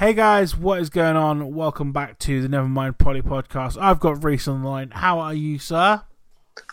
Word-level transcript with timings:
Hey 0.00 0.14
guys, 0.14 0.56
what 0.56 0.80
is 0.80 0.88
going 0.88 1.16
on? 1.16 1.54
Welcome 1.54 1.92
back 1.92 2.18
to 2.20 2.40
the 2.40 2.48
Nevermind 2.48 2.96
Polly 2.96 3.20
podcast. 3.20 3.76
I've 3.78 4.00
got 4.00 4.24
Reese 4.24 4.48
on 4.48 4.62
the 4.62 4.66
line. 4.66 4.92
How 4.92 5.18
are 5.18 5.34
you, 5.34 5.58
sir? 5.58 6.00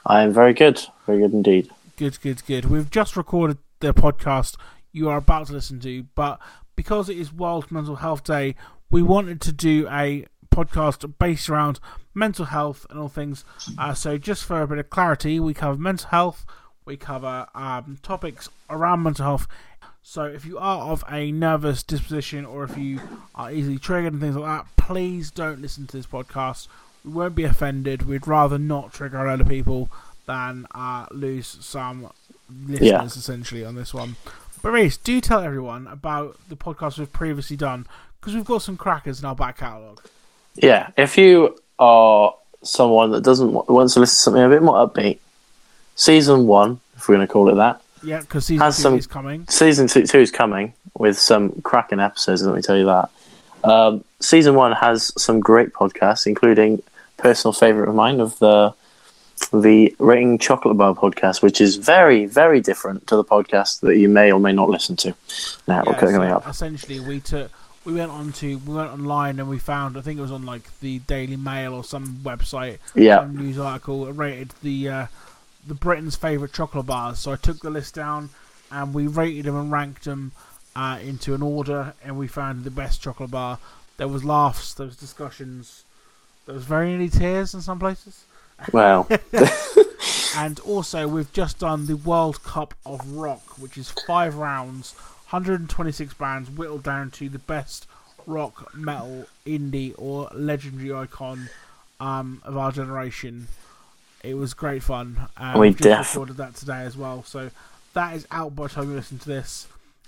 I 0.05 0.21
am 0.21 0.31
very 0.31 0.53
good, 0.53 0.81
very 1.05 1.19
good 1.19 1.33
indeed. 1.33 1.69
Good, 1.97 2.21
good, 2.21 2.45
good. 2.45 2.63
We've 2.63 2.89
just 2.89 3.17
recorded 3.17 3.57
the 3.81 3.93
podcast 3.93 4.55
you 4.93 5.09
are 5.09 5.17
about 5.17 5.47
to 5.47 5.53
listen 5.53 5.81
to, 5.81 6.03
but 6.15 6.39
because 6.77 7.09
it 7.09 7.17
is 7.17 7.33
World 7.33 7.69
Mental 7.69 7.97
Health 7.97 8.23
Day, 8.23 8.55
we 8.89 9.01
wanted 9.01 9.41
to 9.41 9.51
do 9.51 9.89
a 9.89 10.25
podcast 10.49 11.15
based 11.19 11.49
around 11.49 11.81
mental 12.13 12.45
health 12.45 12.85
and 12.89 12.97
all 12.97 13.09
things. 13.09 13.43
Uh, 13.77 13.93
so, 13.93 14.17
just 14.17 14.45
for 14.45 14.61
a 14.61 14.67
bit 14.67 14.77
of 14.77 14.89
clarity, 14.89 15.37
we 15.37 15.53
cover 15.53 15.77
mental 15.77 16.07
health, 16.11 16.45
we 16.85 16.95
cover 16.95 17.45
um, 17.53 17.99
topics 18.01 18.47
around 18.69 19.03
mental 19.03 19.25
health. 19.25 19.47
So, 20.09 20.23
if 20.23 20.45
you 20.45 20.57
are 20.57 20.89
of 20.89 21.03
a 21.11 21.33
nervous 21.33 21.83
disposition 21.83 22.45
or 22.45 22.63
if 22.63 22.77
you 22.77 23.01
are 23.35 23.51
easily 23.51 23.77
triggered 23.77 24.13
and 24.13 24.21
things 24.21 24.37
like 24.37 24.63
that, 24.63 24.77
please 24.77 25.31
don't 25.31 25.61
listen 25.61 25.85
to 25.87 25.97
this 25.97 26.05
podcast. 26.05 26.69
We 27.03 27.11
won't 27.11 27.35
be 27.35 27.43
offended. 27.43 28.03
We'd 28.03 28.25
rather 28.25 28.57
not 28.57 28.93
trigger 28.93 29.17
a 29.17 29.29
lot 29.29 29.41
of 29.41 29.49
people 29.49 29.89
than 30.25 30.65
uh, 30.73 31.07
lose 31.11 31.57
some 31.59 32.09
listeners 32.49 32.87
Yeah. 32.87 33.03
essentially 33.03 33.65
on 33.65 33.75
this 33.75 33.93
one. 33.93 34.15
But 34.61 34.71
Reese, 34.71 34.95
do 34.95 35.19
tell 35.19 35.41
everyone 35.41 35.87
about 35.87 36.37
the 36.47 36.55
podcast 36.55 36.97
we've 36.97 37.11
previously 37.11 37.57
done 37.57 37.85
because 38.21 38.33
we've 38.33 38.45
got 38.45 38.61
some 38.61 38.77
crackers 38.77 39.19
in 39.19 39.25
our 39.25 39.35
back 39.35 39.57
catalogue. 39.57 40.01
Yeah, 40.55 40.91
if 40.95 41.17
you 41.17 41.57
are 41.79 42.33
someone 42.63 43.11
that 43.11 43.25
doesn't 43.25 43.51
wa- 43.51 43.65
wants 43.67 43.95
to 43.95 43.99
listen 43.99 44.15
to 44.15 44.21
something 44.21 44.41
a 44.43 44.47
bit 44.47 44.63
more 44.63 44.87
upbeat, 44.87 45.19
season 45.97 46.47
one, 46.47 46.79
if 46.95 47.09
we're 47.09 47.15
going 47.15 47.27
to 47.27 47.31
call 47.33 47.49
it 47.49 47.55
that, 47.55 47.81
Yeah, 48.03 48.21
because 48.21 48.45
season 48.45 48.61
Has 48.63 48.77
two 48.77 48.81
some- 48.83 48.97
is 48.97 49.07
coming. 49.07 49.45
season 49.49 49.87
two, 49.87 50.05
two 50.05 50.19
is 50.19 50.31
coming 50.31 50.73
with 50.97 51.17
some 51.17 51.51
cracking 51.63 51.99
episodes. 51.99 52.43
Let 52.43 52.55
me 52.55 52.61
tell 52.61 52.77
you 52.77 52.85
that. 52.85 53.09
Um, 53.63 54.03
season 54.19 54.55
one 54.55 54.71
has 54.73 55.11
some 55.21 55.39
great 55.39 55.73
podcasts, 55.73 56.25
including 56.27 56.81
personal 57.17 57.53
favorite 57.53 57.89
of 57.89 57.95
mine 57.95 58.19
of 58.19 58.37
the 58.39 58.73
the 59.53 59.95
Rating 59.99 60.39
Chocolate 60.39 60.77
Bar 60.77 60.95
podcast, 60.95 61.41
which 61.43 61.61
is 61.61 61.75
very, 61.75 62.25
very 62.25 62.59
different 62.59 63.05
to 63.07 63.15
the 63.15 63.23
podcast 63.23 63.81
that 63.81 63.95
you 63.97 64.09
may 64.09 64.31
or 64.31 64.39
may 64.39 64.51
not 64.51 64.67
listen 64.69 64.95
to. 64.97 65.13
Now 65.67 65.83
Yeah, 65.85 65.93
coming 65.99 66.31
up. 66.31 66.47
essentially, 66.47 66.99
we 66.99 67.19
took 67.19 67.51
we 67.85 67.93
went 67.93 68.11
on 68.11 68.31
to 68.33 68.57
we 68.57 68.73
went 68.73 68.91
online 68.91 69.39
and 69.39 69.47
we 69.47 69.59
found 69.59 69.95
I 69.97 70.01
think 70.01 70.17
it 70.17 70.21
was 70.21 70.31
on 70.31 70.45
like 70.45 70.63
the 70.79 70.99
Daily 70.99 71.37
Mail 71.37 71.73
or 71.73 71.83
some 71.83 72.17
website, 72.23 72.79
Yeah, 72.95 73.19
some 73.19 73.37
news 73.37 73.59
article 73.59 74.11
rated 74.11 74.53
the 74.63 74.89
uh, 74.89 75.05
the 75.67 75.73
Britain's 75.73 76.15
favourite 76.15 76.53
chocolate 76.53 76.85
bars. 76.85 77.19
So 77.19 77.31
I 77.31 77.35
took 77.35 77.59
the 77.59 77.69
list 77.69 77.95
down 77.95 78.29
and 78.71 78.93
we 78.93 79.07
rated 79.07 79.45
them 79.45 79.55
and 79.55 79.71
ranked 79.71 80.05
them 80.05 80.31
uh, 80.75 80.99
into 81.03 81.33
an 81.33 81.41
order, 81.41 81.93
and 82.03 82.17
we 82.17 82.27
found 82.27 82.63
the 82.63 82.69
best 82.69 83.01
chocolate 83.01 83.31
bar. 83.31 83.57
There 83.97 84.07
was 84.07 84.23
laughs, 84.23 84.75
there 84.75 84.85
was 84.85 84.95
discussions, 84.95 85.83
there 86.45 86.53
was 86.53 86.65
very 86.65 86.89
nearly 86.89 87.09
tears 87.09 87.53
in 87.55 87.61
some 87.61 87.79
places. 87.79 88.25
well, 88.71 89.07
And 90.37 90.59
also, 90.59 91.07
we've 91.07 91.31
just 91.33 91.57
done 91.57 91.87
the 91.87 91.95
World 91.95 92.43
Cup 92.43 92.75
of 92.85 93.13
Rock, 93.13 93.57
which 93.57 93.75
is 93.75 93.89
five 94.05 94.35
rounds, 94.35 94.93
126 95.31 96.13
bands, 96.13 96.51
whittled 96.51 96.83
down 96.83 97.09
to 97.11 97.27
the 97.27 97.39
best 97.39 97.87
rock, 98.27 98.71
metal, 98.75 99.25
indie, 99.47 99.95
or 99.97 100.29
legendary 100.35 100.93
icon 100.93 101.49
um, 101.99 102.41
of 102.43 102.55
our 102.55 102.71
generation. 102.71 103.47
It 104.27 104.35
was 104.35 104.53
great 104.53 104.83
fun. 104.83 105.17
Um, 105.37 105.53
We 105.53 105.67
we've 105.67 105.77
just 105.77 105.83
def- 105.83 106.13
recorded 106.15 106.35
that 106.37 106.53
today 106.55 106.81
as 106.81 106.97
well, 106.97 107.23
so 107.23 107.49
that 107.93 108.13
is 108.13 108.27
out 108.29 108.55
by 108.57 108.63
the 108.63 108.69
time 108.73 108.89
you 108.89 108.95
listen 108.95 109.19
to 109.19 109.27
this. 109.27 109.67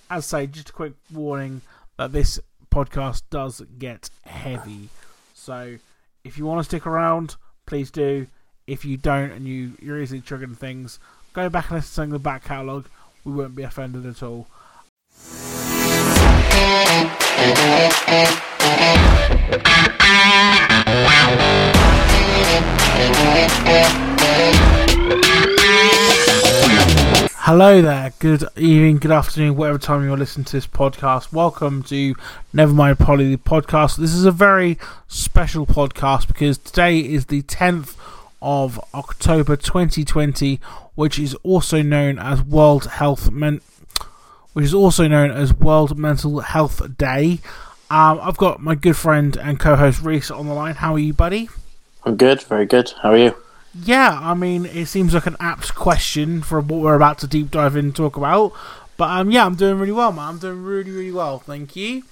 As 0.09 0.34
I 0.34 0.42
say, 0.42 0.48
just 0.48 0.70
a 0.72 0.73
quick 0.73 0.92
warning 1.14 1.61
that 1.98 2.11
this 2.11 2.38
podcast 2.70 3.23
does 3.30 3.61
get 3.78 4.09
heavy. 4.26 4.89
So 5.34 5.78
if 6.26 6.38
you 6.38 6.45
want 6.45 6.59
to 6.59 6.64
stick 6.66 6.86
around, 6.86 7.38
please 7.66 7.92
do. 7.92 8.28
If 8.67 8.84
you 8.84 8.98
don't 8.98 9.31
and 9.31 9.48
you, 9.48 9.72
you're 9.81 10.02
easily 10.02 10.22
triggering 10.22 10.58
things, 10.58 10.99
go 11.33 11.48
back 11.49 11.70
and 11.70 11.77
listen 11.77 12.08
to 12.08 12.11
the 12.14 12.20
back 12.20 12.44
catalogue. 12.44 12.89
We 13.23 13.32
won't 13.32 13.55
be 13.55 13.64
offended 13.64 14.05
at 14.05 14.21
all. 14.21 14.48
Hello 27.42 27.82
there, 27.82 28.14
good 28.20 28.44
evening, 28.56 28.98
good 28.98 29.10
afternoon, 29.12 29.56
whatever 29.56 29.80
time 29.80 30.04
you're 30.04 30.16
listening 30.16 30.45
to 30.45 30.52
this 30.52 30.67
podcast. 30.67 31.34
Welcome 31.34 31.82
to 31.84 32.14
Nevermind 32.54 33.00
Polly, 33.00 33.34
the 33.36 33.42
podcast. 33.42 33.98
This 33.98 34.14
is 34.14 34.26
a 34.26 34.32
very 34.32 34.78
special 35.08 35.66
podcast 35.66 36.28
because 36.28 36.60
today 36.60 37.00
is 37.00 37.26
the 37.26 37.42
10th 37.42 37.95
of 38.39 38.80
October 38.94 39.56
2020, 39.56 40.60
which 40.94 41.18
is 41.18 41.34
also 41.42 41.82
known 41.82 42.20
as 42.20 42.44
World 42.44 42.86
Health 42.86 43.32
Men- 43.32 43.62
which 44.54 44.66
is 44.66 44.73
also 44.73 45.08
known 45.08 45.32
as 45.32 45.54
World 45.54 45.98
Mental 45.98 46.39
Health 46.42 46.98
Day. 46.98 47.39
Um, 47.89 48.20
I've 48.22 48.38
got 48.38 48.62
my 48.62 48.76
good 48.76 48.95
friend 48.95 49.36
and 49.38 49.60
co-host 49.60 50.02
Reese 50.04 50.30
on 50.30 50.48
the 50.48 50.54
line. 50.54 50.76
How 50.76 50.94
are 50.94 51.00
you, 51.00 51.14
buddy? 51.14 51.50
I'm 52.04 52.16
good, 52.16 52.44
very 52.44 52.68
good. 52.68 52.94
How 53.02 53.12
are 53.14 53.18
you? 53.18 53.36
Yeah, 53.74 54.20
I 54.22 54.34
mean, 54.34 54.66
it 54.66 54.88
seems 54.88 55.14
like 55.14 55.28
an 55.28 55.38
apt 55.40 55.76
question 55.76 56.42
for 56.42 56.60
what 56.60 56.82
we're 56.82 56.96
about 56.96 57.20
to 57.20 57.28
deep 57.28 57.52
dive 57.52 57.76
in 57.76 57.86
and 57.86 57.96
talk 57.96 58.18
about. 58.18 58.54
But 58.98 59.10
um, 59.12 59.32
yeah, 59.32 59.46
I'm 59.46 59.56
doing 59.56 59.78
really 59.78 59.92
well, 59.92 60.12
man. 60.12 60.28
I'm 60.28 60.38
doing 60.40 60.64
really, 60.64 60.92
really 60.92 61.12
well. 61.12 61.40
Thank 61.40 61.76
you. 61.76 62.04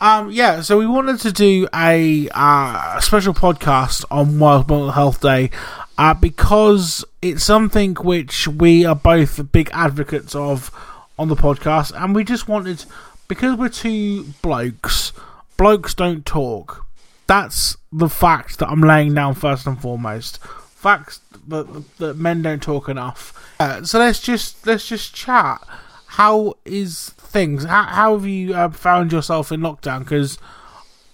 Um, 0.00 0.30
yeah, 0.30 0.62
so 0.62 0.78
we 0.78 0.86
wanted 0.86 1.20
to 1.20 1.32
do 1.32 1.68
a 1.74 2.28
uh, 2.32 3.00
special 3.00 3.34
podcast 3.34 4.04
on 4.10 4.38
World 4.38 4.68
Mental 4.68 4.92
Health 4.92 5.20
Day 5.20 5.50
uh, 5.98 6.14
because 6.14 7.04
it's 7.20 7.44
something 7.44 7.94
which 7.94 8.48
we 8.48 8.84
are 8.86 8.94
both 8.94 9.52
big 9.52 9.68
advocates 9.72 10.34
of 10.34 10.70
on 11.18 11.28
the 11.28 11.36
podcast, 11.36 11.92
and 12.02 12.14
we 12.14 12.24
just 12.24 12.48
wanted 12.48 12.84
because 13.28 13.58
we're 13.58 13.68
two 13.68 14.24
blokes. 14.40 15.12
Blokes 15.58 15.94
don't 15.94 16.24
talk. 16.24 16.86
That's 17.26 17.76
the 17.92 18.08
fact 18.08 18.58
that 18.58 18.68
I'm 18.68 18.80
laying 18.80 19.12
down 19.14 19.34
first 19.34 19.66
and 19.66 19.80
foremost 19.80 20.38
facts 20.80 21.20
that, 21.48 21.84
that 21.98 22.16
men 22.16 22.40
don't 22.42 22.62
talk 22.62 22.88
enough. 22.88 23.54
Uh, 23.60 23.84
so 23.84 23.98
let's 23.98 24.20
just 24.20 24.66
let's 24.66 24.88
just 24.88 25.14
chat. 25.14 25.60
How 26.06 26.54
is 26.64 27.10
things? 27.10 27.64
How, 27.64 27.82
how 27.82 28.16
have 28.16 28.26
you 28.26 28.54
uh, 28.54 28.70
found 28.70 29.12
yourself 29.12 29.52
in 29.52 29.60
lockdown? 29.60 30.00
Because 30.00 30.38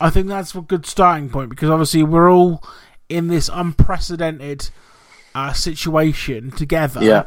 I 0.01 0.11
think 0.11 0.29
that's 0.29 0.55
a 0.55 0.61
good 0.61 0.87
starting 0.87 1.29
point. 1.29 1.51
Because 1.51 1.69
obviously 1.69 2.05
we're 2.05 2.31
all 2.31 2.63
in 3.09 3.27
this 3.27 3.51
unprecedented 3.53 4.71
uh, 5.35 5.53
situation 5.53 6.53
together. 6.53 7.03
Yeah. 7.03 7.25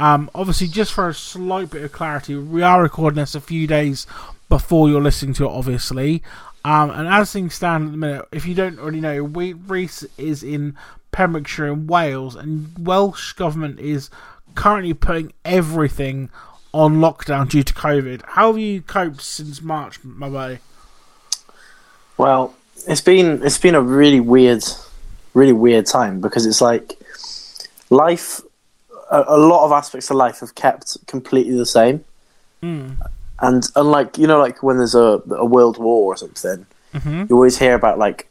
Um, 0.00 0.30
obviously, 0.34 0.66
just 0.66 0.92
for 0.92 1.08
a 1.08 1.14
slight 1.14 1.70
bit 1.70 1.84
of 1.84 1.92
clarity, 1.92 2.34
we 2.34 2.62
are 2.62 2.82
recording 2.82 3.20
this 3.20 3.34
a 3.34 3.40
few 3.40 3.66
days 3.66 4.06
before 4.48 4.88
you're 4.88 5.00
listening 5.02 5.34
to 5.34 5.44
it, 5.44 5.50
obviously. 5.50 6.22
Um, 6.64 6.90
and 6.90 7.06
as 7.06 7.32
things 7.32 7.54
stand 7.54 7.86
at 7.86 7.90
the 7.90 7.96
minute, 7.98 8.26
if 8.32 8.46
you 8.46 8.54
don't 8.54 8.78
already 8.78 9.00
know, 9.00 9.22
we, 9.22 9.52
Reese 9.52 10.04
is 10.16 10.42
in 10.42 10.76
Pembrokeshire 11.12 11.66
in 11.66 11.86
Wales, 11.86 12.34
and 12.34 12.72
Welsh 12.78 13.34
government 13.34 13.78
is 13.78 14.08
currently 14.54 14.94
putting 14.94 15.32
everything 15.44 16.30
on 16.72 16.96
lockdown 16.96 17.48
due 17.48 17.62
to 17.62 17.74
COVID. 17.74 18.22
How 18.28 18.48
have 18.48 18.58
you 18.58 18.80
coped 18.82 19.20
since 19.20 19.60
March, 19.60 20.02
my 20.02 20.28
boy? 20.28 20.58
Well, 22.16 22.54
it's 22.88 23.00
been 23.00 23.42
it's 23.44 23.58
been 23.58 23.74
a 23.74 23.80
really 23.80 24.20
weird, 24.20 24.64
really 25.34 25.52
weird 25.52 25.86
time 25.86 26.20
because 26.20 26.46
it's 26.46 26.60
like 26.60 26.98
life. 27.90 28.40
A, 29.10 29.24
a 29.28 29.38
lot 29.38 29.66
of 29.66 29.72
aspects 29.72 30.08
of 30.10 30.16
life 30.16 30.40
have 30.40 30.54
kept 30.54 31.06
completely 31.06 31.54
the 31.54 31.66
same, 31.66 32.04
Mm. 32.64 32.96
And 33.40 33.66
unlike 33.76 34.18
you 34.18 34.26
know, 34.26 34.38
like 34.38 34.62
when 34.62 34.76
there's 34.78 34.94
a 34.94 35.22
a 35.30 35.44
world 35.44 35.78
war 35.78 36.12
or 36.12 36.16
something, 36.16 36.66
Mhm. 36.94 37.28
you 37.28 37.34
always 37.36 37.58
hear 37.58 37.74
about 37.74 37.98
like 37.98 38.28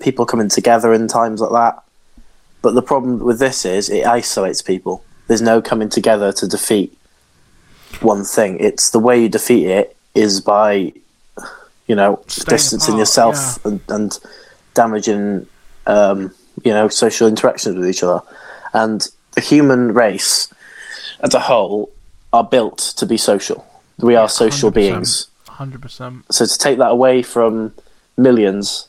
people 0.00 0.24
coming 0.26 0.48
together 0.48 0.92
in 0.94 1.08
times 1.08 1.40
like 1.40 1.50
that. 1.52 1.82
But 2.62 2.74
the 2.74 2.82
problem 2.82 3.18
with 3.18 3.38
this 3.40 3.64
is 3.64 3.88
it 3.90 4.06
isolates 4.06 4.62
people. 4.62 5.02
There's 5.26 5.42
no 5.42 5.60
coming 5.60 5.88
together 5.88 6.32
to 6.32 6.46
defeat 6.46 6.96
one 8.00 8.24
thing. 8.24 8.58
It's 8.60 8.90
the 8.90 8.98
way 8.98 9.20
you 9.20 9.28
defeat 9.28 9.66
it 9.66 9.96
is 10.14 10.40
by, 10.40 10.92
you 11.86 11.94
know, 11.94 12.20
Staying 12.26 12.46
distancing 12.56 12.94
apart, 12.94 12.98
yourself 13.00 13.64
and, 13.66 13.80
and 13.88 14.18
damaging, 14.74 15.46
um, 15.86 16.32
you 16.64 16.72
know, 16.72 16.88
social 16.88 17.26
interactions 17.28 17.76
with 17.76 17.88
each 17.88 18.02
other. 18.02 18.20
And 18.72 19.06
the 19.32 19.40
human 19.40 19.92
race, 19.92 20.48
as 21.20 21.34
a 21.34 21.40
whole, 21.40 21.90
are 22.32 22.44
built 22.44 22.78
to 22.96 23.06
be 23.06 23.16
social. 23.16 23.64
We 23.98 24.16
are 24.16 24.28
social 24.28 24.70
100%. 24.70 24.74
beings. 24.74 25.28
Hundred 25.48 25.82
percent. 25.82 26.24
So 26.34 26.46
to 26.46 26.58
take 26.58 26.78
that 26.78 26.90
away 26.90 27.22
from 27.22 27.72
millions, 28.16 28.88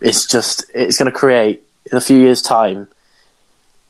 it's 0.00 0.26
just 0.26 0.70
it's 0.74 0.98
going 0.98 1.10
to 1.10 1.18
create 1.18 1.62
in 1.90 1.96
a 1.96 2.00
few 2.00 2.18
years' 2.18 2.42
time. 2.42 2.88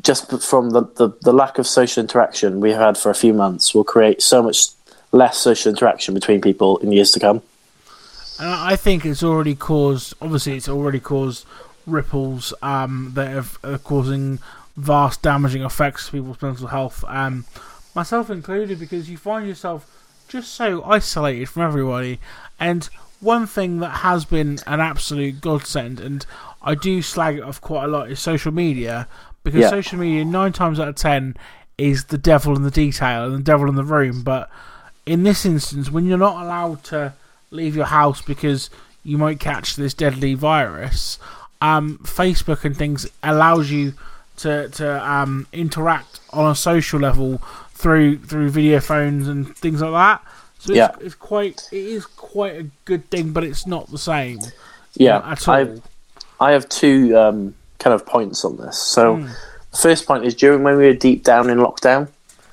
Just 0.02 0.42
from 0.42 0.70
the, 0.70 0.82
the, 0.96 1.10
the 1.20 1.32
lack 1.32 1.58
of 1.58 1.66
social 1.66 2.00
interaction 2.00 2.60
we 2.60 2.70
have 2.70 2.80
had 2.80 2.96
for 2.96 3.10
a 3.10 3.14
few 3.14 3.34
months, 3.34 3.74
will 3.74 3.84
create 3.84 4.22
so 4.22 4.42
much 4.42 4.68
less 5.12 5.36
social 5.36 5.68
interaction 5.70 6.14
between 6.14 6.40
people 6.40 6.78
in 6.78 6.90
years 6.90 7.10
to 7.10 7.20
come. 7.20 7.42
And 8.38 8.48
I 8.48 8.76
think 8.76 9.04
it's 9.04 9.22
already 9.22 9.54
caused. 9.54 10.14
Obviously, 10.22 10.56
it's 10.56 10.68
already 10.68 11.00
caused 11.00 11.44
ripples 11.86 12.54
um, 12.62 13.12
that 13.14 13.28
have, 13.28 13.58
are 13.62 13.78
causing 13.78 14.38
vast 14.76 15.20
damaging 15.22 15.62
effects 15.62 16.06
to 16.06 16.12
people's 16.12 16.40
mental 16.40 16.68
health, 16.68 17.04
um, 17.08 17.44
myself 17.94 18.30
included, 18.30 18.78
because 18.78 19.10
you 19.10 19.18
find 19.18 19.46
yourself 19.46 19.99
just 20.30 20.54
so 20.54 20.82
isolated 20.84 21.48
from 21.48 21.62
everybody. 21.62 22.20
And 22.58 22.88
one 23.20 23.46
thing 23.46 23.80
that 23.80 23.98
has 23.98 24.24
been 24.24 24.60
an 24.66 24.80
absolute 24.80 25.40
godsend, 25.40 26.00
and 26.00 26.24
I 26.62 26.74
do 26.74 27.02
slag 27.02 27.36
it 27.36 27.42
off 27.42 27.60
quite 27.60 27.84
a 27.84 27.88
lot, 27.88 28.10
is 28.10 28.20
social 28.20 28.52
media. 28.52 29.08
Because 29.42 29.60
Yeah. 29.60 29.70
social 29.70 29.98
media, 29.98 30.24
nine 30.24 30.52
times 30.52 30.78
out 30.78 30.88
of 30.88 30.94
ten, 30.94 31.36
is 31.76 32.04
the 32.04 32.18
devil 32.18 32.54
in 32.54 32.62
the 32.62 32.70
detail 32.70 33.24
and 33.24 33.34
the 33.38 33.42
devil 33.42 33.68
in 33.68 33.74
the 33.74 33.84
room. 33.84 34.22
But 34.22 34.48
in 35.06 35.22
this 35.24 35.44
instance, 35.44 35.90
when 35.90 36.04
you're 36.06 36.18
not 36.18 36.42
allowed 36.44 36.84
to 36.84 37.14
leave 37.50 37.74
your 37.74 37.86
house 37.86 38.20
because 38.22 38.70
you 39.02 39.18
might 39.18 39.40
catch 39.40 39.76
this 39.76 39.94
deadly 39.94 40.34
virus, 40.34 41.18
um, 41.60 41.98
Facebook 42.04 42.64
and 42.64 42.76
things 42.76 43.06
allows 43.22 43.70
you 43.70 43.94
to 44.36 44.68
to 44.68 45.10
um, 45.10 45.46
interact 45.52 46.20
on 46.32 46.50
a 46.50 46.54
social 46.54 47.00
level 47.00 47.42
through 47.80 48.18
through 48.18 48.50
video 48.50 48.80
phones 48.80 49.26
and 49.28 49.56
things 49.56 49.80
like 49.80 49.92
that. 49.92 50.22
So 50.58 50.72
it's, 50.72 50.76
Yeah. 50.76 50.90
it's 51.00 51.14
quite 51.14 51.62
it 51.72 51.84
is 51.96 52.04
quite 52.06 52.56
a 52.56 52.66
good 52.84 53.08
thing, 53.10 53.32
but 53.32 53.42
it's 53.44 53.66
not 53.66 53.90
the 53.90 53.98
same. 53.98 54.38
Yeah, 54.94 55.18
at 55.24 55.48
all. 55.48 55.54
I 55.54 55.68
I 56.48 56.52
have 56.52 56.68
two 56.68 57.16
um, 57.16 57.54
kind 57.78 57.94
of 57.94 58.04
points 58.06 58.44
on 58.44 58.56
this. 58.58 58.78
So 58.78 59.16
Hmm. 59.16 59.26
the 59.72 59.78
first 59.78 60.06
point 60.06 60.24
is 60.24 60.34
during 60.34 60.62
when 60.62 60.76
we 60.76 60.86
were 60.86 60.92
deep 61.08 61.24
down 61.24 61.48
in 61.50 61.58
lockdown 61.58 62.08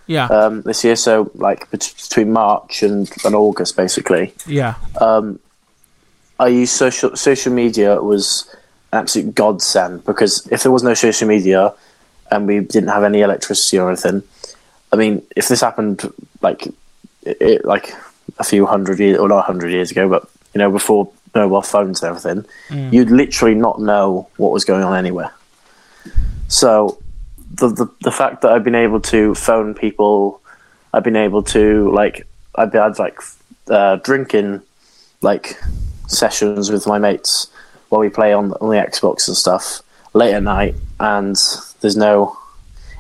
yeah, 0.08 0.28
um, 0.28 0.62
this 0.62 0.84
year, 0.86 0.96
so 0.96 1.30
like 1.36 1.70
between 1.72 2.32
March 2.32 2.82
and, 2.84 3.12
and 3.26 3.36
August, 3.36 3.76
basically. 3.76 4.34
yeah, 4.46 4.76
I 6.40 6.48
used 6.48 6.74
social 6.74 7.16
social 7.16 7.52
media 7.52 8.02
was 8.02 8.48
an 8.94 9.00
absolute 9.00 9.34
godsend 9.36 10.06
because 10.06 10.48
if 10.52 10.64
there 10.64 10.72
was 10.72 10.84
no 10.84 10.94
social 10.94 11.28
media 11.28 11.74
and 12.32 12.48
we 12.48 12.60
didn't 12.60 12.90
have 12.90 13.04
any 13.04 13.22
electricity 13.22 13.80
or 13.80 13.90
anything, 13.90 14.22
I 14.92 14.96
mean, 14.96 15.22
if 15.36 15.48
this 15.48 15.62
happened 15.62 16.12
like 16.42 16.68
it, 17.24 17.66
like 17.66 17.94
a 18.40 18.44
few 18.44 18.66
hundred 18.66 19.00
years 19.00 19.18
or 19.20 19.28
not 19.28 19.40
a 19.40 19.42
hundred 19.42 19.72
years 19.72 19.92
ago, 19.92 20.08
but 20.10 20.30
you 20.54 20.60
know 20.60 20.72
before 20.72 21.10
mobile 21.36 21.62
phones 21.62 22.02
and 22.02 22.10
everything, 22.10 22.46
you'd 22.94 23.12
literally 23.12 23.56
not 23.56 23.80
know 23.80 24.28
what 24.38 24.52
was 24.52 24.66
going 24.66 24.84
on 24.84 24.98
anywhere. 24.98 25.34
So 26.48 26.98
the, 27.56 27.70
the 27.70 27.88
the 28.02 28.12
fact 28.12 28.42
that 28.42 28.52
I've 28.52 28.64
been 28.64 28.76
able 28.76 29.02
to 29.02 29.36
phone 29.36 29.74
people, 29.74 30.42
I've 30.94 31.04
been 31.04 31.16
able 31.16 31.44
to 31.44 31.92
like 31.92 32.26
I've 32.56 32.74
had 32.74 32.98
like 33.00 33.20
uh, 33.70 33.98
drinking 33.98 34.62
like 35.22 35.58
sessions 36.08 36.72
with 36.72 36.88
my 36.88 37.00
mates 37.00 37.48
while 37.90 38.02
we 38.02 38.10
play 38.10 38.34
on, 38.34 38.54
on 38.54 38.70
the 38.70 38.76
Xbox 38.76 39.28
and 39.28 39.38
stuff 39.38 39.82
late 40.14 40.34
at 40.34 40.44
night, 40.44 40.76
and 41.00 41.36
there's 41.82 41.98
no. 41.98 42.38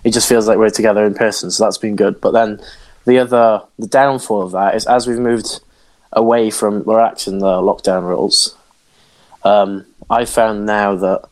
It 0.07 0.13
just 0.13 0.29
feels 0.29 0.47
like 0.47 0.57
we're 0.57 0.69
together 0.69 1.03
in 1.03 1.15
person, 1.15 1.51
so 1.51 1.65
that's 1.65 1.77
been 1.77 1.97
good. 1.97 2.21
But 2.21 2.31
then 2.31 2.61
the 3.05 3.19
other, 3.19 3.61
the 3.77 3.87
downfall 3.87 4.41
of 4.41 4.53
that 4.53 4.73
is 4.73 4.85
as 4.85 5.05
we've 5.05 5.19
moved 5.19 5.59
away 6.13 6.49
from 6.49 6.83
relaxing 6.83 7.39
the 7.39 7.57
lockdown 7.61 8.03
rules, 8.03 8.55
um, 9.43 9.85
I 10.09 10.23
found 10.23 10.65
now 10.65 10.95
that 10.95 11.27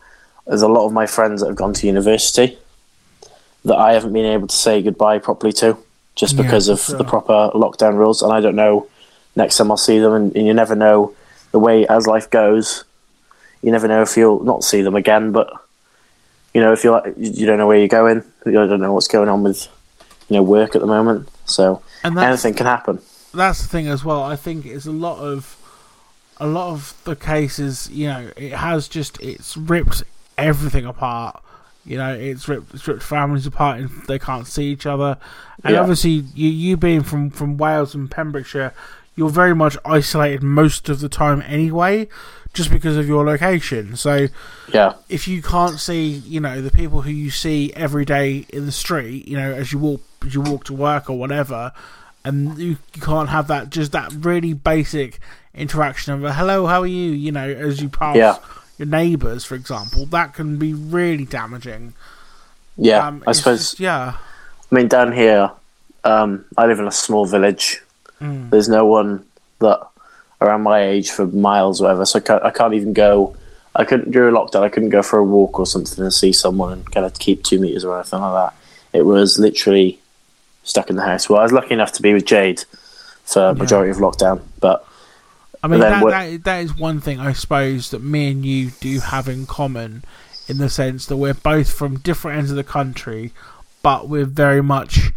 there's 0.46 0.62
a 0.62 0.68
lot 0.68 0.86
of 0.86 0.92
my 0.92 1.06
friends 1.06 1.40
that 1.40 1.48
have 1.48 1.56
gone 1.56 1.74
to 1.74 1.88
university 1.88 2.58
that 3.64 3.78
I 3.78 3.94
haven't 3.94 4.12
been 4.12 4.26
able 4.26 4.48
to 4.48 4.56
say 4.58 4.82
goodbye 4.82 5.20
properly 5.20 5.54
to, 5.54 5.78
just 6.16 6.36
because 6.36 6.66
for 6.66 6.74
of 6.74 6.80
sure. 6.82 6.98
the 6.98 7.06
proper 7.06 7.52
lockdown 7.54 7.96
rules, 7.96 8.22
and 8.22 8.34
I 8.34 8.42
don't 8.42 8.58
know 8.58 8.90
next 9.38 9.56
time 9.56 9.72
I'll 9.72 9.78
see 9.78 10.00
them, 10.00 10.12
and, 10.12 10.36
and 10.36 10.46
you 10.46 10.54
never 10.54 10.76
know 10.76 11.16
the 11.52 11.60
way 11.60 11.88
as 11.88 12.08
life 12.08 12.30
goes. 12.30 12.84
You 13.62 13.72
never 13.72 13.88
know 13.88 14.02
if 14.02 14.18
you'll 14.18 14.44
not 14.44 14.66
see 14.66 14.82
them 14.82 14.98
again, 14.98 15.32
but 15.32 15.50
you 16.56 16.62
know 16.62 16.72
if 16.74 16.84
you're 16.84 16.94
like, 16.94 17.14
you 17.18 17.46
don't 17.46 17.58
know 17.60 17.68
where 17.68 17.78
you're 17.78 17.88
going, 17.88 18.24
you 18.46 18.52
don't 18.54 18.82
know 18.82 18.94
what's 18.94 19.08
going 19.08 19.30
on 19.30 19.44
with 19.44 19.68
you 20.30 20.38
know 20.38 20.44
work 20.44 20.74
at 20.76 20.82
the 20.82 20.88
moment, 20.88 21.30
so 21.46 21.82
and 22.04 22.18
anything 22.18 22.56
can 22.56 22.66
happen. 22.66 23.00
that's 23.34 23.62
the 23.62 23.68
thing 23.68 23.88
as 23.88 24.04
well. 24.04 24.24
I 24.24 24.36
think 24.36 24.66
it's 24.66 24.88
a 24.88 24.92
lot 24.92 25.20
of 25.20 25.58
a 26.38 26.48
lot 26.48 26.72
of 26.72 27.00
the 27.04 27.16
cases. 27.16 27.90
You 27.92 28.08
know, 28.08 28.32
it 28.38 28.54
has 28.54 28.88
just 28.88 29.22
it's 29.22 29.56
ripped 29.56 30.04
everything 30.38 30.86
apart. 30.86 31.42
You 31.86 31.98
know, 31.98 32.14
it's 32.14 32.48
ripped 32.48 32.74
it's 32.74 32.88
ripped 32.88 33.04
families 33.04 33.46
apart 33.46 33.80
and 33.80 33.90
they 34.08 34.18
can't 34.18 34.48
see 34.48 34.66
each 34.72 34.86
other. 34.86 35.18
And 35.64 35.74
Yeah. 35.76 35.82
obviously, 35.82 36.24
you 36.34 36.50
you 36.50 36.78
being 36.78 37.04
from 37.04 37.30
from 37.30 37.58
Wales 37.58 37.94
and 37.94 38.10
Pembrokeshire, 38.10 38.74
you're 39.16 39.30
very 39.30 39.54
much 39.54 39.78
isolated 39.86 40.42
most 40.42 40.90
of 40.90 41.00
the 41.00 41.10
time 41.10 41.44
anyway, 41.48 42.08
just 42.56 42.72
because 42.72 42.98
of 42.98 43.08
your 43.08 43.24
location. 43.24 43.96
So 43.96 44.28
Yeah, 44.74 44.94
if 45.10 45.28
you 45.28 45.42
can't 45.44 45.80
see, 45.80 46.08
you 46.08 46.40
know, 46.40 46.62
the 46.62 46.72
people 46.72 47.02
who 47.04 47.12
you 47.12 47.30
see 47.30 47.72
every 47.76 48.06
day 48.06 48.46
in 48.50 48.66
the 48.66 48.72
street, 48.72 49.28
you 49.28 49.38
know, 49.38 49.54
as 49.54 49.72
you 49.72 49.78
walk 49.78 50.02
as 50.26 50.34
you 50.34 50.42
walk 50.42 50.64
to 50.66 50.74
work 50.74 51.10
or 51.10 51.18
whatever, 51.20 51.72
and 52.24 52.58
you, 52.58 52.78
you 52.96 53.02
can't 53.02 53.30
have 53.30 53.48
that 53.50 53.70
just 53.70 53.92
that 53.92 54.12
really 54.14 54.54
basic 54.54 55.20
interaction 55.54 56.14
of 56.14 56.24
a 56.24 56.34
hello, 56.34 56.66
how 56.66 56.82
are 56.82 56.88
you, 56.88 57.12
you 57.12 57.32
know, 57.32 57.48
as 57.48 57.82
you 57.82 57.90
pass 57.90 58.16
Yeah. 58.16 58.38
your 58.78 58.88
neighbours, 58.88 59.46
for 59.46 59.56
example, 59.56 60.06
that 60.08 60.34
can 60.34 60.58
be 60.58 60.74
really 60.74 61.26
damaging. 61.26 61.94
yeah. 62.78 63.08
Um, 63.08 63.24
I 63.28 63.32
suppose. 63.34 63.60
just- 63.60 63.80
yeah, 63.80 64.16
I 64.72 64.76
mean, 64.76 64.88
down 64.88 65.12
here, 65.14 65.52
um, 66.04 66.44
I 66.58 66.66
live 66.66 66.80
in 66.80 66.88
a 66.88 66.92
small 66.92 67.26
village. 67.26 67.82
Mm. 68.22 68.50
There's 68.50 68.68
no 68.68 68.86
one 68.86 69.24
that 69.60 69.80
around 70.42 70.64
my 70.64 70.82
age 70.84 71.12
for 71.12 71.26
miles, 71.28 71.82
or 71.82 71.86
whatever. 71.86 72.06
So 72.06 72.20
I 72.20 72.22
can't, 72.22 72.44
I 72.44 72.52
can't 72.52 72.74
even 72.74 72.94
go. 72.94 73.36
I 73.76 73.84
couldn't 73.84 74.12
during 74.12 74.34
lockdown. 74.34 74.64
I 74.64 74.70
couldn't 74.70 74.90
go 74.90 75.02
for 75.02 75.20
a 75.20 75.24
walk 75.24 75.60
or 75.60 75.66
something 75.66 76.02
and 76.04 76.14
see 76.14 76.32
someone 76.32 76.72
and 76.74 76.92
kind 76.92 77.06
of 77.06 77.14
keep 77.20 77.44
two 77.44 77.60
meters 77.60 77.84
or 77.84 77.96
anything 77.98 78.22
like 78.22 78.52
that. 78.52 78.58
It 78.98 79.04
was 79.04 79.38
literally 79.38 80.00
stuck 80.64 80.90
in 80.90 80.96
the 80.96 81.04
house. 81.04 81.30
Well, 81.30 81.40
I 81.40 81.44
was 81.44 81.52
lucky 81.52 81.74
enough 81.74 81.92
to 81.94 82.02
be 82.02 82.14
with 82.14 82.26
Jade 82.26 82.64
for 83.26 83.54
majority 83.54 83.92
of 83.92 83.98
lockdown, 83.98 84.42
but 84.60 84.88
I 85.64 85.68
mean 85.68 85.80
that, 85.80 86.04
that 86.06 86.44
that 86.44 86.64
is 86.64 86.78
one 86.78 87.02
thing 87.02 87.20
I 87.20 87.34
suppose 87.34 87.90
that 87.92 88.02
me 88.04 88.32
and 88.32 88.46
you 88.46 88.70
do 88.80 89.00
have 89.00 89.28
in 89.28 89.46
common, 89.46 90.04
in 90.48 90.58
the 90.60 90.70
sense 90.70 91.08
that 91.08 91.18
we're 91.18 91.34
both 91.34 91.74
from 91.74 91.98
different 92.00 92.38
ends 92.38 92.52
of 92.52 92.58
the 92.58 92.64
country, 92.64 93.34
but 93.82 94.08
we're 94.08 94.26
very 94.26 94.62
much 94.64 95.10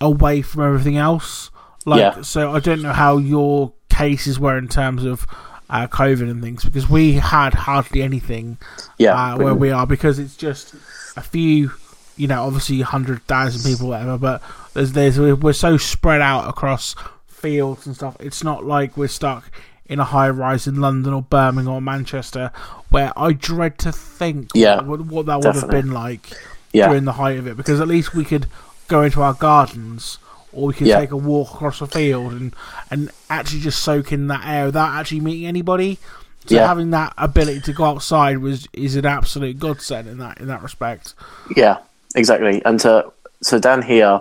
away 0.00 0.42
from 0.42 0.62
everything 0.62 0.96
else. 0.96 1.50
Like, 1.84 2.00
Yeah. 2.00 2.22
so 2.22 2.52
I 2.52 2.60
don't 2.60 2.82
know 2.82 2.92
how 2.92 3.18
your 3.18 3.72
cases 4.00 4.40
were 4.40 4.56
in 4.56 4.68
terms 4.68 5.04
of 5.04 5.26
uh, 5.68 5.86
COVID 5.86 6.30
and 6.30 6.42
things 6.42 6.64
because 6.64 6.88
we 6.88 7.12
had 7.14 7.54
hardly 7.54 8.02
anything 8.02 8.58
yeah, 8.98 9.14
uh, 9.14 9.38
where 9.38 9.54
we 9.54 9.70
are 9.70 9.86
because 9.86 10.18
it's 10.18 10.36
just 10.36 10.74
a 11.16 11.20
few, 11.20 11.72
you 12.16 12.26
know, 12.26 12.42
obviously 12.42 12.80
hundred 12.80 13.22
thousand 13.24 13.70
people, 13.70 13.88
whatever. 13.88 14.18
But 14.18 14.42
there's 14.74 14.92
there's 14.92 15.18
we're, 15.18 15.52
so 15.52 15.76
spread 15.76 16.20
out 16.20 16.48
across 16.48 16.96
fields 17.28 17.86
and 17.86 17.94
stuff. 17.94 18.16
It's 18.20 18.42
not 18.42 18.64
like 18.64 18.96
we're 18.96 19.08
stuck 19.08 19.50
in 19.86 20.00
a 20.00 20.04
high 20.04 20.30
rise 20.30 20.66
in 20.66 20.80
London 20.80 21.12
or 21.12 21.22
Birmingham 21.22 21.74
or 21.74 21.80
Manchester, 21.80 22.50
where 22.90 23.12
I 23.16 23.32
dread 23.32 23.78
to 23.78 23.92
think 23.92 24.50
Yeah, 24.54 24.82
what, 24.82 25.00
what 25.02 25.26
that 25.26 25.44
would 25.44 25.54
have 25.54 25.70
been 25.70 25.92
like 25.92 26.32
yeah, 26.72 26.88
during 26.88 27.04
the 27.04 27.12
height 27.12 27.38
of 27.38 27.46
it. 27.46 27.56
Because 27.56 27.80
at 27.80 27.88
least 27.88 28.14
we 28.14 28.24
could 28.24 28.46
go 28.88 29.02
into 29.02 29.22
our 29.22 29.34
gardens. 29.34 30.18
Or 30.52 30.68
we 30.68 30.74
can 30.74 30.86
Yeah. 30.86 30.98
take 30.98 31.12
a 31.12 31.16
walk 31.16 31.54
across 31.54 31.80
a 31.80 31.86
field 31.86 32.32
and, 32.32 32.54
and 32.90 33.10
actually 33.28 33.60
just 33.60 33.80
soak 33.82 34.12
in 34.12 34.26
that 34.28 34.44
air 34.46 34.66
without 34.66 34.94
actually 34.98 35.20
meeting 35.20 35.46
anybody. 35.46 35.98
So 36.46 36.56
Yeah. 36.56 36.66
having 36.66 36.90
that 36.90 37.12
ability 37.18 37.60
to 37.62 37.72
go 37.72 37.84
outside 37.84 38.38
was 38.38 38.66
is 38.72 38.96
an 38.96 39.06
absolute 39.06 39.58
godsend 39.58 40.08
in 40.08 40.18
that 40.18 40.38
in 40.40 40.48
that 40.48 40.62
respect. 40.62 41.14
Yeah, 41.54 41.78
exactly. 42.16 42.62
And 42.64 42.80
to, 42.80 43.12
so 43.42 43.58
down 43.58 43.82
here, 43.82 44.20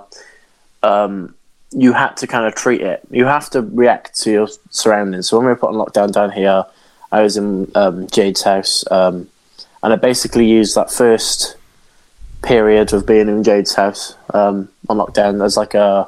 um, 0.83 1.33
you 1.71 1.93
had 1.93 2.17
to 2.17 2.27
kind 2.27 2.45
of 2.45 2.55
treat 2.55 2.81
it. 2.81 3.01
You 3.09 3.25
have 3.25 3.50
to 3.51 3.62
react 3.62 4.19
to 4.21 4.31
your 4.31 4.48
surroundings. 4.69 5.27
So 5.29 5.38
when 5.38 5.45
we 5.45 5.51
were 5.51 5.55
put 5.57 5.69
on 5.69 5.75
lockdown 5.75 6.12
down 6.12 6.31
here, 6.31 6.65
I 7.12 7.21
was 7.21 7.38
in 7.38 7.71
um, 7.75 8.07
Jade's 8.07 8.43
house, 8.43 8.83
um, 8.91 9.27
and 9.81 9.93
I 9.93 9.95
basically 9.95 10.45
used 10.48 10.75
that 10.75 10.91
first 10.91 11.55
period 12.41 12.93
of 12.93 13.05
being 13.05 13.27
in 13.27 13.43
Jade's 13.43 13.74
house 13.75 14.15
um, 14.33 14.69
on 14.89 14.98
lockdown 14.98 15.43
as 15.43 15.57
like 15.57 15.74
a 15.74 16.07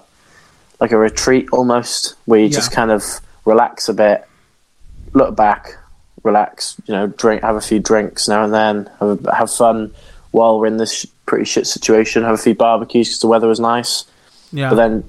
like 0.82 0.92
a 0.92 0.98
retreat 0.98 1.48
almost, 1.54 2.16
where 2.26 2.40
you 2.40 2.50
just 2.50 2.72
kind 2.72 2.92
of 2.92 3.04
relax 3.46 3.88
a 3.88 3.94
bit, 3.94 4.28
look 5.14 5.36
back, 5.36 5.78
relax, 6.24 6.76
you 6.88 6.94
know, 6.94 7.08
drink, 7.08 7.44
have 7.44 7.56
a 7.56 7.62
few 7.62 7.80
drinks 7.80 8.28
now 8.28 8.44
and 8.44 8.54
then, 8.54 8.90
have, 9.00 9.26
a, 9.26 9.36
have 9.36 9.54
fun 9.54 9.94
while 10.32 10.60
we're 10.60 10.66
in 10.66 10.78
this 10.78 11.02
sh- 11.02 11.06
pretty 11.26 11.46
shit 11.46 11.68
situation. 11.68 12.24
Have 12.24 12.34
a 12.34 12.38
few 12.38 12.56
barbecues 12.56 13.10
because 13.10 13.20
the 13.20 13.28
weather 13.28 13.48
was 13.48 13.60
nice. 13.60 14.06
Yeah, 14.52 14.70
But 14.70 14.76
then, 14.76 15.04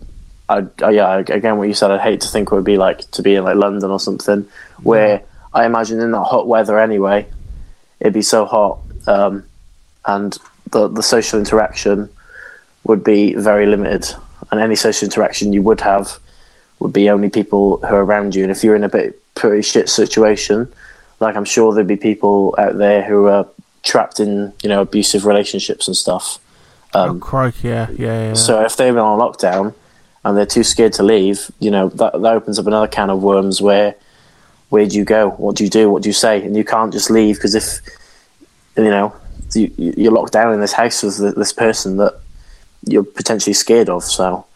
I, 0.48 0.66
I, 0.84 0.90
yeah, 0.90 1.18
again, 1.18 1.56
what 1.56 1.68
you 1.68 1.74
said, 1.74 1.90
I'd 1.90 2.00
hate 2.00 2.20
to 2.20 2.28
think 2.28 2.50
what 2.50 2.58
it 2.58 2.60
would 2.60 2.66
be 2.66 2.76
like 2.76 3.10
to 3.12 3.22
be 3.22 3.34
in 3.34 3.44
like 3.44 3.56
London 3.56 3.90
or 3.90 3.98
something, 3.98 4.46
where 4.82 5.22
I 5.54 5.64
imagine 5.64 6.00
in 6.00 6.10
that 6.12 6.24
hot 6.24 6.46
weather 6.46 6.78
anyway, 6.78 7.26
it'd 7.98 8.12
be 8.12 8.22
so 8.22 8.44
hot, 8.44 8.78
um, 9.06 9.44
and 10.04 10.36
the 10.70 10.88
the 10.88 11.02
social 11.02 11.38
interaction 11.38 12.08
would 12.84 13.04
be 13.04 13.34
very 13.34 13.66
limited, 13.66 14.14
and 14.52 14.60
any 14.60 14.76
social 14.76 15.06
interaction 15.06 15.52
you 15.52 15.62
would 15.62 15.80
have 15.80 16.18
would 16.78 16.92
be 16.92 17.10
only 17.10 17.30
people 17.30 17.78
who 17.78 17.94
are 17.94 18.04
around 18.04 18.34
you. 18.36 18.42
And 18.42 18.52
if 18.52 18.62
you're 18.62 18.76
in 18.76 18.84
a 18.84 18.88
bit 18.88 19.18
pretty 19.34 19.62
shit 19.62 19.88
situation. 19.88 20.72
Like 21.20 21.36
I'm 21.36 21.44
sure 21.44 21.72
there'd 21.74 21.86
be 21.86 21.96
people 21.96 22.54
out 22.58 22.78
there 22.78 23.02
who 23.02 23.26
are 23.26 23.46
trapped 23.82 24.20
in 24.20 24.52
you 24.62 24.68
know 24.68 24.82
abusive 24.82 25.26
relationships 25.26 25.88
and 25.88 25.96
stuff. 25.96 26.38
oh, 26.94 27.10
um, 27.10 27.20
crikey, 27.20 27.68
yeah, 27.68 27.90
yeah, 27.90 28.28
yeah. 28.28 28.34
So 28.34 28.64
if 28.64 28.76
they've 28.76 28.92
been 28.92 29.02
on 29.02 29.18
lockdown 29.18 29.74
and 30.24 30.36
they're 30.36 30.46
too 30.46 30.64
scared 30.64 30.92
to 30.94 31.02
leave, 31.02 31.50
you 31.58 31.70
know 31.70 31.88
that 31.88 32.12
that 32.12 32.32
opens 32.32 32.58
up 32.58 32.66
another 32.66 32.88
can 32.88 33.10
of 33.10 33.22
worms. 33.22 33.60
Where 33.62 33.94
where 34.68 34.86
do 34.86 34.96
you 34.96 35.04
go? 35.04 35.30
What 35.30 35.56
do 35.56 35.64
you 35.64 35.70
do? 35.70 35.90
What 35.90 36.02
do 36.02 36.08
you 36.08 36.14
say? 36.14 36.42
And 36.42 36.56
you 36.56 36.64
can't 36.64 36.92
just 36.92 37.10
leave 37.10 37.36
because 37.36 37.54
if 37.54 37.80
you 38.76 38.84
know 38.84 39.14
you, 39.54 39.72
you're 39.76 40.12
locked 40.12 40.32
down 40.32 40.52
in 40.52 40.60
this 40.60 40.72
house 40.72 41.02
with 41.02 41.36
this 41.36 41.52
person 41.52 41.98
that 41.98 42.18
you're 42.86 43.04
potentially 43.04 43.54
scared 43.54 43.88
of. 43.88 44.04
So 44.04 44.46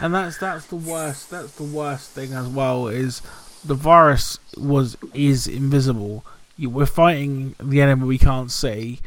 and 0.00 0.14
that's 0.14 0.38
that's 0.38 0.66
the 0.66 0.76
worst. 0.76 1.30
That's 1.30 1.52
the 1.52 1.64
worst 1.64 2.10
thing 2.10 2.32
as 2.32 2.46
well. 2.48 2.88
Is 2.88 3.22
the 3.64 3.74
virus 3.74 4.38
was 4.56 4.96
is 5.14 5.46
invisible. 5.46 6.24
You, 6.56 6.70
we're 6.70 6.86
fighting 6.86 7.54
the 7.62 7.80
enemy 7.80 8.04
we 8.06 8.18
can't 8.18 8.50
see, 8.50 9.00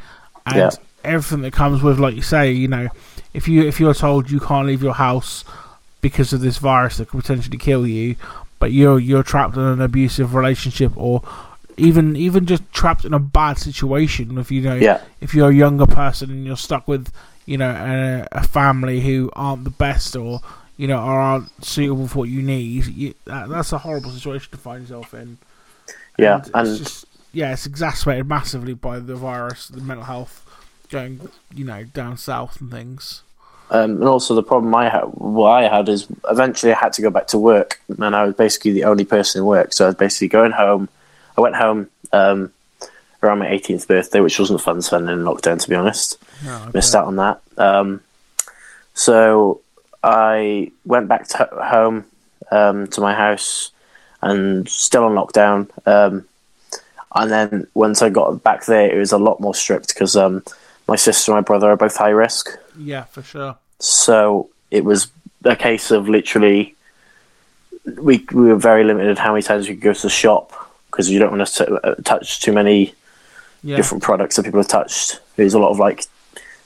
and 0.46 0.56
Yeah. 0.56 0.70
everything 1.04 1.42
that 1.42 1.54
comes 1.54 1.84
with, 1.84 2.00
like 2.00 2.16
you 2.16 2.22
say, 2.22 2.52
you 2.52 2.68
know, 2.68 2.90
if 3.34 3.48
you 3.48 3.64
if 3.64 3.80
you're 3.80 3.94
told 3.94 4.32
you 4.32 4.40
can't 4.40 4.68
leave 4.68 4.82
your 4.84 4.94
house 4.96 5.44
because 6.02 6.34
of 6.34 6.42
this 6.42 6.58
virus 6.58 6.98
that 6.98 7.10
could 7.10 7.22
potentially 7.22 7.58
kill 7.58 7.86
you, 7.88 8.16
but 8.60 8.72
you're 8.72 9.00
you're 9.00 9.24
trapped 9.24 9.56
in 9.56 9.62
an 9.64 9.82
abusive 9.82 10.34
relationship 10.36 10.92
or 10.96 11.22
even 11.78 12.16
even 12.16 12.46
just 12.46 12.64
trapped 12.72 13.04
in 13.06 13.14
a 13.14 13.20
bad 13.20 13.58
situation. 13.58 14.38
If 14.38 14.52
you 14.52 14.62
know, 14.62 14.76
Yeah. 14.76 15.02
if 15.22 15.34
you're 15.34 15.50
a 15.50 15.54
younger 15.56 15.88
person 15.88 16.30
and 16.30 16.46
you're 16.46 16.58
stuck 16.58 16.88
with 16.88 17.12
you 17.46 17.58
know 17.58 17.70
a, 17.70 18.28
a 18.32 18.44
family 18.44 19.02
who 19.02 19.30
aren't 19.34 19.64
the 19.64 19.70
best 19.70 20.16
or 20.16 20.42
you 20.78 20.88
know 20.88 20.98
aren't 20.98 21.64
suitable 21.64 22.08
for 22.08 22.20
what 22.20 22.30
you 22.30 22.42
need, 22.42 22.86
you, 22.88 23.14
that, 23.26 23.50
that's 23.50 23.72
a 23.72 23.78
horrible 23.80 24.12
situation 24.12 24.52
to 24.52 24.58
find 24.58 24.82
yourself 24.82 25.14
in. 25.14 25.38
yeah, 26.18 26.40
it's 26.40 26.52
and 26.54 26.78
just 26.78 27.06
yeah, 27.32 27.54
it's 27.54 27.66
exacerbated 27.66 28.28
massively 28.28 28.74
by 28.74 29.00
the 29.00 29.16
virus, 29.16 29.68
the 29.68 29.82
mental 29.82 30.06
health 30.06 30.40
going 30.90 31.30
you 31.54 31.66
know 31.66 31.84
down 31.84 32.18
south 32.18 32.62
and 32.62 32.72
things. 32.72 33.24
Um, 33.70 33.92
and 33.92 34.04
also 34.04 34.36
the 34.36 34.44
problem 34.44 34.76
I 34.76 34.90
had, 34.90 35.06
what 35.06 35.50
I 35.50 35.68
had 35.68 35.90
is 35.90 36.06
eventually 36.30 36.74
I 36.74 36.78
had 36.78 36.94
to 36.94 37.02
go 37.02 37.10
back 37.10 37.28
to 37.28 37.38
work, 37.38 37.82
and 37.90 38.16
I 38.16 38.24
was 38.26 38.36
basically 38.36 38.72
the 38.72 38.84
only 38.84 39.06
person 39.06 39.40
in 39.40 39.46
work. 39.46 39.74
So 39.74 39.86
I 39.86 39.88
was 39.88 39.96
basically 39.96 40.28
going 40.28 40.52
home. 40.52 40.90
I 41.38 41.42
went 41.42 41.56
home 41.56 41.90
um, 42.12 42.54
around 43.24 43.40
my 43.40 43.48
18th 43.48 43.88
birthday, 43.88 44.20
which 44.20 44.40
wasn't 44.40 44.62
fun 44.62 44.82
spending 44.82 45.14
in 45.14 45.24
lockdown, 45.24 45.62
to 45.62 45.70
be 45.70 45.76
honest. 45.76 46.18
No, 46.44 46.56
I 46.56 46.72
Missed 46.74 46.96
out 46.96 47.08
on 47.08 47.16
that. 47.18 47.42
Um, 47.58 48.02
so 48.94 49.62
I 50.04 50.72
went 50.86 51.08
back 51.08 51.28
to 51.30 51.50
home 51.64 52.06
um, 52.52 52.88
to 52.88 53.02
my 53.02 53.14
house, 53.14 53.72
and 54.22 54.68
still 54.70 55.04
on 55.04 55.14
lockdown. 55.14 55.70
Um, 55.88 56.26
and 57.16 57.32
then 57.32 57.68
once 57.74 58.02
I 58.02 58.10
got 58.10 58.44
back 58.44 58.66
there, 58.66 58.94
it 58.94 58.98
was 58.98 59.12
a 59.12 59.18
lot 59.18 59.40
more 59.40 59.54
strict 59.54 59.90
because 59.90 60.16
um, 60.16 60.44
my 60.88 60.96
sister 60.96 61.32
and 61.32 61.38
my 61.38 61.42
brother 61.42 61.70
are 61.70 61.78
both 61.78 61.96
high 61.96 62.10
risk. 62.10 62.58
Yeah, 62.78 63.04
for 63.04 63.22
sure. 63.22 63.58
So 63.80 64.50
it 64.72 64.84
was 64.84 65.08
a 65.44 65.56
case 65.56 65.92
of 65.92 66.10
literally, 66.10 66.76
we 67.98 68.26
we 68.32 68.46
were 68.48 68.56
very 68.56 68.84
limited 68.84 69.18
how 69.18 69.34
many 69.34 69.44
times 69.44 69.68
we 69.68 69.76
could 69.76 69.84
go 69.84 69.94
to 69.94 70.02
the 70.02 70.10
shop 70.10 70.52
because 70.88 71.10
you 71.10 71.20
don't 71.20 71.38
want 71.38 71.48
to 71.48 71.74
uh, 71.86 71.96
touch 72.04 72.40
too 72.40 72.54
many 72.54 72.94
Yeah, 73.64 73.78
different 73.78 74.04
products 74.04 74.36
that 74.36 74.44
people 74.44 74.60
have 74.60 74.68
touched. 74.68 75.20
There's 75.36 75.54
a 75.54 75.60
lot 75.60 75.72
of 75.72 75.80
like 75.80 76.06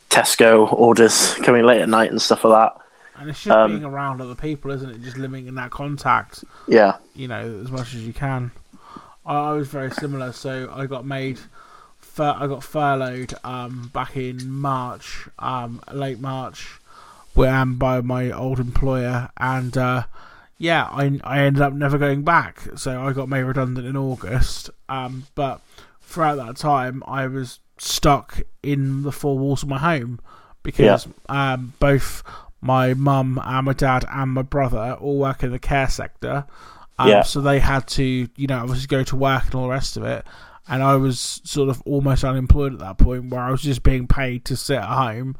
Tesco 0.09 0.71
orders 0.73 1.35
coming 1.35 1.63
late 1.63 1.81
at 1.81 1.89
night 1.89 2.09
and 2.11 2.21
stuff 2.21 2.43
like 2.43 2.53
that. 2.73 2.81
and 3.19 3.29
it's 3.29 3.43
just 3.43 3.55
um, 3.55 3.71
being 3.71 3.83
around 3.85 4.21
other 4.21 4.35
people, 4.35 4.71
isn't 4.71 4.89
it? 4.89 5.01
Just 5.01 5.17
limiting 5.17 5.53
that 5.55 5.71
contact. 5.71 6.43
Yeah, 6.67 6.97
you 7.15 7.27
know, 7.27 7.59
as 7.61 7.71
much 7.71 7.93
as 7.93 8.05
you 8.05 8.13
can. 8.13 8.51
I, 9.25 9.49
I 9.49 9.51
was 9.53 9.67
very 9.67 9.91
similar, 9.91 10.31
so 10.31 10.71
I 10.73 10.85
got 10.85 11.05
made, 11.05 11.37
fur, 11.99 12.35
I 12.37 12.47
got 12.47 12.63
furloughed 12.63 13.33
um, 13.43 13.91
back 13.93 14.15
in 14.17 14.49
March, 14.49 15.27
um, 15.39 15.81
late 15.91 16.19
March, 16.19 16.79
where 17.33 17.53
um, 17.53 17.75
by 17.77 18.01
my 18.01 18.31
old 18.31 18.59
employer, 18.59 19.29
and 19.37 19.77
uh, 19.77 20.03
yeah, 20.57 20.85
I 20.85 21.19
I 21.23 21.39
ended 21.41 21.61
up 21.61 21.73
never 21.73 21.97
going 21.97 22.23
back. 22.23 22.61
So 22.77 23.03
I 23.03 23.13
got 23.13 23.29
made 23.29 23.43
redundant 23.43 23.85
in 23.85 23.97
August, 23.97 24.69
um, 24.89 25.27
but 25.35 25.61
throughout 26.07 26.35
that 26.35 26.55
time, 26.57 27.03
I 27.05 27.27
was 27.27 27.59
stuck 27.77 28.41
in 28.63 29.03
the 29.03 29.11
four 29.11 29.37
walls 29.37 29.61
of 29.61 29.69
my 29.69 29.77
home 29.77 30.19
because 30.63 31.07
um, 31.29 31.73
both 31.79 32.23
my 32.61 32.93
mum 32.95 33.39
and 33.43 33.65
my 33.65 33.73
dad 33.73 34.05
and 34.11 34.31
my 34.31 34.41
brother 34.41 34.97
all 34.99 35.19
work 35.19 35.43
in 35.43 35.51
the 35.51 35.59
care 35.59 35.87
sector. 35.89 36.45
Um, 36.97 37.09
Yeah. 37.09 37.21
So 37.23 37.41
they 37.41 37.59
had 37.59 37.87
to, 37.89 38.03
you 38.35 38.47
know, 38.47 38.59
obviously 38.59 38.87
go 38.87 39.03
to 39.03 39.15
work 39.15 39.45
and 39.45 39.55
all 39.55 39.63
the 39.63 39.69
rest 39.69 39.97
of 39.97 40.03
it. 40.03 40.25
And 40.69 40.81
I 40.81 40.95
was 40.95 41.41
sort 41.43 41.69
of 41.69 41.81
almost 41.85 42.23
unemployed 42.23 42.73
at 42.73 42.79
that 42.79 42.97
point 42.97 43.29
where 43.29 43.41
I 43.41 43.51
was 43.51 43.61
just 43.61 43.83
being 43.83 44.07
paid 44.07 44.43
to 44.45 44.57
sit 44.57 44.77
at 44.77 44.83
home. 44.85 45.35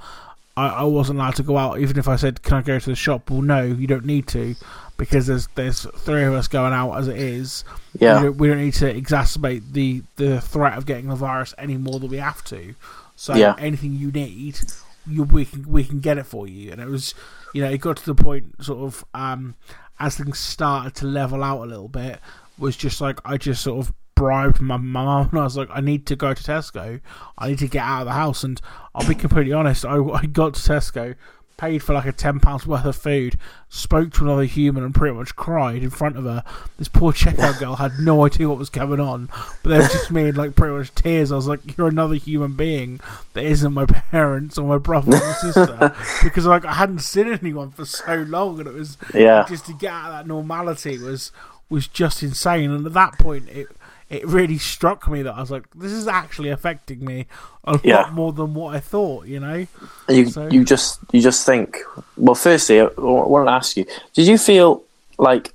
I, 0.58 0.68
I 0.70 0.84
wasn't 0.84 1.20
allowed 1.20 1.36
to 1.36 1.44
go 1.44 1.58
out, 1.58 1.80
even 1.80 1.98
if 1.98 2.08
I 2.08 2.16
said, 2.18 2.42
Can 2.42 2.58
I 2.58 2.62
go 2.62 2.80
to 2.80 2.90
the 2.90 2.96
shop? 2.96 3.30
Well, 3.30 3.42
no, 3.42 3.64
you 3.64 3.88
don't 3.88 4.06
need 4.06 4.28
to 4.30 4.56
because 4.98 5.28
there's 5.28 5.48
there's 5.56 5.86
three 6.00 6.24
of 6.24 6.34
us 6.34 6.48
going 6.48 6.74
out 6.74 6.94
as 6.96 7.08
it 7.08 7.18
is. 7.18 7.64
We 7.94 8.00
yeah, 8.02 8.20
don't, 8.20 8.38
we 8.38 8.48
don't 8.48 8.58
need 8.60 8.74
to 8.76 8.94
exacerbate 8.94 9.72
the, 9.72 10.04
the 10.16 10.42
threat 10.42 10.78
of 10.78 10.86
getting 10.86 11.08
the 11.10 11.16
virus 11.16 11.54
any 11.58 11.78
more 11.78 12.00
than 12.00 12.10
we 12.10 12.18
have 12.18 12.44
to. 12.46 12.76
So 13.16 13.36
Yeah. 13.36 13.56
anything 13.60 13.94
you 13.94 14.12
need, 14.12 14.60
you, 15.06 15.24
we 15.24 15.46
can 15.46 15.68
we 15.70 15.84
can 15.84 16.00
get 16.00 16.18
it 16.18 16.26
for 16.26 16.48
you. 16.48 16.72
And 16.72 16.82
it 16.82 16.88
was, 16.88 17.14
you 17.54 17.62
know, 17.64 17.70
it 17.70 17.78
got 17.80 17.98
to 17.98 18.06
the 18.06 18.16
point 18.16 18.64
sort 18.64 18.80
of 18.80 19.06
um, 19.14 19.56
as 20.00 20.18
things 20.18 20.40
started 20.40 20.96
to 20.96 21.06
level 21.06 21.44
out 21.44 21.62
a 21.64 21.66
little 21.68 21.88
bit, 21.88 22.20
was 22.58 22.76
just 22.76 23.00
like 23.00 23.20
I 23.24 23.38
just 23.38 23.62
sort 23.62 23.86
of 23.88 23.94
bribed 24.18 24.60
my 24.60 24.78
my 24.78 25.04
mum 25.04 25.30
and 25.32 25.40
I 25.40 25.44
was 25.44 25.56
like, 25.56 25.70
I 25.72 25.80
need 25.80 26.06
to 26.08 26.16
go 26.16 26.34
to 26.34 26.44
Tesco. 26.44 27.00
I 27.38 27.50
need 27.50 27.60
to 27.60 27.68
get 27.68 27.84
out 27.84 28.02
of 28.02 28.08
the 28.08 28.14
house. 28.14 28.44
And 28.44 28.60
I'll 28.94 29.08
be 29.08 29.16
completely 29.16 29.54
honest, 29.54 29.86
I, 29.86 29.98
I 29.98 30.26
got 30.26 30.56
to 30.56 30.62
Tesco. 30.62 31.16
Paid 31.58 31.82
for 31.82 31.94
like 31.94 32.06
a 32.06 32.12
ten 32.12 32.40
pounds 32.40 32.68
worth 32.68 32.86
of 32.86 32.96
food, 32.96 33.40
spoke 33.68 34.14
to 34.14 34.26
another 34.26 34.44
human, 34.44 34.84
and 34.84 34.94
pretty 34.94 35.16
much 35.16 35.36
cried 35.36 35.82
in 35.82 35.90
front 35.90 36.16
of 36.16 36.24
her. 36.26 36.44
This 36.78 36.88
poor 36.88 37.12
checkout 37.12 37.58
girl 37.58 37.78
had 37.78 37.94
no 38.00 38.28
idea 38.28 38.48
what 38.48 38.60
was 38.60 38.70
going 38.70 39.00
on, 39.00 39.28
but 39.64 39.70
they 39.72 39.80
just 39.80 40.12
me 40.12 40.30
in 40.30 40.36
like 40.36 40.56
pretty 40.56 40.76
much 40.76 40.94
tears. 40.94 41.32
I 41.32 41.36
was 41.36 41.48
like, 41.48 41.76
"You're 41.76 41.88
another 41.88 42.14
human 42.14 42.54
being 42.54 43.00
that 43.34 43.44
isn't 43.44 43.74
my 43.74 43.88
parents 43.88 44.60
or 44.60 44.68
my 44.68 44.78
brother 44.78 45.16
or 45.16 45.20
my 45.20 45.34
sister," 45.42 45.96
because 46.24 46.46
like 46.46 46.64
I 46.64 46.74
hadn't 46.74 47.00
seen 47.00 47.28
anyone 47.28 47.72
for 47.72 47.86
so 47.86 48.18
long, 48.18 48.60
and 48.60 48.68
it 48.68 48.76
was 48.76 49.00
yeah, 49.16 49.44
just 49.50 49.66
to 49.66 49.74
get 49.74 49.92
out 49.92 50.12
of 50.12 50.12
that 50.12 50.28
normality 50.28 51.00
was 51.00 51.32
was 51.70 51.88
just 51.88 52.22
insane. 52.22 52.70
And 52.70 52.86
at 52.86 52.94
that 52.94 53.18
point, 53.18 53.50
it 53.50 53.68
it 54.10 54.26
really 54.28 54.58
struck 54.58 55.08
me 55.10 55.22
that 55.24 55.34
I 55.34 55.40
was 55.42 55.52
like, 55.52 55.66
"This 55.76 55.92
is 55.92 56.08
actually 56.08 56.50
affecting 56.50 57.04
me 57.04 57.26
a 57.66 57.80
Yeah. 57.84 58.02
lot 58.04 58.14
more 58.14 58.32
than 58.34 58.54
what 58.54 58.76
I 58.76 58.80
thought," 58.80 59.26
you 59.28 59.40
know. 59.40 59.66
You 60.08 60.30
So- 60.30 60.48
you 60.48 60.64
just 60.64 61.00
you 61.12 61.22
just 61.22 61.46
think. 61.46 61.78
Well, 62.16 62.36
firstly, 62.36 62.80
I 62.82 62.88
want 62.98 63.48
to 63.48 63.52
ask 63.52 63.76
you: 63.78 63.86
Did 64.14 64.28
you 64.28 64.38
feel 64.38 64.84
like 65.18 65.54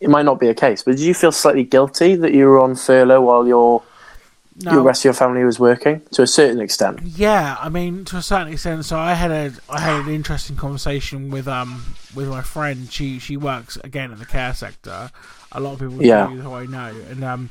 it 0.00 0.10
might 0.10 0.24
not 0.24 0.38
be 0.40 0.48
a 0.48 0.54
case, 0.54 0.82
but 0.82 0.92
did 0.96 1.00
you 1.04 1.14
feel 1.14 1.32
slightly 1.32 1.64
guilty 1.64 2.14
that 2.16 2.32
you 2.34 2.46
were 2.46 2.60
on 2.60 2.74
furlough 2.76 3.20
while 3.20 3.46
your 3.46 3.82
Now, 4.60 4.72
your 4.74 4.82
rest 4.82 5.00
of 5.00 5.04
your 5.06 5.14
family 5.14 5.44
was 5.44 5.58
working 5.58 6.02
to 6.12 6.22
a 6.22 6.26
certain 6.26 6.60
extent? 6.60 7.00
Yeah, 7.02 7.56
I 7.60 7.68
mean, 7.68 8.04
to 8.06 8.16
a 8.18 8.22
certain 8.22 8.52
extent. 8.52 8.84
So 8.84 8.98
I 8.98 9.14
had 9.14 9.30
a 9.30 9.52
I 9.70 9.80
had 9.80 10.06
an 10.06 10.12
interesting 10.12 10.56
conversation 10.56 11.30
with 11.30 11.48
um 11.48 11.82
with 12.14 12.28
my 12.28 12.42
friend. 12.42 12.92
She 12.92 13.18
she 13.18 13.36
works 13.36 13.76
again 13.82 14.12
in 14.12 14.18
the 14.18 14.26
care 14.26 14.54
sector. 14.54 15.10
A 15.52 15.60
lot 15.60 15.72
of 15.74 15.78
people 15.80 16.02
Yeah. 16.04 16.28
do 16.28 16.40
who 16.40 16.52
I 16.54 16.66
know, 16.66 16.92
and 17.10 17.24
um 17.24 17.50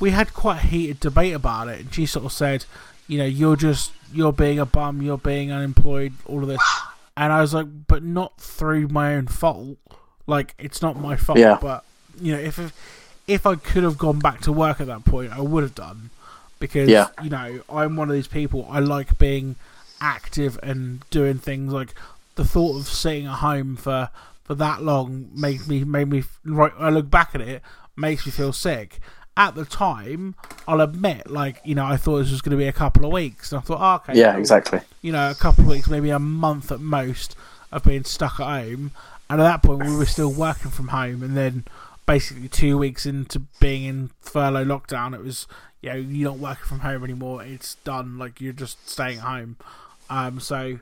we 0.00 0.10
had 0.10 0.32
quite 0.34 0.64
a 0.64 0.66
heated 0.66 1.00
debate 1.00 1.34
about 1.34 1.68
it. 1.68 1.80
And 1.80 1.94
she 1.94 2.06
sort 2.06 2.24
of 2.26 2.32
said, 2.32 2.64
you 3.08 3.18
know, 3.18 3.24
you're 3.24 3.56
just 3.56 3.92
you're 4.12 4.32
being 4.32 4.58
a 4.58 4.66
bum, 4.66 5.02
you're 5.02 5.18
being 5.18 5.50
unemployed, 5.52 6.12
all 6.26 6.42
of 6.42 6.48
this. 6.48 6.60
And 7.16 7.32
I 7.32 7.40
was 7.40 7.54
like, 7.54 7.66
but 7.88 8.02
not 8.02 8.38
through 8.38 8.88
my 8.88 9.14
own 9.14 9.26
fault. 9.26 9.78
Like 10.26 10.54
it's 10.58 10.82
not 10.82 10.98
my 11.00 11.16
fault. 11.16 11.38
Yeah. 11.38 11.58
But 11.60 11.84
you 12.20 12.32
know, 12.32 12.38
if 12.40 12.58
if, 12.58 12.72
if 13.26 13.46
I 13.46 13.54
could 13.56 13.84
have 13.84 13.98
gone 13.98 14.18
back 14.18 14.40
to 14.42 14.52
work 14.52 14.80
at 14.80 14.86
that 14.88 15.04
point, 15.04 15.32
I 15.32 15.40
would 15.40 15.62
have 15.62 15.74
done 15.74 16.10
because 16.58 16.88
Yeah. 16.88 17.08
you 17.22 17.30
know 17.30 17.60
I'm 17.70 17.96
one 17.96 18.08
of 18.08 18.14
these 18.14 18.28
people. 18.28 18.66
I 18.70 18.80
like 18.80 19.18
being 19.18 19.56
active 20.00 20.58
and 20.62 21.08
doing 21.10 21.38
things. 21.38 21.72
Like 21.72 21.94
the 22.34 22.44
thought 22.44 22.76
of 22.78 22.86
sitting 22.88 23.26
at 23.26 23.36
home 23.36 23.76
for 23.76 24.10
for 24.44 24.54
that 24.54 24.82
long 24.82 25.28
made 25.34 25.66
me 25.66 25.84
made 25.84 26.08
me 26.08 26.22
right. 26.44 26.72
I 26.78 26.90
look 26.90 27.10
back 27.10 27.34
at 27.34 27.40
it, 27.40 27.62
makes 27.96 28.26
me 28.26 28.32
feel 28.32 28.52
sick. 28.52 29.00
At 29.38 29.54
the 29.54 29.64
time, 29.66 30.34
I'll 30.66 30.80
admit, 30.80 31.30
like 31.30 31.60
you 31.64 31.74
know, 31.74 31.84
I 31.84 31.96
thought 31.98 32.18
this 32.18 32.30
was 32.30 32.40
going 32.40 32.52
to 32.52 32.56
be 32.56 32.68
a 32.68 32.72
couple 32.72 33.04
of 33.04 33.12
weeks, 33.12 33.52
and 33.52 33.58
I 33.58 33.62
thought, 33.62 33.78
oh, 33.80 34.10
okay, 34.10 34.18
Yeah, 34.18 34.32
cool 34.32 34.40
exactly. 34.40 34.80
you 35.02 35.12
know, 35.12 35.30
a 35.30 35.34
couple 35.34 35.64
of 35.64 35.70
weeks, 35.70 35.88
maybe 35.88 36.08
a 36.10 36.18
month 36.18 36.72
at 36.72 36.80
most 36.80 37.36
of 37.70 37.84
being 37.84 38.04
stuck 38.04 38.40
at 38.40 38.46
home. 38.46 38.92
And 39.28 39.40
at 39.40 39.44
that 39.44 39.62
point, 39.62 39.84
we 39.84 39.94
were 39.96 40.06
still 40.06 40.32
working 40.32 40.70
from 40.70 40.88
home. 40.88 41.22
And 41.22 41.36
then 41.36 41.64
basically 42.06 42.48
two 42.48 42.78
weeks 42.78 43.04
into 43.06 43.40
being 43.60 43.82
in 43.84 44.10
furlough 44.20 44.64
lockdown, 44.64 45.14
it 45.14 45.20
was, 45.22 45.48
you 45.82 45.90
know, 45.90 45.96
you're 45.96 46.30
not 46.30 46.38
working 46.38 46.64
from 46.64 46.80
home 46.80 47.02
anymore. 47.02 47.42
It's 47.42 47.74
done. 47.76 48.18
Like, 48.18 48.40
you're 48.40 48.52
just 48.52 48.88
staying 48.88 49.18
home. 49.18 49.56
Um, 50.08 50.38
so 50.38 50.78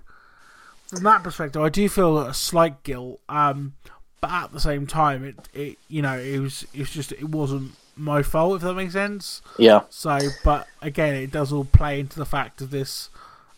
from 0.88 1.02
that 1.04 1.22
perspective, 1.22 1.62
I 1.62 1.70
do 1.70 1.88
feel 1.88 2.18
a 2.18 2.34
slight 2.34 2.82
guilt. 2.82 3.18
Um, 3.30 3.72
but 4.20 4.30
at 4.30 4.52
the 4.52 4.60
same 4.60 4.86
time, 4.86 5.24
it, 5.24 5.48
it, 5.54 5.78
you 5.88 6.02
know, 6.02 6.18
it 6.18 6.38
was, 6.38 6.66
it 6.74 6.80
was 6.80 6.90
just, 6.90 7.12
it 7.12 7.30
wasn't 7.30 7.72
my 7.96 8.22
fault 8.22 8.56
if 8.56 8.62
that 8.62 8.74
makes 8.74 8.92
sense. 8.92 9.42
Yeah, 9.58 9.82
So, 9.90 10.18
but 10.44 10.66
again, 10.82 11.14
it 11.14 11.30
does 11.30 11.52
all 11.52 11.64
play 11.64 12.00
into 12.00 12.18
the 12.18 12.26
fact 12.26 12.60
of 12.60 12.70
this, 12.70 13.08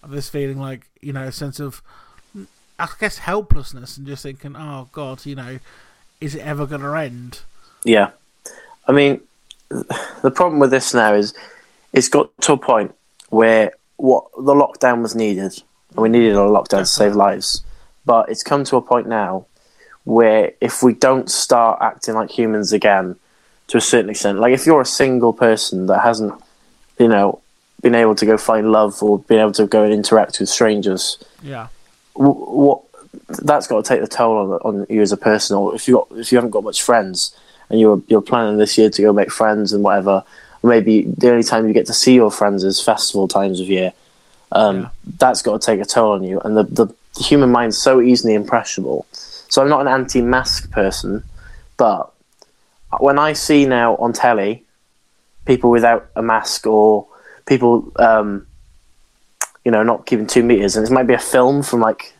of 0.02 0.10
this 0.10 0.28
feeling 0.28 0.58
like 0.58 0.86
you 1.00 1.12
know 1.12 1.24
a 1.24 1.32
sense 1.32 1.60
of, 1.60 1.82
I 2.78 2.88
guess 3.00 3.18
helplessness 3.18 3.96
and 3.96 4.06
just 4.06 4.22
thinking, 4.22 4.56
oh 4.56 4.88
God, 4.92 5.24
you 5.26 5.34
know, 5.34 5.58
is 6.20 6.34
it 6.34 6.40
ever 6.40 6.66
going 6.66 6.82
to 6.82 6.94
end? 6.94 7.40
yeah. 7.84 8.10
I 8.88 8.92
mean, 8.92 9.20
the 9.68 10.30
problem 10.30 10.60
with 10.60 10.70
this 10.70 10.94
now 10.94 11.14
is 11.14 11.34
it's 11.92 12.08
got 12.08 12.30
to 12.42 12.52
a 12.52 12.56
point 12.56 12.94
where 13.30 13.72
what 13.96 14.26
the 14.36 14.54
lockdown 14.54 15.02
was 15.02 15.14
needed, 15.14 15.62
and 15.90 15.96
we 15.96 16.08
needed 16.08 16.34
a 16.34 16.38
lockdown 16.38 16.80
to 16.80 16.86
save 16.86 17.16
lives. 17.16 17.62
But 18.04 18.28
it's 18.28 18.42
come 18.44 18.62
to 18.64 18.76
a 18.76 18.82
point 18.82 19.08
now 19.08 19.46
where 20.04 20.52
if 20.60 20.82
we 20.82 20.94
don't 20.94 21.28
start 21.28 21.78
acting 21.82 22.14
like 22.14 22.30
humans 22.30 22.72
again, 22.72 23.16
to 23.68 23.76
a 23.76 23.80
certain 23.80 24.10
extent, 24.10 24.38
like 24.38 24.52
if 24.52 24.66
you're 24.66 24.80
a 24.80 24.86
single 24.86 25.32
person 25.32 25.86
that 25.86 26.00
hasn't, 26.00 26.32
you 26.98 27.08
know, 27.08 27.40
been 27.82 27.94
able 27.94 28.14
to 28.14 28.26
go 28.26 28.36
find 28.38 28.72
love 28.72 29.02
or 29.02 29.18
been 29.18 29.38
able 29.40 29.52
to 29.52 29.66
go 29.66 29.82
and 29.84 29.92
interact 29.92 30.40
with 30.40 30.48
strangers, 30.48 31.18
Yeah, 31.42 31.68
what 32.14 32.82
that's 33.28 33.66
got 33.66 33.84
to 33.84 33.88
take 33.88 34.00
the 34.00 34.06
toll 34.08 34.36
on, 34.38 34.50
on 34.60 34.86
you 34.88 35.02
as 35.02 35.12
a 35.12 35.16
person. 35.16 35.56
Or 35.56 35.74
if 35.74 35.88
you 35.88 35.94
got, 35.94 36.18
if 36.18 36.32
you 36.32 36.38
haven't 36.38 36.50
got 36.50 36.64
much 36.64 36.82
friends 36.82 37.36
and 37.68 37.80
you're 37.80 38.02
you're 38.08 38.22
planning 38.22 38.58
this 38.58 38.78
year 38.78 38.90
to 38.90 39.02
go 39.02 39.12
make 39.12 39.30
friends 39.30 39.72
and 39.72 39.82
whatever, 39.82 40.22
maybe 40.62 41.02
the 41.02 41.30
only 41.30 41.42
time 41.42 41.66
you 41.66 41.74
get 41.74 41.86
to 41.86 41.92
see 41.92 42.14
your 42.14 42.30
friends 42.30 42.64
is 42.64 42.80
festival 42.80 43.28
times 43.28 43.60
of 43.60 43.68
year. 43.68 43.92
Um, 44.52 44.76
Yeah. 44.82 44.88
That's 45.18 45.42
got 45.42 45.60
to 45.60 45.66
take 45.66 45.80
a 45.80 45.84
toll 45.84 46.12
on 46.12 46.22
you, 46.24 46.40
and 46.40 46.56
the, 46.56 46.64
the 46.64 46.86
the 47.16 47.22
human 47.24 47.50
mind's 47.50 47.78
so 47.78 48.00
easily 48.00 48.34
impressionable. 48.34 49.06
So 49.48 49.62
I'm 49.62 49.68
not 49.68 49.80
an 49.80 49.88
anti-mask 49.88 50.70
person, 50.70 51.24
but 51.76 52.12
when 53.00 53.18
I 53.18 53.32
see 53.34 53.66
now 53.66 53.96
on 53.96 54.12
telly 54.12 54.64
people 55.44 55.70
without 55.70 56.06
a 56.16 56.22
mask 56.22 56.66
or 56.66 57.06
people, 57.46 57.92
um, 57.96 58.46
you 59.64 59.70
know, 59.70 59.82
not 59.82 60.06
keeping 60.06 60.26
two 60.26 60.42
meters, 60.42 60.76
and 60.76 60.82
this 60.84 60.90
might 60.90 61.06
be 61.06 61.14
a 61.14 61.18
film 61.18 61.62
from 61.62 61.80
like 61.80 62.14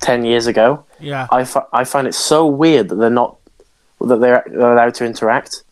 ten 0.00 0.24
years 0.24 0.46
ago. 0.46 0.84
yeah, 0.98 1.26
I, 1.30 1.44
fi- 1.44 1.66
I 1.72 1.84
find 1.84 2.06
it 2.06 2.14
so 2.14 2.46
weird 2.46 2.88
that 2.88 2.94
they're 2.96 3.10
not 3.10 3.36
that 4.00 4.20
they're, 4.20 4.44
they're 4.46 4.72
allowed 4.72 4.94
to 4.94 5.04
interact. 5.04 5.62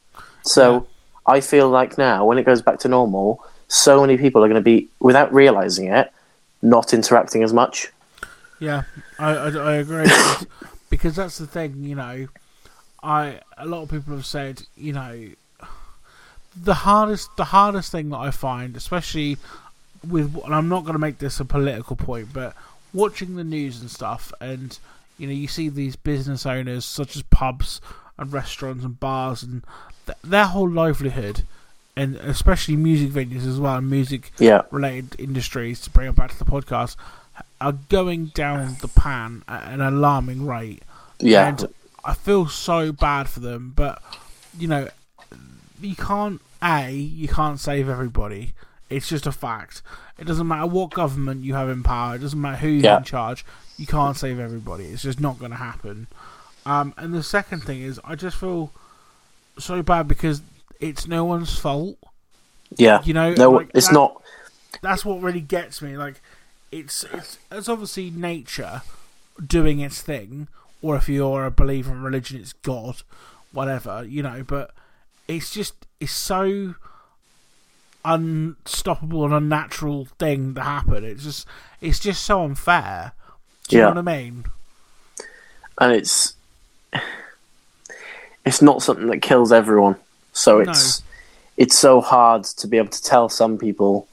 So 0.42 0.72
Yeah. 0.74 0.80
I 1.34 1.40
feel 1.40 1.68
like 1.70 1.96
now 1.98 2.24
when 2.26 2.36
it 2.38 2.44
goes 2.44 2.60
back 2.62 2.78
to 2.80 2.88
normal, 2.88 3.42
so 3.68 4.00
many 4.02 4.16
people 4.18 4.44
are 4.44 4.48
going 4.48 4.60
to 4.62 4.64
be 4.64 4.88
without 5.00 5.32
realizing 5.32 5.88
it, 5.88 6.10
not 6.62 6.92
interacting 6.92 7.42
as 7.42 7.52
much. 7.52 7.88
yeah. 8.60 8.82
I 9.18 9.30
I, 9.34 9.48
I 9.50 9.72
agree 9.76 10.06
because 10.90 11.16
that's 11.16 11.38
the 11.38 11.46
thing, 11.46 11.84
you 11.84 11.94
know. 11.94 12.28
I 13.02 13.40
a 13.56 13.66
lot 13.66 13.82
of 13.82 13.90
people 13.90 14.14
have 14.14 14.26
said, 14.26 14.62
you 14.76 14.92
know, 14.92 15.28
the 16.60 16.74
hardest 16.74 17.36
the 17.36 17.44
hardest 17.46 17.92
thing 17.92 18.10
that 18.10 18.18
I 18.18 18.30
find, 18.30 18.76
especially 18.76 19.36
with, 20.08 20.34
and 20.44 20.54
I'm 20.54 20.68
not 20.68 20.82
going 20.82 20.94
to 20.94 20.98
make 20.98 21.18
this 21.18 21.40
a 21.40 21.44
political 21.44 21.96
point, 21.96 22.28
but 22.32 22.54
watching 22.94 23.36
the 23.36 23.44
news 23.44 23.80
and 23.80 23.90
stuff, 23.90 24.32
and 24.40 24.78
you 25.18 25.26
know, 25.26 25.32
you 25.32 25.48
see 25.48 25.68
these 25.68 25.96
business 25.96 26.46
owners 26.46 26.84
such 26.84 27.16
as 27.16 27.22
pubs 27.24 27.80
and 28.16 28.32
restaurants 28.32 28.84
and 28.84 28.98
bars, 28.98 29.42
and 29.42 29.62
th- 30.06 30.18
their 30.22 30.46
whole 30.46 30.68
livelihood, 30.68 31.42
and 31.96 32.16
especially 32.16 32.76
music 32.76 33.10
venues 33.10 33.46
as 33.46 33.58
well, 33.60 33.80
music 33.80 34.30
Yeah, 34.38 34.62
related 34.70 35.16
industries 35.20 35.80
to 35.82 35.90
bring 35.90 36.08
it 36.08 36.16
back 36.16 36.30
to 36.32 36.38
the 36.38 36.44
podcast 36.44 36.96
are 37.60 37.72
going 37.88 38.26
down 38.26 38.76
the 38.80 38.88
pan 38.88 39.42
at 39.48 39.72
an 39.72 39.80
alarming 39.80 40.46
rate. 40.46 40.82
yeah, 41.20 41.48
And 41.48 41.72
I 42.08 42.14
feel 42.14 42.46
so 42.48 42.90
bad 42.92 43.28
for 43.28 43.40
them, 43.40 43.72
but 43.76 44.02
you 44.58 44.66
know, 44.66 44.88
you 45.80 45.94
can't 45.94 46.40
a 46.62 46.90
you 46.92 47.28
can't 47.28 47.60
save 47.60 47.88
everybody. 47.88 48.54
It's 48.90 49.08
just 49.08 49.26
a 49.26 49.32
fact. 49.32 49.82
It 50.18 50.24
doesn't 50.26 50.48
matter 50.48 50.66
what 50.66 50.90
government 50.90 51.44
you 51.44 51.54
have 51.54 51.68
in 51.68 51.82
power. 51.82 52.16
It 52.16 52.20
doesn't 52.20 52.40
matter 52.40 52.56
who's 52.56 52.82
Yeah. 52.82 52.96
in 52.98 53.04
charge. 53.04 53.44
You 53.76 53.86
can't 53.86 54.16
save 54.16 54.40
everybody. 54.40 54.86
It's 54.86 55.02
just 55.02 55.20
not 55.20 55.38
going 55.38 55.50
to 55.52 55.58
happen. 55.58 56.06
Um, 56.66 56.94
and 56.96 57.12
the 57.14 57.22
second 57.22 57.60
thing 57.64 57.82
is, 57.82 58.00
I 58.04 58.14
just 58.14 58.36
feel 58.36 58.72
so 59.58 59.82
bad 59.82 60.08
because 60.08 60.40
it's 60.80 61.06
no 61.06 61.24
one's 61.24 61.56
fault. 61.58 61.96
yeah. 62.76 63.02
You 63.04 63.12
know, 63.14 63.34
No, 63.34 63.50
like 63.50 63.70
it's 63.74 63.88
that- 63.88 63.92
not. 63.94 64.20
that's 64.82 65.04
what 65.04 65.20
really 65.22 65.40
gets 65.42 65.80
me. 65.82 65.96
Like, 65.96 66.20
it's 66.72 67.04
it's 67.12 67.38
it's 67.52 67.68
obviously 67.68 68.10
nature 68.10 68.82
doing 69.46 69.80
its 69.80 70.00
thing, 70.02 70.48
or 70.82 70.96
if 70.96 71.08
you're 71.08 71.44
a 71.44 71.50
believer 71.50 71.92
in 71.92 72.02
religion, 72.02 72.40
it's 72.40 72.52
God, 72.52 73.02
whatever 73.52 74.04
you 74.04 74.22
know. 74.22 74.44
But 74.46 74.70
it's 75.26 75.50
just 75.52 75.86
it's 76.00 76.12
so 76.12 76.74
unstoppable 78.04 79.24
and 79.24 79.34
unnatural 79.34 80.06
thing 80.18 80.54
to 80.54 80.62
happen. 80.62 81.04
It's 81.04 81.24
just 81.24 81.46
it's 81.80 81.98
just 81.98 82.22
so 82.24 82.44
unfair. 82.44 83.12
Do 83.68 83.76
you 83.76 83.82
Yeah. 83.82 83.88
know 83.92 84.00
what 84.00 84.08
I 84.08 84.16
mean? 84.22 84.44
and 85.80 85.92
it's 85.92 86.34
it's 88.44 88.62
not 88.62 88.82
something 88.82 89.08
that 89.08 89.22
kills 89.22 89.52
everyone. 89.52 89.96
So 90.32 90.62
No. 90.62 90.70
it's 90.70 91.02
it's 91.56 91.76
so 91.78 92.00
hard 92.00 92.44
to 92.44 92.66
be 92.66 92.78
able 92.78 92.88
to 92.90 93.02
tell 93.02 93.28
some 93.28 93.58
people 93.58 94.06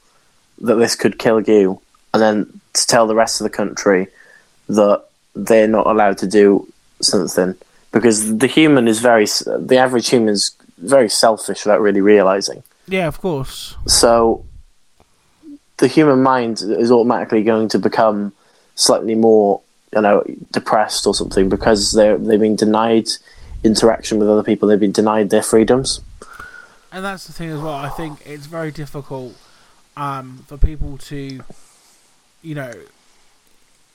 that 0.60 0.74
this 0.76 0.94
could 0.96 1.18
kill 1.18 1.40
you, 1.40 1.80
and 2.12 2.22
then 2.22 2.60
to 2.72 2.86
tell 2.86 3.06
the 3.06 3.14
rest 3.14 3.40
of 3.40 3.44
the 3.44 3.50
country 3.56 4.08
that 4.68 5.04
they're 5.36 5.68
not 5.68 5.86
allowed 5.86 6.18
to 6.18 6.26
do 6.26 6.66
something 7.00 7.54
because 7.92 8.38
the 8.38 8.46
human 8.46 8.88
is 8.88 9.00
very 9.00 9.26
the 9.58 9.76
average 9.76 10.08
human 10.08 10.30
is 10.30 10.52
very 10.78 11.08
selfish 11.08 11.64
without 11.64 11.80
really 11.80 12.00
realizing. 12.00 12.62
Yeah, 12.88 13.06
of 13.06 13.20
course. 13.20 13.74
So 13.86 14.44
the 15.78 15.88
human 15.88 16.22
mind 16.22 16.62
is 16.62 16.90
automatically 16.90 17.42
going 17.42 17.68
to 17.68 17.78
become 17.78 18.32
slightly 18.74 19.14
more, 19.14 19.60
you 19.94 20.00
know, 20.00 20.24
depressed 20.52 21.06
or 21.06 21.14
something 21.14 21.48
because 21.48 21.92
they're 21.92 22.18
they've 22.18 22.40
been 22.40 22.56
denied 22.56 23.08
interaction 23.64 24.18
with 24.18 24.28
other 24.28 24.42
people. 24.42 24.68
They've 24.68 24.80
been 24.80 24.92
denied 24.92 25.30
their 25.30 25.42
freedoms. 25.42 26.00
and 26.92 27.04
that's 27.04 27.26
the 27.26 27.32
thing 27.32 27.50
as 27.50 27.60
well. 27.60 27.74
I 27.74 27.88
think 27.90 28.20
it's 28.24 28.46
very 28.46 28.70
difficult 28.70 29.34
um, 29.96 30.44
for 30.46 30.56
people 30.56 30.98
to, 30.98 31.40
you 32.42 32.54
know, 32.54 32.72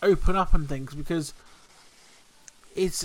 open 0.01 0.35
up 0.35 0.53
and 0.53 0.67
things 0.67 0.93
because 0.93 1.33
it's 2.75 3.03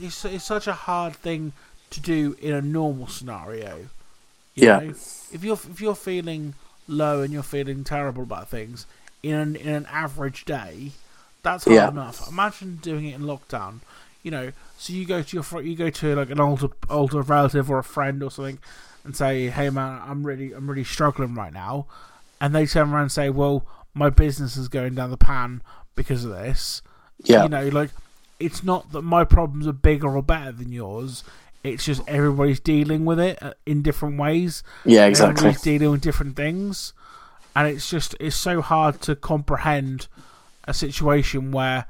it's 0.00 0.24
it's 0.24 0.44
such 0.44 0.66
a 0.66 0.72
hard 0.72 1.14
thing 1.14 1.52
to 1.90 2.00
do 2.00 2.36
in 2.40 2.54
a 2.54 2.62
normal 2.62 3.06
scenario. 3.06 3.88
You 4.54 4.66
Yeah. 4.66 4.78
know? 4.80 4.94
If 5.32 5.42
you're 5.44 5.54
if 5.70 5.80
you're 5.80 5.94
feeling 5.94 6.54
low 6.86 7.22
and 7.22 7.32
you're 7.32 7.42
feeling 7.42 7.84
terrible 7.84 8.22
about 8.22 8.48
things 8.48 8.86
in 9.22 9.34
an 9.34 9.56
in 9.56 9.68
an 9.68 9.86
average 9.86 10.44
day, 10.44 10.92
that's 11.42 11.64
hard 11.64 11.74
Yeah. 11.74 11.88
enough. 11.88 12.28
Imagine 12.28 12.76
doing 12.82 13.06
it 13.06 13.14
in 13.14 13.22
lockdown. 13.22 13.80
You 14.22 14.30
know, 14.32 14.52
so 14.76 14.92
you 14.92 15.04
go 15.06 15.22
to 15.22 15.36
your 15.36 15.42
fr- 15.42 15.60
you 15.60 15.74
go 15.76 15.90
to 15.90 16.14
like 16.16 16.30
an 16.30 16.40
older 16.40 16.68
older 16.90 17.22
relative 17.22 17.70
or 17.70 17.78
a 17.78 17.84
friend 17.84 18.22
or 18.22 18.30
something, 18.30 18.58
and 19.04 19.16
say, 19.16 19.48
"Hey 19.48 19.70
man, 19.70 20.00
I'm 20.06 20.24
really 20.24 20.52
I'm 20.52 20.68
really 20.68 20.84
struggling 20.84 21.34
right 21.34 21.52
now," 21.52 21.86
and 22.40 22.54
they 22.54 22.66
turn 22.66 22.90
around 22.90 23.02
and 23.02 23.12
say, 23.12 23.30
"Well, 23.30 23.64
my 23.94 24.10
business 24.10 24.56
is 24.56 24.68
going 24.68 24.94
down 24.94 25.10
the 25.10 25.16
pan 25.16 25.62
because 25.98 26.24
of 26.24 26.30
this." 26.30 26.80
Yeah, 27.24 27.42
You 27.42 27.48
know, 27.48 27.68
like 27.68 27.90
it's 28.38 28.62
not 28.62 28.92
that 28.92 29.02
my 29.02 29.24
problems 29.24 29.66
are 29.66 29.72
bigger 29.72 30.16
or 30.16 30.22
better 30.22 30.52
than 30.52 30.72
yours. 30.72 31.24
It's 31.64 31.84
just 31.84 32.02
everybody's 32.06 32.60
dealing 32.60 33.04
with 33.04 33.18
it 33.18 33.42
uh, 33.42 33.54
in 33.66 33.82
different 33.82 34.18
ways. 34.18 34.62
yeah, 34.84 35.06
exactly. 35.06 35.32
Everybody's 35.40 35.62
dealing 35.62 35.90
with 35.90 36.00
different 36.00 36.36
things, 36.36 36.92
and 37.54 37.66
it's 37.68 37.90
just 37.90 38.14
it's 38.20 38.36
so 38.36 38.62
hard 38.62 39.00
to 39.02 39.16
comprehend 39.16 40.06
a 40.64 40.72
situation 40.72 41.50
where 41.50 41.86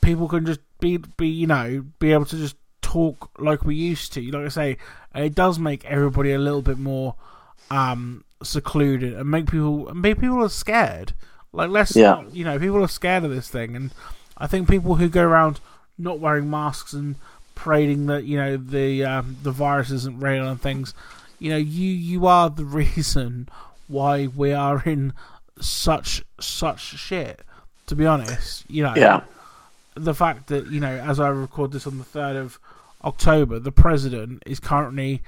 people 0.00 0.28
can 0.28 0.46
just 0.46 0.60
be 0.78 0.98
be 0.98 1.26
you 1.28 1.46
know 1.46 1.84
be 1.98 2.12
able 2.12 2.26
to 2.26 2.36
just 2.36 2.56
talk 2.82 3.30
like 3.40 3.64
we 3.64 3.74
used 3.74 4.12
to. 4.12 4.22
Like 4.30 4.46
I 4.46 4.48
say, 4.48 4.76
it 5.14 5.34
does 5.34 5.58
make 5.58 5.84
everybody 5.84 6.32
a 6.32 6.38
little 6.38 6.62
bit 6.62 6.78
more 6.78 7.16
um 7.70 8.24
secluded 8.42 9.14
and 9.14 9.28
make 9.30 9.50
people 9.50 9.92
make 9.94 10.20
people 10.20 10.44
are 10.44 10.48
scared. 10.48 11.14
Like 11.54 11.70
less, 11.70 11.94
Yeah. 11.96 12.22
you 12.32 12.44
know, 12.44 12.58
people 12.58 12.82
are 12.82 12.88
scared 12.88 13.24
of 13.24 13.30
this 13.30 13.48
thing, 13.48 13.76
and 13.76 13.90
I 14.36 14.46
think 14.46 14.68
people 14.68 14.96
who 14.96 15.08
go 15.08 15.22
around 15.22 15.60
not 15.96 16.18
wearing 16.18 16.50
masks 16.50 16.92
and 16.92 17.14
parading 17.54 18.06
that 18.06 18.24
you 18.24 18.36
know 18.36 18.56
the 18.56 19.04
um, 19.04 19.36
the 19.42 19.52
virus 19.52 19.90
isn't 19.90 20.18
real 20.20 20.46
and 20.48 20.60
things, 20.60 20.92
you 21.38 21.50
know, 21.50 21.56
you 21.56 21.88
you 21.88 22.26
are 22.26 22.50
the 22.50 22.64
reason 22.82 23.48
why 23.86 24.26
we 24.26 24.52
are 24.52 24.82
in 24.84 25.12
such 25.60 26.22
such 26.40 26.80
shit. 26.80 27.40
To 27.86 27.94
be 27.94 28.06
honest, 28.06 28.64
you 28.68 28.82
know, 28.82 28.94
Yeah, 28.96 29.20
the 29.94 30.14
fact 30.14 30.48
that 30.48 30.66
you 30.68 30.80
know, 30.80 30.88
as 30.98 31.20
I 31.20 31.28
record 31.28 31.70
this 31.72 31.86
on 31.86 31.98
the 31.98 32.04
third 32.04 32.34
of 32.34 32.58
October, 33.04 33.58
the 33.58 33.70
president 33.72 34.42
is 34.46 34.58
currently 34.58 35.22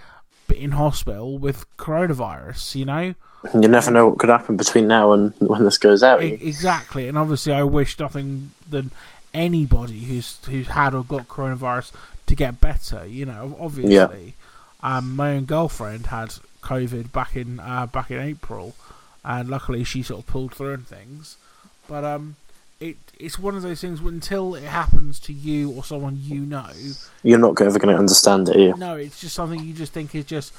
in 0.56 0.72
hospital 0.72 1.38
with 1.38 1.64
coronavirus. 1.76 2.74
You 2.74 2.84
know, 2.84 3.14
you 3.54 3.68
never 3.68 3.90
know 3.90 4.08
what 4.08 4.18
could 4.18 4.30
happen 4.30 4.56
between 4.56 4.88
now 4.88 5.12
and 5.12 5.32
when 5.38 5.64
this 5.64 5.78
goes 5.78 6.02
out. 6.02 6.22
E- 6.22 6.38
exactly, 6.40 7.08
and 7.08 7.16
obviously, 7.18 7.52
I 7.52 7.62
wish 7.62 7.98
nothing 7.98 8.52
than 8.68 8.90
anybody 9.34 10.00
who's 10.00 10.38
who's 10.46 10.68
had 10.68 10.94
or 10.94 11.04
got 11.04 11.28
coronavirus 11.28 11.92
to 12.26 12.34
get 12.34 12.60
better. 12.60 13.06
You 13.06 13.26
know, 13.26 13.56
obviously, 13.60 14.34
Um, 14.82 15.16
my 15.16 15.34
own 15.34 15.46
girlfriend 15.46 16.06
had 16.06 16.34
COVID 16.62 17.10
back 17.12 17.34
in 17.36 17.60
uh, 17.60 17.86
back 17.86 18.10
in 18.10 18.20
April, 18.20 18.74
and 19.24 19.48
luckily 19.48 19.84
she 19.84 20.02
sort 20.02 20.20
of 20.20 20.26
pulled 20.26 20.54
through 20.54 20.74
and 20.74 20.86
things. 20.86 21.36
But 21.88 22.04
um, 22.04 22.36
it 22.80 22.96
it's 23.18 23.38
one 23.38 23.56
of 23.56 23.62
those 23.62 23.80
things 23.80 24.02
where 24.02 24.12
until 24.12 24.54
it 24.54 24.64
happens 24.64 25.18
to 25.20 25.32
you 25.32 25.70
or 25.72 25.82
someone 25.84 26.18
you 26.20 26.40
know, 26.40 26.68
You're 27.22 27.38
not 27.38 27.60
ever 27.60 27.78
going 27.78 27.94
to 27.94 27.98
understand 27.98 28.48
it, 28.48 28.56
are 28.56 28.60
you? 28.60 28.74
no, 28.76 28.96
it's 28.96 29.20
just 29.20 29.34
something 29.34 29.62
you 29.62 29.72
just 29.72 29.92
think 29.92 30.14
is 30.14 30.24
just, 30.26 30.52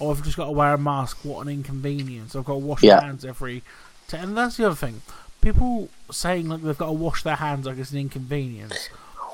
oh, 0.00 0.10
I've 0.10 0.22
just 0.22 0.36
got 0.36 0.46
to 0.46 0.52
wear 0.52 0.74
a 0.74 0.78
mask. 0.78 1.18
What 1.24 1.44
an 1.46 1.52
inconvenience! 1.52 2.36
I've 2.36 2.44
got 2.44 2.54
to 2.54 2.58
wash 2.60 2.82
Yeah. 2.82 2.96
my 3.00 3.06
hands 3.06 3.24
every. 3.24 3.62
T-. 4.08 4.16
And 4.16 4.36
that's 4.36 4.56
the 4.56 4.66
other 4.66 4.74
thing. 4.76 5.02
People 5.40 5.88
saying 6.10 6.48
like 6.48 6.62
they've 6.62 6.78
got 6.78 6.86
to 6.86 6.92
wash 6.92 7.22
their 7.22 7.36
hands 7.36 7.66
like 7.66 7.78
it's 7.78 7.90
an 7.90 7.98
inconvenience. 7.98 8.88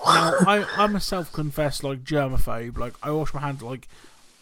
Now, 0.06 0.32
I, 0.46 0.64
I'm 0.76 0.96
a 0.96 1.00
self-confessed 1.00 1.84
like 1.84 2.04
germaphobe. 2.04 2.78
Like 2.78 2.94
I 3.02 3.10
wash 3.10 3.34
my 3.34 3.40
hands 3.40 3.62
like 3.62 3.86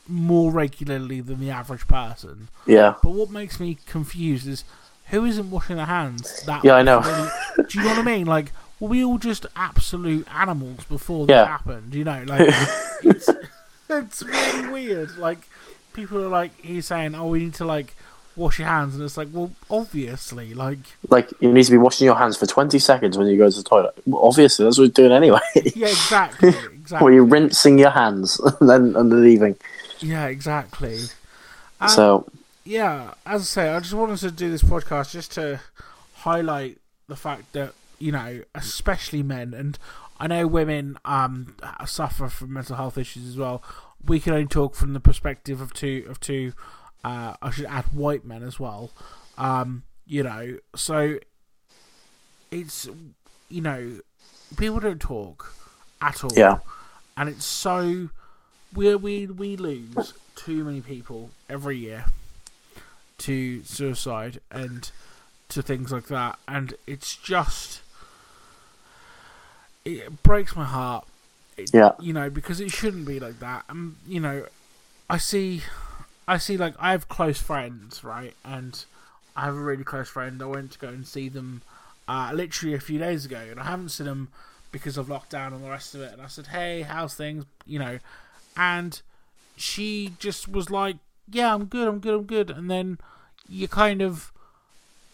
more 0.06 0.50
regularly 0.52 1.20
than 1.20 1.40
the 1.40 1.50
average 1.50 1.86
person. 1.88 2.48
Yeah. 2.64 2.94
But 3.02 3.10
what 3.10 3.30
makes 3.30 3.58
me 3.60 3.76
confused 3.86 4.46
is 4.46 4.64
who 5.10 5.24
isn't 5.24 5.50
washing 5.50 5.76
their 5.76 5.86
hands 5.86 6.42
that 6.44 6.64
Yeah, 6.64 6.74
I 6.74 6.82
know. 6.82 7.00
Do 7.56 7.78
you 7.78 7.84
know 7.84 7.90
what 7.90 7.98
I 7.98 8.02
mean? 8.02 8.26
Like, 8.26 8.52
were 8.80 8.88
we 8.88 9.04
all 9.04 9.18
just 9.18 9.46
absolute 9.56 10.26
animals 10.34 10.84
before 10.84 11.26
this 11.26 11.34
Yeah. 11.34 11.46
happened? 11.46 11.94
You 11.94 12.04
know, 12.04 12.24
like 12.26 12.48
it's, 13.02 13.28
it's 13.88 14.22
really 14.22 14.68
weird. 14.70 15.16
Like 15.18 15.38
people 15.92 16.18
are 16.24 16.28
like 16.28 16.52
he's 16.60 16.86
saying, 16.86 17.14
"Oh, 17.14 17.28
we 17.28 17.40
need 17.40 17.54
to 17.54 17.64
like 17.64 17.94
wash 18.36 18.58
your 18.60 18.68
hands," 18.68 18.94
and 18.94 19.02
it's 19.02 19.16
like, 19.16 19.28
well, 19.32 19.50
obviously, 19.70 20.54
like 20.54 20.78
Like, 21.08 21.32
you 21.40 21.52
need 21.52 21.64
to 21.64 21.70
be 21.72 21.78
washing 21.78 22.04
your 22.04 22.14
hands 22.14 22.36
for 22.36 22.46
20 22.46 22.78
seconds 22.78 23.18
when 23.18 23.26
you 23.26 23.36
go 23.36 23.50
to 23.50 23.56
the 23.56 23.62
toilet. 23.64 23.94
Well, 24.06 24.22
obviously, 24.24 24.64
that's 24.64 24.78
what 24.78 24.84
you're 24.84 25.08
doing 25.08 25.12
anyway. 25.12 25.40
yeah, 25.74 25.86
exactly, 25.98 26.48
exactly. 26.50 27.04
Or 27.06 27.10
you're 27.12 27.24
rinsing 27.24 27.78
your 27.78 27.90
hands 27.90 28.38
and 28.60 28.68
then 28.68 28.94
and 28.94 29.22
leaving. 29.22 29.56
yeah, 30.00 30.26
exactly. 30.26 31.00
Um, 31.80 31.88
so, 31.88 32.26
yeah, 32.68 33.14
as 33.24 33.40
I 33.40 33.44
say, 33.44 33.68
I 33.70 33.80
just 33.80 33.94
wanted 33.94 34.18
to 34.18 34.30
do 34.30 34.50
this 34.50 34.62
podcast 34.62 35.12
just 35.12 35.32
to 35.32 35.58
highlight 36.16 36.76
the 37.08 37.16
fact 37.16 37.54
that 37.54 37.72
you 37.98 38.12
know, 38.12 38.42
especially 38.54 39.22
men, 39.22 39.54
and 39.54 39.78
I 40.20 40.26
know 40.26 40.46
women 40.46 40.98
um 41.06 41.56
suffer 41.86 42.28
from 42.28 42.52
mental 42.52 42.76
health 42.76 42.98
issues 42.98 43.26
as 43.26 43.38
well. 43.38 43.62
We 44.04 44.20
can 44.20 44.34
only 44.34 44.46
talk 44.46 44.74
from 44.74 44.92
the 44.92 45.00
perspective 45.00 45.62
of 45.62 45.72
two 45.72 46.04
of 46.10 46.20
two. 46.20 46.52
Uh, 47.02 47.34
I 47.40 47.50
should 47.50 47.64
add 47.64 47.86
white 47.86 48.26
men 48.26 48.42
as 48.42 48.60
well. 48.60 48.90
Um, 49.38 49.84
you 50.06 50.22
know, 50.22 50.58
so 50.76 51.18
it's 52.50 52.86
you 53.48 53.62
know, 53.62 53.98
people 54.58 54.78
don't 54.80 55.00
talk 55.00 55.54
at 56.02 56.22
all. 56.22 56.30
yeah. 56.36 56.58
and 57.16 57.30
it's 57.30 57.46
so 57.46 58.10
we 58.74 58.94
we 58.94 59.26
we 59.26 59.56
lose 59.56 60.12
too 60.36 60.64
many 60.64 60.82
people 60.82 61.30
every 61.48 61.78
year 61.78 62.04
to 63.18 63.62
suicide 63.64 64.40
and 64.50 64.90
to 65.48 65.62
things 65.62 65.90
like 65.92 66.06
that, 66.06 66.38
and 66.46 66.74
it's 66.86 67.16
just 67.16 67.80
it 69.84 70.22
breaks 70.22 70.54
my 70.56 70.64
heart. 70.64 71.06
It- 71.56 71.70
Yeah. 71.74 71.92
you 71.98 72.12
know 72.12 72.30
because 72.30 72.60
it 72.60 72.70
shouldn't 72.70 73.06
be 73.06 73.18
like 73.18 73.40
that. 73.40 73.64
And 73.68 73.96
you 74.06 74.20
know, 74.20 74.46
I 75.10 75.18
see, 75.18 75.62
I 76.26 76.38
see 76.38 76.56
like 76.56 76.74
I 76.78 76.92
have 76.92 77.08
close 77.08 77.38
friends, 77.40 78.04
right, 78.04 78.34
and 78.44 78.84
I 79.36 79.42
have 79.42 79.54
a 79.56 79.60
really 79.60 79.84
close 79.84 80.08
friend. 80.08 80.40
I 80.42 80.46
went 80.46 80.72
to 80.72 80.78
go 80.78 80.88
and 80.88 81.06
see 81.06 81.28
them 81.28 81.62
uh, 82.06 82.30
literally 82.34 82.74
a 82.74 82.80
few 82.80 82.98
days 82.98 83.24
ago, 83.24 83.38
and 83.50 83.58
I 83.60 83.64
haven't 83.64 83.90
seen 83.90 84.06
them 84.06 84.28
because 84.70 84.96
of 84.98 85.06
lockdown 85.08 85.54
and 85.54 85.64
the 85.64 85.70
rest 85.70 85.94
of 85.94 86.00
it. 86.02 86.12
And 86.12 86.22
I 86.22 86.26
said, 86.28 86.48
"Hey, 86.48 86.82
how's 86.82 87.14
things?" 87.14 87.44
You 87.66 87.78
know, 87.78 87.98
and 88.56 89.00
she 89.56 90.14
just 90.18 90.46
was 90.48 90.70
like, 90.70 90.96
"Yeah, 91.30 91.54
I'm 91.54 91.66
good, 91.66 91.88
I'm 91.88 91.98
good, 91.98 92.14
I'm 92.14 92.24
good." 92.24 92.50
And 92.50 92.70
then 92.70 92.98
you 93.48 93.68
kind 93.68 94.02
of 94.02 94.32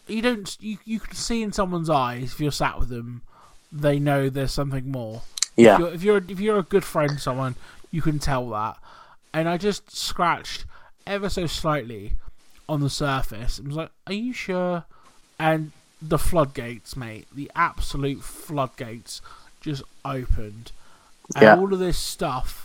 you 0.06 0.20
don't 0.20 0.56
you 0.60 0.78
you 0.84 1.00
can 1.00 1.14
see 1.14 1.42
in 1.42 1.52
someone's 1.52 1.88
eyes 1.90 2.32
if 2.34 2.40
you're 2.40 2.52
sat 2.52 2.78
with 2.78 2.88
them, 2.88 3.22
they 3.72 3.98
know 3.98 4.28
there's 4.28 4.52
something 4.52 4.90
more. 4.90 5.22
If 5.56 5.64
Yeah. 5.64 5.78
you're, 5.78 5.92
if 5.92 6.02
you're 6.02 6.24
if 6.28 6.40
you're 6.40 6.58
a 6.58 6.62
good 6.62 6.84
friend 6.84 7.10
to 7.12 7.18
someone, 7.18 7.54
you 7.90 8.02
can 8.02 8.18
tell 8.18 8.48
that. 8.50 8.76
And 9.32 9.48
I 9.48 9.56
just 9.56 9.94
scratched 9.96 10.64
ever 11.06 11.28
so 11.28 11.46
slightly 11.46 12.14
on 12.68 12.80
the 12.80 12.90
surface. 12.90 13.60
I 13.62 13.66
was 13.66 13.76
like, 13.76 13.90
"Are 14.06 14.12
you 14.12 14.32
sure?" 14.32 14.84
And 15.38 15.72
the 16.00 16.18
floodgates, 16.18 16.96
mate, 16.96 17.26
the 17.34 17.50
absolute 17.56 18.22
floodgates 18.22 19.20
just 19.60 19.82
opened, 20.04 20.70
and 21.34 21.42
Yeah. 21.42 21.56
all 21.56 21.72
of 21.72 21.78
this 21.78 21.98
stuff 21.98 22.63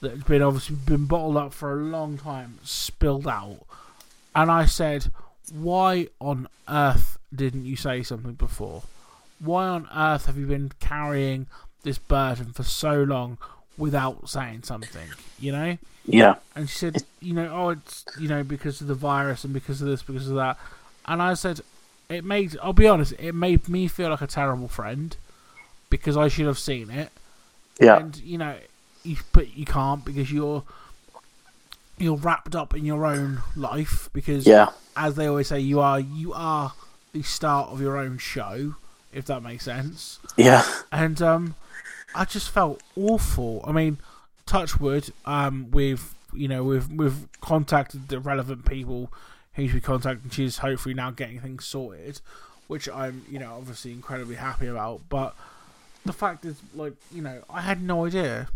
that 0.00 0.10
had 0.12 0.26
been 0.26 0.42
obviously 0.42 0.76
been 0.76 1.06
bottled 1.06 1.36
up 1.36 1.52
for 1.52 1.72
a 1.72 1.82
long 1.82 2.18
time 2.18 2.58
spilled 2.62 3.26
out. 3.26 3.60
And 4.34 4.50
I 4.50 4.66
said, 4.66 5.10
"Why 5.52 6.08
on 6.20 6.48
earth 6.68 7.18
didn't 7.34 7.64
you 7.64 7.76
say 7.76 8.02
something 8.02 8.34
before? 8.34 8.82
Why 9.38 9.66
on 9.66 9.88
earth 9.94 10.26
have 10.26 10.36
you 10.36 10.46
been 10.46 10.72
carrying 10.80 11.46
this 11.82 11.98
burden 11.98 12.52
for 12.52 12.62
so 12.62 13.02
long 13.02 13.38
without 13.76 14.28
saying 14.28 14.62
something?" 14.64 15.08
You 15.38 15.52
know. 15.52 15.78
Yeah. 16.10 16.36
And 16.54 16.70
she 16.70 16.76
said, 16.78 17.02
you 17.20 17.34
know, 17.34 17.50
oh, 17.52 17.68
it's 17.70 18.04
you 18.18 18.28
know 18.28 18.42
because 18.42 18.80
of 18.80 18.86
the 18.86 18.94
virus 18.94 19.44
and 19.44 19.52
because 19.52 19.82
of 19.82 19.88
this, 19.88 20.02
because 20.02 20.28
of 20.28 20.36
that. 20.36 20.58
And 21.06 21.20
I 21.20 21.34
said, 21.34 21.60
it 22.08 22.24
made. 22.24 22.56
I'll 22.62 22.72
be 22.72 22.88
honest, 22.88 23.12
it 23.18 23.34
made 23.34 23.68
me 23.68 23.88
feel 23.88 24.10
like 24.10 24.22
a 24.22 24.26
terrible 24.26 24.68
friend 24.68 25.16
because 25.90 26.16
I 26.16 26.28
should 26.28 26.46
have 26.46 26.58
seen 26.58 26.90
it. 26.90 27.10
Yeah. 27.80 27.98
And 27.98 28.16
you 28.18 28.38
know, 28.38 28.56
you, 29.04 29.16
but 29.32 29.56
you 29.56 29.64
can't 29.64 30.04
because 30.04 30.30
you're 30.32 30.64
you're 31.98 32.16
wrapped 32.16 32.54
up 32.54 32.74
in 32.74 32.84
your 32.84 33.04
own 33.04 33.40
life 33.56 34.08
because 34.12 34.46
Yeah. 34.46 34.70
as 34.96 35.16
they 35.16 35.26
always 35.26 35.48
say, 35.48 35.60
you 35.60 35.80
are 35.80 35.98
you 36.00 36.32
are 36.32 36.72
the 37.12 37.22
start 37.22 37.70
of 37.70 37.80
your 37.80 37.96
own 37.96 38.18
show, 38.18 38.76
if 39.12 39.24
that 39.26 39.42
makes 39.42 39.64
sense 39.64 40.18
Yeah. 40.36 40.64
and 40.92 41.20
um, 41.22 41.54
I 42.14 42.24
just 42.24 42.50
felt 42.50 42.82
awful. 42.96 43.64
I 43.66 43.72
mean, 43.72 43.98
touch 44.46 44.78
wood. 44.80 45.12
Um, 45.24 45.70
we've 45.70 46.14
you 46.32 46.46
know 46.48 46.62
we've 46.62 46.90
we've 46.92 47.26
contacted 47.40 48.08
the 48.08 48.20
relevant 48.20 48.64
people 48.64 49.12
who 49.54 49.66
should 49.66 49.74
be 49.76 49.80
contacted. 49.80 50.32
She's 50.32 50.58
hopefully 50.58 50.94
now 50.94 51.10
getting 51.10 51.40
things 51.40 51.64
sorted, 51.64 52.20
which 52.68 52.88
I'm 52.88 53.24
you 53.30 53.38
know 53.38 53.54
obviously 53.54 53.92
incredibly 53.92 54.36
happy 54.36 54.66
about. 54.68 55.00
But 55.08 55.34
the 56.06 56.12
fact 56.12 56.44
is, 56.44 56.56
like 56.74 56.94
you 57.12 57.22
know, 57.22 57.42
I 57.50 57.60
had 57.62 57.82
no 57.82 58.06
idea 58.06 58.48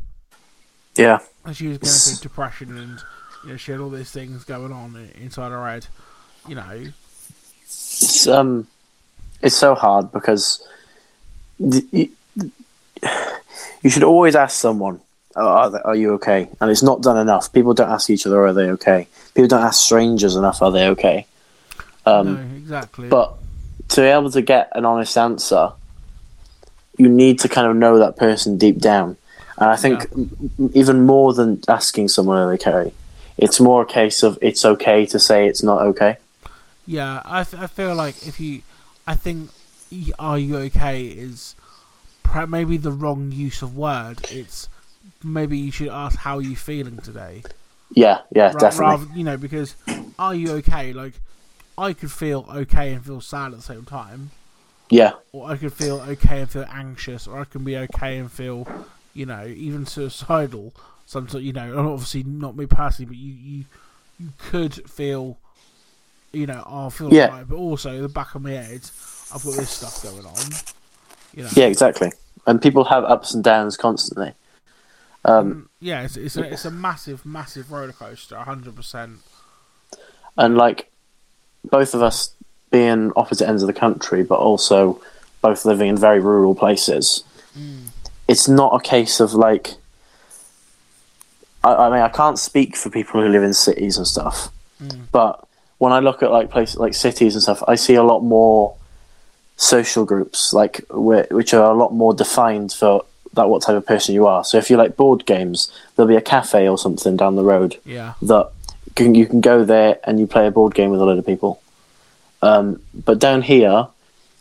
Yeah. 0.97 1.19
that 1.45 1.57
she 1.57 1.69
was 1.69 1.79
going 1.79 1.93
through 1.93 2.23
depression 2.23 2.77
and 2.77 2.99
you 3.45 3.51
know 3.51 3.57
she 3.57 3.73
had 3.73 3.81
all 3.81 3.91
these 3.91 4.11
things 4.11 4.45
going 4.45 4.73
on 4.73 5.09
inside 5.21 5.51
her 5.51 5.67
head. 5.69 5.87
You 6.49 6.57
know, 6.57 6.85
It's 7.65 8.27
um, 8.27 8.67
it's 9.41 9.57
so 9.57 9.75
hard 9.75 10.13
because 10.13 10.67
you, 11.59 12.09
you 13.83 13.91
should 13.91 14.03
always 14.03 14.35
ask 14.35 14.59
someone, 14.59 15.01
oh, 15.37 15.47
are, 15.47 15.71
they, 15.71 15.79
"Are 15.85 15.95
you 15.95 16.15
okay?" 16.15 16.49
And 16.61 16.71
it's 16.71 16.83
not 16.83 17.01
done 17.03 17.17
enough. 17.17 17.53
People 17.53 17.75
don't 17.75 17.91
ask 17.91 18.11
each 18.11 18.27
other, 18.27 18.45
"Are 18.45 18.53
they 18.53 18.71
okay?" 18.71 19.07
People 19.35 19.49
don't 19.49 19.63
ask 19.63 19.81
strangers 19.81 20.37
enough, 20.37 20.63
"Are 20.63 20.73
they 20.73 20.89
okay?" 20.89 21.27
Um, 22.07 22.35
no, 22.35 22.57
exactly. 22.57 23.09
But 23.09 23.35
to 23.91 24.01
be 24.01 24.07
able 24.07 24.31
to 24.33 24.43
get 24.43 24.71
an 24.75 24.85
honest 24.85 25.17
answer, 25.17 25.73
you 26.99 27.09
need 27.09 27.39
to 27.41 27.49
kind 27.49 27.69
of 27.69 27.77
know 27.77 27.99
that 27.99 28.17
person 28.17 28.59
deep 28.59 28.79
down. 28.79 29.17
And 29.59 29.71
I 29.71 29.77
think 29.77 30.07
m- 30.13 30.71
even 30.75 31.05
more 31.07 31.33
than 31.35 31.61
asking 31.69 32.09
someone 32.09 32.39
are 32.39 32.49
they 32.57 32.69
okay, 32.69 32.93
it's 33.39 33.61
more 33.61 33.83
a 33.83 33.87
case 33.87 34.23
of 34.23 34.39
it's 34.43 34.65
okay 34.65 35.07
to 35.07 35.19
say 35.19 35.47
it's 35.47 35.63
not 35.63 35.83
okay. 35.83 36.17
Yeah, 36.87 37.23
I, 37.25 37.41
I 37.41 37.67
feel 37.67 37.95
like 37.95 38.27
if 38.27 38.41
you, 38.41 38.63
I 39.07 39.15
think, 39.15 39.51
are 40.19 40.39
you 40.39 40.57
okay 40.57 41.05
is 41.05 41.55
maybe 42.49 42.77
the 42.77 42.91
wrong 42.93 43.31
use 43.31 43.63
of 43.63 43.77
word. 43.77 44.19
It's 44.31 44.69
maybe 45.23 45.59
you 45.59 45.71
should 45.71 45.89
ask 45.89 46.19
how 46.19 46.39
are 46.39 46.43
you 46.43 46.57
feeling 46.57 46.99
today, 46.99 47.43
Yeah, 47.91 48.21
yeah, 48.35 48.53
Ra- 48.53 48.61
definitely. 48.61 48.87
rather 48.87 49.07
you 49.15 49.25
know 49.25 49.37
because 49.37 49.77
are 50.19 50.35
you 50.35 50.53
okay? 50.55 50.93
Like 50.93 51.15
I 51.77 51.93
could 51.93 52.11
feel 52.13 52.47
okay 52.53 52.93
and 52.93 53.05
feel 53.05 53.21
sad 53.21 53.53
at 53.53 53.59
the 53.59 53.63
same 53.63 53.85
time, 53.85 54.31
Yeah, 54.91 55.13
or 55.33 55.51
I 55.51 55.57
could 55.57 55.73
feel 55.73 56.01
okay 56.01 56.41
and 56.41 56.51
feel 56.51 56.67
anxious, 56.73 57.27
or 57.27 57.41
I 57.41 57.45
can 57.45 57.65
be 57.65 57.77
okay 57.77 58.19
and 58.19 58.31
feel, 58.31 58.67
you 59.15 59.27
know, 59.27 59.47
even 59.47 59.87
suicidal. 59.87 60.73
Some 61.07 61.29
Sometimes 61.29 61.45
you 61.45 61.53
know, 61.53 61.93
obviously 61.93 62.23
not 62.23 62.57
me 62.57 62.67
personally, 62.67 63.07
but 63.07 63.17
you 63.17 63.33
you 63.33 63.65
you 64.19 64.29
could 64.39 64.75
feel, 64.89 65.39
you 66.33 66.47
know, 66.47 66.63
oh, 66.67 66.87
I 66.87 66.91
feel 66.91 67.11
Yeah. 67.13 67.29
right, 67.29 67.49
but 67.49 67.57
also 67.57 68.01
the 68.01 68.09
back 68.09 68.35
of 68.35 68.43
my 68.43 68.53
head, 68.53 68.83
I've 69.35 69.45
got 69.45 69.55
this 69.57 69.71
stuff 69.71 70.03
going 70.03 70.25
on. 70.25 70.45
You 71.35 71.43
know, 71.45 71.49
yeah, 71.55 71.67
exactly. 71.67 72.13
And 72.47 72.61
people 72.61 72.85
have 72.85 73.05
ups 73.05 73.35
and 73.35 73.43
downs 73.43 73.77
constantly. 73.77 74.33
Um, 75.25 75.53
Mm, 75.55 75.67
yeah, 75.81 76.03
it's 76.03 76.17
it's 76.17 76.37
a 76.37 76.43
it's 76.53 76.65
a 76.65 76.71
massive 76.71 77.25
massive 77.25 77.71
roller 77.71 77.93
coaster, 77.93 78.37
hundred 78.37 78.75
percent. 78.77 79.19
and 80.37 80.57
like 80.57 80.91
both 81.71 81.95
of 81.95 82.03
us 82.03 82.35
being 82.71 83.13
opposite 83.17 83.47
ends 83.49 83.63
of 83.63 83.67
the 83.67 83.73
country, 83.73 84.23
but 84.23 84.39
also 84.39 85.01
both 85.43 85.65
living 85.65 85.89
in 85.89 85.97
very 85.97 86.21
rural 86.21 86.55
places, 86.55 87.23
Mm. 87.59 87.82
It's 88.29 88.49
not 88.49 88.75
a 88.75 88.81
case 88.81 89.21
of 89.21 89.35
like 89.35 89.75
I, 91.65 91.75
I 91.75 91.91
mean, 91.91 92.01
I 92.01 92.09
can't 92.09 92.39
speak 92.39 92.77
for 92.77 92.91
people 92.91 93.21
who 93.21 93.29
live 93.29 93.43
in 93.43 93.55
cities 93.55 93.97
and 93.97 94.07
stuff, 94.07 94.51
but 95.13 95.47
when 95.79 95.93
I 95.93 96.01
look 96.01 96.23
at 96.23 96.31
like 96.31 96.51
places 96.51 96.77
like 96.77 96.95
cities 96.95 97.35
and 97.35 97.43
stuff, 97.43 97.63
I 97.69 97.75
see 97.77 97.95
a 97.95 98.03
lot 98.03 98.21
more 98.21 98.75
social 99.57 100.05
groups, 100.05 100.53
like 100.53 100.85
which 100.91 101.55
are 101.55 101.71
a 101.73 101.75
lot 101.77 101.93
more 101.93 102.15
defined 102.15 102.73
for 102.73 103.05
that 103.35 103.49
what 103.49 103.63
type 103.63 103.77
of 103.77 103.87
person 103.87 104.15
you 104.15 104.27
are. 104.27 104.45
So 104.45 104.59
if 104.59 104.71
you 104.71 104.77
like 104.77 104.97
board 104.97 105.25
games, 105.25 105.73
there'll 105.97 106.09
be 106.09 106.17
a 106.17 106.21
cafe 106.21 106.69
or 106.69 106.77
something 106.77 107.17
down 107.17 107.37
the 107.37 107.45
road 107.45 107.79
Yeah. 107.85 108.15
that 108.23 108.51
can, 108.95 109.15
you 109.15 109.27
can 109.27 109.41
go 109.41 109.65
there 109.65 109.99
and 110.05 110.21
you 110.21 110.27
play 110.27 110.47
a 110.47 110.51
board 110.51 110.75
game 110.75 110.91
with 110.91 111.01
a 111.01 111.05
load 111.05 111.19
of 111.19 111.25
people. 111.25 111.63
Um, 112.43 112.83
but 112.93 113.19
down 113.19 113.41
here, 113.43 113.87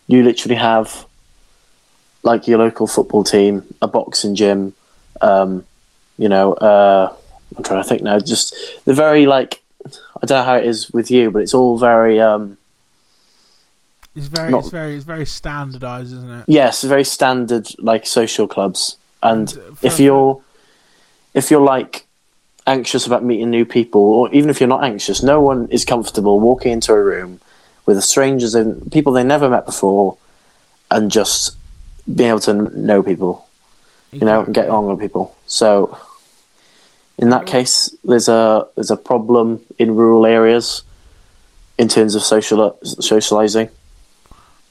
you 0.08 0.24
literally 0.24 0.56
have 0.56 1.06
like 2.24 2.48
your 2.48 2.60
local 2.60 2.88
football 2.88 3.24
team, 3.24 3.64
a 3.82 3.88
boxing 3.88 4.36
gym. 4.36 4.74
Um, 5.22 5.66
you 6.18 6.30
know, 6.30 6.54
uh, 6.54 7.14
I'm 7.58 7.64
trying 7.64 7.82
to 7.84 7.88
think 7.88 8.02
now. 8.04 8.20
Just 8.20 8.56
the 8.86 8.94
very 8.94 9.26
like 9.26 9.62
I 9.86 10.26
don't 10.26 10.38
know 10.40 10.44
how 10.44 10.56
it 10.56 10.66
is 10.66 10.92
with 10.92 11.10
you, 11.12 11.32
but 11.32 11.40
it's 11.42 11.54
all 11.54 11.78
very 11.78 12.20
um, 12.20 12.58
It's 14.16 14.28
very, 14.28 14.52
Not- 14.52 14.60
it's 14.60 14.70
very, 14.70 14.96
it's 14.96 15.06
very 15.06 15.26
standardized, 15.26 16.14
isn't 16.14 16.30
it? 16.30 16.46
yes, 16.48 16.84
very 16.84 17.04
standard 17.04 17.68
like 17.80 18.06
social 18.06 18.48
clubs. 18.48 18.98
And 19.24 19.50
And, 19.52 19.58
uh, 19.60 19.76
if 19.82 20.00
you're 20.00 20.42
if 21.34 21.50
you're 21.50 21.62
like 21.76 22.06
anxious 22.68 23.08
about 23.08 23.24
meeting 23.24 23.50
new 23.50 23.66
people, 23.66 24.02
or 24.02 24.30
even 24.34 24.50
if 24.50 24.60
you're 24.60 24.68
not 24.70 24.84
anxious, 24.84 25.24
no 25.24 25.42
one 25.42 25.68
is 25.72 25.86
comfortable 25.86 26.40
walking 26.40 26.72
into 26.72 26.94
a 26.94 27.02
room 27.02 27.40
with 27.86 28.04
strangers 28.04 28.54
and 28.54 28.92
people 28.92 29.12
they 29.14 29.24
never 29.24 29.50
met 29.50 29.66
before, 29.66 30.18
and 30.92 31.10
just 31.10 31.56
being 32.14 32.30
able 32.30 32.40
to 32.42 32.54
know 32.54 33.04
people, 33.04 33.48
you 34.12 34.22
know, 34.22 34.44
and 34.44 34.54
get 34.54 34.70
on 34.70 34.88
with 34.88 35.00
people. 35.00 35.36
So, 35.48 35.98
in 37.18 37.30
that 37.30 37.46
case, 37.46 37.96
there's 38.04 38.28
a 38.28 38.68
there's 38.76 38.92
a 38.92 38.98
problem 38.98 39.62
in 39.78 39.96
rural 39.96 40.26
areas 40.26 40.84
in 41.78 41.88
terms 41.88 42.16
of 42.16 42.24
social 42.24 42.78
socializing. 42.84 43.70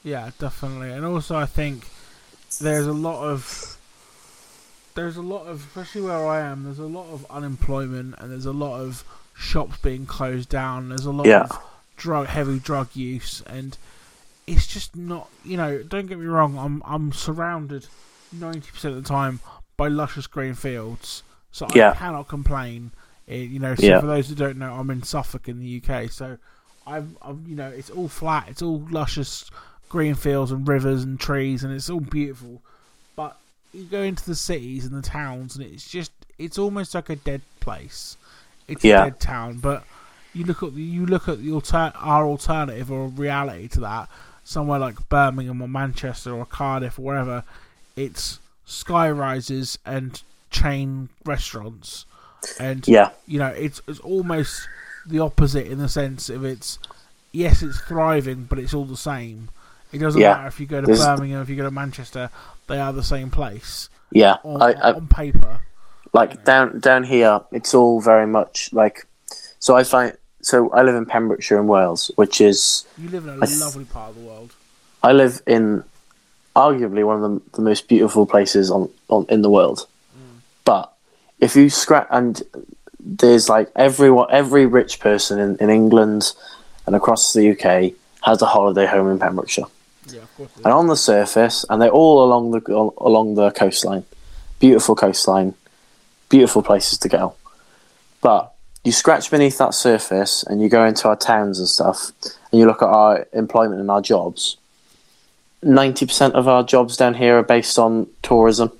Yeah, 0.03 0.31
definitely. 0.39 0.91
And 0.91 1.05
also, 1.05 1.35
I 1.35 1.45
think 1.45 1.87
there's 2.59 2.87
a 2.87 2.93
lot 2.93 3.23
of 3.23 3.77
there's 4.95 5.15
a 5.15 5.21
lot 5.21 5.45
of, 5.45 5.65
especially 5.67 6.01
where 6.01 6.27
I 6.27 6.41
am, 6.41 6.65
there's 6.65 6.79
a 6.79 6.83
lot 6.83 7.07
of 7.13 7.25
unemployment 7.29 8.15
and 8.19 8.31
there's 8.31 8.45
a 8.45 8.51
lot 8.51 8.81
of 8.81 9.05
shops 9.35 9.77
being 9.77 10.05
closed 10.05 10.49
down. 10.49 10.89
There's 10.89 11.05
a 11.05 11.11
lot 11.11 11.25
Yeah. 11.27 11.43
of 11.43 11.57
drug, 11.95 12.27
heavy 12.27 12.59
drug 12.59 12.89
use, 12.93 13.41
and 13.47 13.77
it's 14.47 14.67
just 14.67 14.95
not. 14.95 15.29
You 15.45 15.57
know, 15.57 15.83
don't 15.83 16.07
get 16.07 16.17
me 16.19 16.25
wrong. 16.25 16.57
I'm 16.57 16.81
I'm 16.85 17.11
surrounded 17.13 17.87
ninety 18.31 18.69
percent 18.71 18.95
of 18.95 19.03
the 19.03 19.07
time 19.07 19.39
by 19.77 19.87
luscious 19.87 20.27
green 20.27 20.53
fields, 20.53 21.23
so 21.51 21.65
I 21.67 21.75
Yeah. 21.77 21.93
cannot 21.95 22.27
complain. 22.27 22.91
Eh, 23.27 23.35
you 23.37 23.59
know, 23.59 23.75
so 23.75 23.85
Yeah. 23.85 23.99
for 23.99 24.07
those 24.07 24.29
who 24.29 24.35
don't 24.35 24.57
know, 24.57 24.73
I'm 24.73 24.89
in 24.89 25.03
Suffolk 25.03 25.47
in 25.47 25.59
the 25.59 25.65
UK, 25.81 26.09
so 26.11 26.37
I'm, 26.85 27.15
I'm 27.21 27.45
you 27.47 27.55
know, 27.55 27.69
it's 27.69 27.89
all 27.89 28.07
flat, 28.09 28.47
it's 28.49 28.61
all 28.61 28.85
luscious 28.89 29.49
green 29.89 30.15
fields 30.15 30.51
and 30.51 30.67
rivers 30.67 31.03
and 31.03 31.19
trees, 31.19 31.63
and 31.63 31.71
it's 31.73 31.89
all 31.89 31.99
beautiful. 31.99 32.61
But 33.15 33.37
you 33.73 33.85
go 33.85 34.01
into 34.01 34.25
the 34.25 34.35
cities 34.35 34.85
and 34.85 34.95
the 34.95 35.01
towns, 35.07 35.55
and 35.55 35.65
it's 35.65 35.89
just 35.89 36.11
it's 36.37 36.57
almost 36.57 36.95
like 36.95 37.09
a 37.09 37.15
dead 37.15 37.41
place. 37.59 38.17
It's 38.67 38.83
Yeah. 38.83 39.03
a 39.03 39.05
dead 39.11 39.19
town. 39.19 39.57
But 39.59 39.83
you 40.33 40.43
look 40.45 40.63
at 40.63 40.73
the, 40.75 40.81
you 40.81 41.05
look 41.05 41.27
at 41.29 41.41
the 41.43 41.51
alter, 41.51 41.91
our 41.95 42.25
alternative 42.25 42.91
or 42.91 43.07
reality 43.09 43.67
to 43.69 43.79
that, 43.81 44.09
somewhere 44.43 44.79
like 44.79 45.07
Birmingham 45.09 45.61
or 45.61 45.67
Manchester 45.67 46.33
or 46.33 46.45
Cardiff 46.45 46.97
or 46.99 47.03
wherever. 47.03 47.43
It's 47.95 48.39
sky 48.65 49.09
rises 49.09 49.77
and 49.85 50.21
chain 50.49 51.09
restaurants, 51.25 52.05
and 52.59 52.87
Yeah, 52.87 53.11
you 53.27 53.39
know 53.39 53.47
it's 53.47 53.81
it's 53.87 53.99
almost 53.99 54.67
the 55.07 55.19
opposite 55.19 55.67
in 55.67 55.77
the 55.79 55.89
sense 55.89 56.29
of 56.29 56.45
it's 56.45 56.77
yes 57.31 57.63
it's 57.63 57.79
thriving 57.81 58.43
but 58.49 58.59
it's 58.59 58.73
all 58.73 58.85
the 58.85 58.95
same 58.97 59.49
it 59.91 59.97
doesn't 59.97 60.19
Yeah. 60.21 60.33
matter 60.35 60.47
if 60.47 60.59
you 60.59 60.67
go 60.67 60.79
to 60.81 60.85
There's- 60.85 61.03
birmingham 61.03 61.41
if 61.41 61.49
you 61.49 61.55
go 61.55 61.63
to 61.63 61.71
manchester 61.71 62.29
they 62.67 62.77
are 62.79 62.93
the 62.93 63.01
same 63.03 63.31
place 63.31 63.89
yeah. 64.11 64.35
on, 64.43 64.61
I, 64.61 64.73
I, 64.73 64.93
on 64.93 65.07
paper 65.07 65.61
like 66.13 66.43
down 66.45 66.79
down 66.81 67.03
here 67.05 67.41
it's 67.51 67.73
all 67.73 67.99
very 67.99 68.27
much 68.27 68.69
like 68.73 69.07
so 69.57 69.75
i 69.75 69.83
find 69.83 70.15
so 70.41 70.69
i 70.71 70.81
live 70.81 70.95
in 70.95 71.05
pembrokeshire 71.05 71.59
in 71.59 71.67
wales 71.67 72.11
which 72.15 72.41
is 72.41 72.85
you 72.97 73.09
live 73.09 73.25
in 73.27 73.41
a, 73.41 73.47
th- 73.47 73.59
lovely 73.59 73.85
part 73.85 74.09
of 74.09 74.15
the 74.15 74.21
world. 74.21 74.53
I 75.03 75.13
live 75.13 75.41
in 75.47 75.83
arguably 76.55 77.03
one 77.03 77.23
of 77.23 77.31
the, 77.31 77.57
the 77.57 77.61
most 77.63 77.87
beautiful 77.87 78.27
places 78.27 78.69
on, 78.69 78.89
on 79.07 79.25
in 79.29 79.41
the 79.41 79.49
world. 79.49 79.87
Mm. 80.15 80.41
But 80.63 80.93
if 81.39 81.55
you 81.55 81.69
scratch 81.69 82.07
and 82.11 82.41
there's 82.99 83.49
like 83.49 83.71
everyone 83.75 84.27
every 84.29 84.67
rich 84.67 84.99
person 84.99 85.39
in, 85.39 85.57
in 85.57 85.69
england 85.71 86.33
and 86.85 86.95
across 86.95 87.33
the 87.33 87.49
uk 87.51 87.93
has 88.21 88.41
a 88.43 88.45
holiday 88.45 88.85
home 88.85 89.09
in 89.09 89.17
pembrokeshire. 89.17 89.65
Yeah 90.07 90.21
of 90.21 90.35
course 90.35 90.51
and 90.57 90.67
on 90.67 90.87
the 90.87 90.95
surface, 90.95 91.65
and 91.69 91.81
they're 91.81 91.89
all 91.89 92.23
along 92.23 92.51
the 92.51 92.61
along 92.97 93.35
the 93.35 93.51
coastline, 93.51 94.03
beautiful 94.59 94.95
coastline, 94.95 95.53
beautiful 96.29 96.61
places 96.61 96.97
to 96.99 97.09
go. 97.09 97.35
But 98.21 98.50
you 98.83 98.91
scratch 98.91 99.29
beneath 99.29 99.57
that 99.59 99.73
surface, 99.73 100.43
and 100.43 100.61
you 100.61 100.69
go 100.69 100.85
into 100.85 101.07
our 101.07 101.15
towns 101.15 101.59
and 101.59 101.67
stuff, 101.67 102.11
and 102.51 102.59
you 102.59 102.65
look 102.65 102.81
at 102.81 102.89
our 102.89 103.27
employment 103.33 103.79
and 103.81 103.91
our 103.91 104.01
jobs. 104.01 104.57
Ninety 105.63 106.05
percent 106.05 106.33
of 106.33 106.47
our 106.47 106.63
jobs 106.63 106.97
down 106.97 107.13
here 107.13 107.37
are 107.37 107.43
based 107.43 107.77
on 107.77 108.07
tourism, 108.23 108.71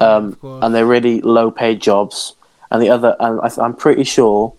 um, 0.00 0.36
and 0.42 0.74
they're 0.74 0.86
really 0.86 1.20
low-paid 1.22 1.80
jobs. 1.80 2.34
And 2.70 2.82
the 2.82 2.90
other, 2.90 3.16
and 3.20 3.40
I, 3.40 3.50
I'm 3.62 3.74
pretty 3.74 4.04
sure, 4.04 4.52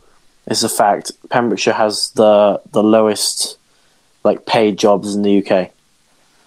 is 0.47 0.63
a 0.63 0.69
fact. 0.69 1.11
Pembrokeshire 1.29 1.73
has 1.73 2.09
the 2.11 2.61
the 2.71 2.81
lowest 2.83 3.57
like 4.23 4.45
paid 4.45 4.77
jobs 4.77 5.15
in 5.15 5.21
the 5.21 5.45
UK. 5.45 5.69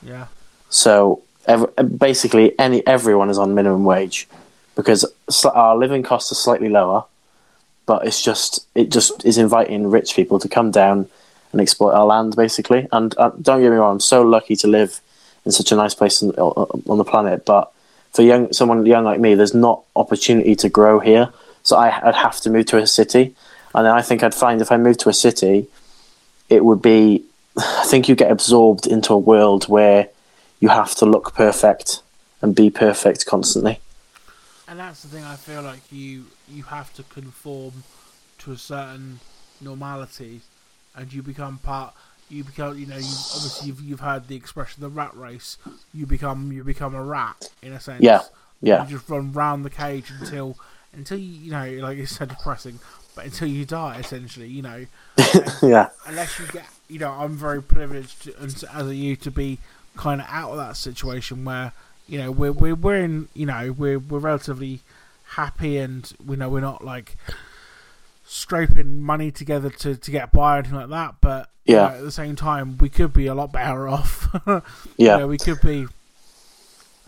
yeah 0.02 0.26
So 0.70 1.22
ev- 1.46 1.72
basically, 1.98 2.58
any 2.58 2.84
everyone 2.86 3.30
is 3.30 3.38
on 3.38 3.54
minimum 3.54 3.84
wage 3.84 4.26
because 4.74 5.04
our 5.54 5.76
living 5.76 6.02
costs 6.02 6.32
are 6.32 6.36
slightly 6.36 6.68
lower, 6.68 7.04
but 7.86 8.06
it's 8.06 8.22
just 8.22 8.66
it 8.74 8.90
just 8.90 9.24
is 9.24 9.38
inviting 9.38 9.88
rich 9.88 10.14
people 10.14 10.38
to 10.40 10.48
come 10.48 10.70
down 10.70 11.08
and 11.52 11.60
exploit 11.60 11.92
our 11.92 12.04
land, 12.04 12.36
basically. 12.36 12.86
And 12.92 13.16
uh, 13.16 13.30
don't 13.40 13.60
get 13.62 13.70
me 13.70 13.76
wrong, 13.76 13.92
I'm 13.92 14.00
so 14.00 14.22
lucky 14.22 14.56
to 14.56 14.66
live 14.66 15.00
in 15.44 15.52
such 15.52 15.72
a 15.72 15.76
nice 15.76 15.94
place 15.94 16.22
on, 16.22 16.30
on 16.32 16.98
the 16.98 17.04
planet, 17.04 17.44
but 17.46 17.72
for 18.12 18.22
young 18.22 18.52
someone 18.52 18.84
young 18.84 19.04
like 19.04 19.20
me, 19.20 19.34
there's 19.34 19.54
not 19.54 19.82
opportunity 19.94 20.56
to 20.56 20.68
grow 20.68 20.98
here. 20.98 21.32
So 21.62 21.76
I, 21.76 22.08
I'd 22.08 22.14
have 22.14 22.40
to 22.40 22.50
move 22.50 22.66
to 22.66 22.78
a 22.78 22.86
city, 22.86 23.34
and 23.74 23.86
then 23.86 23.92
I 23.92 24.02
think 24.02 24.22
I'd 24.22 24.34
find 24.34 24.60
if 24.60 24.72
I 24.72 24.76
moved 24.76 25.00
to 25.00 25.08
a 25.08 25.14
city, 25.14 25.68
it 26.48 26.64
would 26.64 26.82
be 26.82 27.24
I 27.56 27.84
think 27.86 28.08
you 28.08 28.14
get 28.16 28.30
absorbed 28.30 28.86
into 28.86 29.12
a 29.12 29.18
world 29.18 29.68
where 29.68 30.08
you 30.60 30.68
have 30.68 30.94
to 30.96 31.06
look 31.06 31.34
perfect 31.34 32.02
and 32.42 32.54
be 32.54 32.70
perfect 32.70 33.26
constantly. 33.26 33.80
and 34.68 34.78
that's 34.78 35.02
the 35.02 35.08
thing 35.08 35.24
i 35.24 35.36
feel 35.36 35.62
like 35.62 35.80
you 35.90 36.26
you 36.48 36.62
have 36.64 36.92
to 36.94 37.02
conform 37.04 37.84
to 38.38 38.52
a 38.52 38.56
certain 38.56 39.20
normality 39.60 40.40
and 40.94 41.12
you 41.12 41.22
become 41.22 41.58
part 41.58 41.94
you 42.28 42.44
become 42.44 42.78
you 42.78 42.86
know 42.86 42.96
you 42.96 43.02
obviously 43.34 43.68
you've, 43.68 43.80
you've 43.80 44.00
heard 44.00 44.28
the 44.28 44.36
expression 44.36 44.82
the 44.82 44.88
rat 44.88 45.16
race 45.16 45.58
you 45.94 46.06
become 46.06 46.52
you 46.52 46.64
become 46.64 46.94
a 46.94 47.02
rat 47.02 47.50
in 47.62 47.72
a 47.72 47.80
sense. 47.80 48.02
Yeah, 48.02 48.22
yeah, 48.60 48.84
You 48.84 48.96
just 48.98 49.08
run 49.08 49.32
round 49.32 49.64
the 49.64 49.70
cage 49.70 50.10
until 50.20 50.56
until 50.92 51.18
you 51.18 51.26
you 51.26 51.50
know 51.50 51.86
like 51.86 51.98
it's 51.98 52.16
so 52.16 52.24
depressing, 52.24 52.78
but 53.14 53.26
until 53.26 53.48
you 53.48 53.64
die 53.64 53.98
essentially, 53.98 54.48
you 54.48 54.62
know. 54.62 54.86
yeah, 55.62 55.90
Unless 56.06 56.38
you 56.38 56.46
get 56.48 56.66
you 56.88 56.98
know, 56.98 57.10
I'm 57.10 57.36
very 57.36 57.62
privileged 57.62 58.22
to, 58.24 58.38
as 58.38 58.62
a 58.88 58.94
you 58.94 59.16
to 59.16 59.30
be 59.30 59.58
kind 59.96 60.20
of 60.20 60.26
out 60.30 60.50
of 60.50 60.58
that 60.58 60.76
situation 60.76 61.44
where 61.44 61.72
you 62.08 62.18
know 62.18 62.30
we're 62.30 62.52
we're 62.52 62.74
we're 62.74 62.96
in 62.96 63.28
you 63.34 63.46
know 63.46 63.74
we're 63.76 63.98
we're 63.98 64.18
relatively 64.18 64.80
happy 65.30 65.76
and 65.78 66.10
we 66.24 66.36
know 66.36 66.48
we're 66.48 66.60
not 66.60 66.84
like 66.84 67.16
scraping 68.26 69.00
money 69.02 69.30
together 69.30 69.70
to 69.70 69.96
to 69.96 70.10
get 70.10 70.32
by 70.32 70.56
or 70.56 70.58
anything 70.58 70.76
like 70.78 70.88
that, 70.90 71.14
but 71.20 71.50
you 71.64 71.74
Yeah. 71.76 71.88
at 71.88 72.00
the 72.02 72.10
same 72.10 72.36
time 72.36 72.78
we 72.78 72.88
could 72.88 73.12
be 73.12 73.26
a 73.26 73.34
lot 73.34 73.52
better 73.52 73.88
off. 73.96 74.28
You 74.46 74.62
yeah, 74.96 75.16
know, 75.18 75.26
we 75.28 75.38
could 75.38 75.60
be 75.60 75.86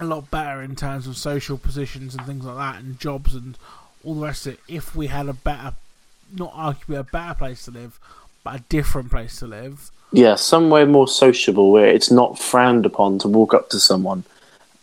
a 0.01 0.05
lot 0.05 0.31
better 0.31 0.63
in 0.63 0.77
terms 0.77 1.07
of 1.09 1.17
social 1.17 1.59
positions 1.59 2.15
and 2.15 2.25
things 2.27 2.45
like 2.45 2.57
that, 2.57 2.81
and 2.83 2.99
jobs 3.01 3.35
and 3.35 3.59
all 4.05 4.15
the 4.15 4.27
rest 4.27 4.47
of 4.47 4.55
it. 4.55 4.61
If 4.69 4.95
we 4.95 5.09
had 5.09 5.29
a 5.29 5.33
better, 5.33 5.75
not 6.33 6.53
arguably 6.55 6.99
a 6.99 7.05
better 7.05 7.35
place 7.35 7.65
to 7.65 7.73
live, 7.73 7.99
but 8.45 8.61
a 8.61 8.63
different 8.69 9.11
place 9.11 9.39
to 9.41 9.47
live. 9.49 9.91
yeah. 10.13 10.37
Somewhere 10.37 10.87
more 10.87 11.09
sociable 11.09 11.73
where 11.73 11.87
it's 11.89 12.11
not 12.13 12.39
frowned 12.39 12.87
upon 12.87 13.19
to 13.19 13.29
walk 13.29 13.55
up 13.55 13.71
to 13.71 13.81
someone 13.81 14.23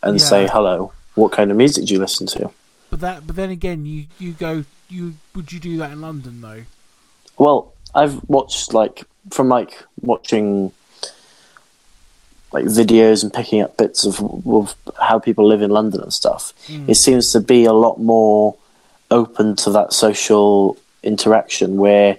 and 0.02 0.20
say 0.20 0.46
hello. 0.46 0.92
What 1.14 1.32
kind 1.32 1.50
of 1.50 1.56
music 1.56 1.86
do 1.86 1.94
you 1.94 2.00
listen 2.00 2.26
to? 2.28 2.50
But 2.96 3.00
that, 3.02 3.26
but 3.26 3.36
then 3.36 3.50
again, 3.50 3.84
you 3.84 4.06
you 4.18 4.32
go, 4.32 4.64
you 4.88 5.14
would 5.34 5.52
you 5.52 5.60
do 5.60 5.76
that 5.76 5.92
in 5.92 6.00
London 6.00 6.40
though? 6.40 6.62
Well, 7.36 7.74
I've 7.94 8.26
watched 8.26 8.72
like 8.72 9.04
from 9.28 9.50
like 9.50 9.84
watching 10.00 10.72
like 12.52 12.64
videos 12.64 13.22
and 13.22 13.34
picking 13.34 13.60
up 13.60 13.76
bits 13.76 14.06
of, 14.06 14.18
of 14.46 14.74
how 14.98 15.18
people 15.18 15.46
live 15.46 15.60
in 15.60 15.68
London 15.68 16.00
and 16.00 16.12
stuff. 16.12 16.54
Mm. 16.68 16.88
It 16.88 16.94
seems 16.94 17.32
to 17.32 17.40
be 17.40 17.66
a 17.66 17.74
lot 17.74 18.00
more 18.00 18.56
open 19.10 19.56
to 19.56 19.70
that 19.72 19.92
social 19.92 20.78
interaction 21.02 21.76
where 21.76 22.16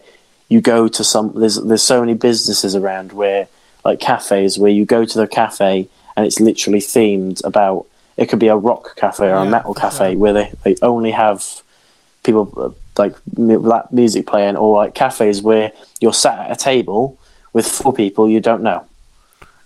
you 0.47 0.61
go 0.61 0.87
to 0.87 1.03
some 1.03 1.33
there's 1.33 1.55
there's 1.55 1.81
so 1.81 2.01
many 2.01 2.13
businesses 2.13 2.75
around 2.75 3.13
where 3.13 3.47
like 3.83 3.99
cafes 3.99 4.59
where 4.59 4.71
you 4.71 4.85
go 4.85 5.05
to 5.05 5.17
the 5.17 5.27
cafe 5.27 5.89
and 6.15 6.23
it's 6.23 6.39
literally 6.39 6.79
themed 6.79 7.43
about 7.43 7.87
it 8.17 8.27
could 8.27 8.39
be 8.39 8.47
a 8.47 8.55
rock 8.57 8.95
cafe 8.95 9.25
or 9.25 9.29
Yeah, 9.29 9.43
a 9.43 9.49
metal 9.49 9.73
cafe 9.73 10.15
where 10.15 10.33
they, 10.33 10.51
they 10.63 10.75
only 10.81 11.11
have 11.11 11.45
people 12.23 12.51
uh, 12.57 12.69
like 13.01 13.15
that 13.25 13.87
music 13.91 14.25
playing 14.27 14.55
or 14.57 14.75
like 14.75 14.95
cafes 14.95 15.41
where 15.41 15.71
you're 16.01 16.13
sat 16.13 16.39
at 16.39 16.51
a 16.51 16.55
table 16.55 17.17
with 17.53 17.67
four 17.67 17.93
people 17.93 18.27
you 18.27 18.39
don't 18.39 18.63
know 18.63 18.85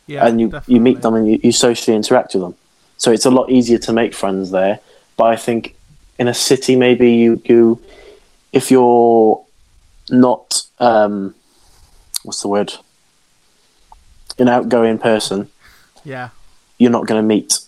Yeah, 0.08 0.28
and 0.28 0.40
you, 0.42 0.48
definitely. 0.50 0.76
you 0.76 0.82
meet 0.82 1.02
them 1.02 1.16
and 1.16 1.28
you, 1.28 1.40
you 1.44 1.52
socially 1.52 1.96
interact 1.96 2.34
with 2.34 2.44
them. 2.44 2.56
So 2.98 3.12
it's 3.12 3.26
a 3.26 3.32
lot 3.32 3.50
easier 3.50 3.80
to 3.80 3.94
make 3.94 4.14
friends 4.14 4.52
there. 4.52 4.80
But 5.18 5.24
I 5.26 5.36
think 5.36 5.76
in 6.20 6.28
a 6.28 6.34
city, 6.34 6.76
maybe 6.76 7.12
you, 7.14 7.42
you 7.46 7.82
if 8.54 8.70
you're 8.70 9.44
not, 10.10 10.62
um, 10.80 11.34
what's 12.24 12.42
the 12.42 12.48
word, 12.48 12.74
an 14.38 14.50
outgoing 14.50 14.98
person, 15.00 15.50
Yeah, 16.04 16.30
you're 16.78 16.92
not 16.92 17.08
going 17.08 17.22
to 17.22 17.28
meet. 17.28 17.60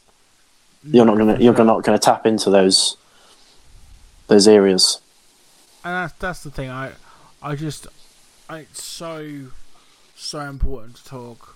You're 0.85 1.05
not 1.05 1.17
gonna 1.17 1.37
You're 1.39 1.53
not 1.63 1.83
going 1.83 1.97
to 1.97 2.03
tap 2.03 2.25
into 2.25 2.49
those 2.49 2.97
those 4.27 4.47
areas. 4.47 4.99
and 5.83 5.93
that's 5.93 6.13
that's 6.13 6.43
the 6.43 6.51
thing. 6.51 6.69
I 6.69 6.91
I 7.41 7.55
just 7.55 7.87
I, 8.49 8.59
it's 8.59 8.83
so 8.83 9.47
so 10.15 10.39
important 10.41 10.97
to 10.97 11.05
talk. 11.05 11.55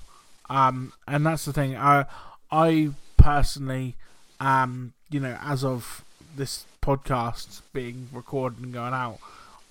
Um, 0.49 0.93
and 1.07 1.25
that's 1.25 1.45
the 1.45 1.53
thing. 1.53 1.75
I 1.75 2.05
I 2.51 2.89
personally, 3.17 3.95
um, 4.39 4.93
you 5.09 5.19
know, 5.19 5.37
as 5.41 5.63
of 5.63 6.03
this 6.35 6.65
podcast 6.81 7.61
being 7.73 8.07
recorded 8.13 8.59
and 8.63 8.73
going 8.73 8.93
out, 8.93 9.19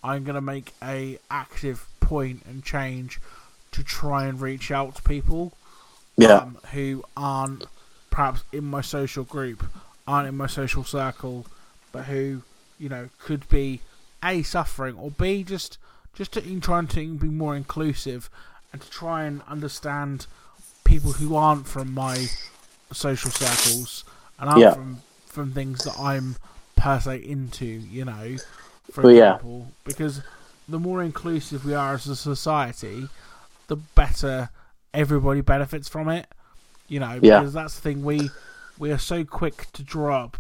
I'm 0.04 0.24
gonna 0.24 0.40
make 0.40 0.72
a 0.82 1.18
active 1.30 1.86
point 2.00 2.42
and 2.46 2.62
change 2.64 3.20
to 3.72 3.82
try 3.82 4.26
and 4.26 4.40
reach 4.40 4.70
out 4.70 4.96
to 4.96 5.02
people 5.02 5.52
Yeah, 6.16 6.36
um, 6.36 6.58
who 6.72 7.04
aren't 7.16 7.64
perhaps 8.16 8.42
in 8.50 8.64
my 8.64 8.80
social 8.80 9.24
group, 9.24 9.62
aren't 10.06 10.26
in 10.26 10.34
my 10.34 10.46
social 10.46 10.84
circle, 10.84 11.44
but 11.92 12.04
who 12.04 12.40
you 12.78 12.88
know 12.88 13.10
could 13.18 13.46
be 13.50 13.80
a 14.24 14.42
suffering 14.42 14.96
or 14.96 15.10
b 15.10 15.42
just 15.44 15.76
just 16.14 16.32
to, 16.32 16.42
in 16.42 16.60
trying 16.60 16.86
to 16.86 17.14
be 17.14 17.28
more 17.28 17.54
inclusive 17.54 18.30
and 18.72 18.80
to 18.80 18.90
try 18.90 19.24
and 19.24 19.42
understand 19.46 20.26
people 20.84 21.12
who 21.12 21.36
aren't 21.36 21.66
from 21.66 21.92
my 21.92 22.26
social 22.90 23.30
circles 23.30 24.02
and 24.38 24.48
aren't 24.48 24.60
Yeah. 24.62 24.74
from 24.74 25.02
from 25.26 25.52
things 25.52 25.84
that 25.84 25.96
I'm 26.00 26.36
per 26.74 26.98
se 26.98 27.18
into, 27.18 27.66
you 27.66 28.04
know. 28.06 28.36
For 28.92 29.10
yeah. 29.10 29.34
example, 29.34 29.72
because 29.84 30.22
the 30.66 30.78
more 30.78 31.02
inclusive 31.02 31.66
we 31.66 31.74
are 31.74 31.92
as 31.94 32.06
a 32.06 32.16
society, 32.16 33.08
the 33.66 33.76
better 33.76 34.48
everybody 34.94 35.42
benefits 35.42 35.88
from 35.88 36.08
it. 36.08 36.26
You 36.88 37.00
know, 37.00 37.18
Yeah. 37.22 37.40
because 37.40 37.52
that's 37.52 37.74
the 37.74 37.80
thing 37.82 38.04
we 38.04 38.30
we 38.78 38.90
are 38.92 38.98
so 38.98 39.24
quick 39.24 39.66
to 39.72 39.82
drop 39.82 40.36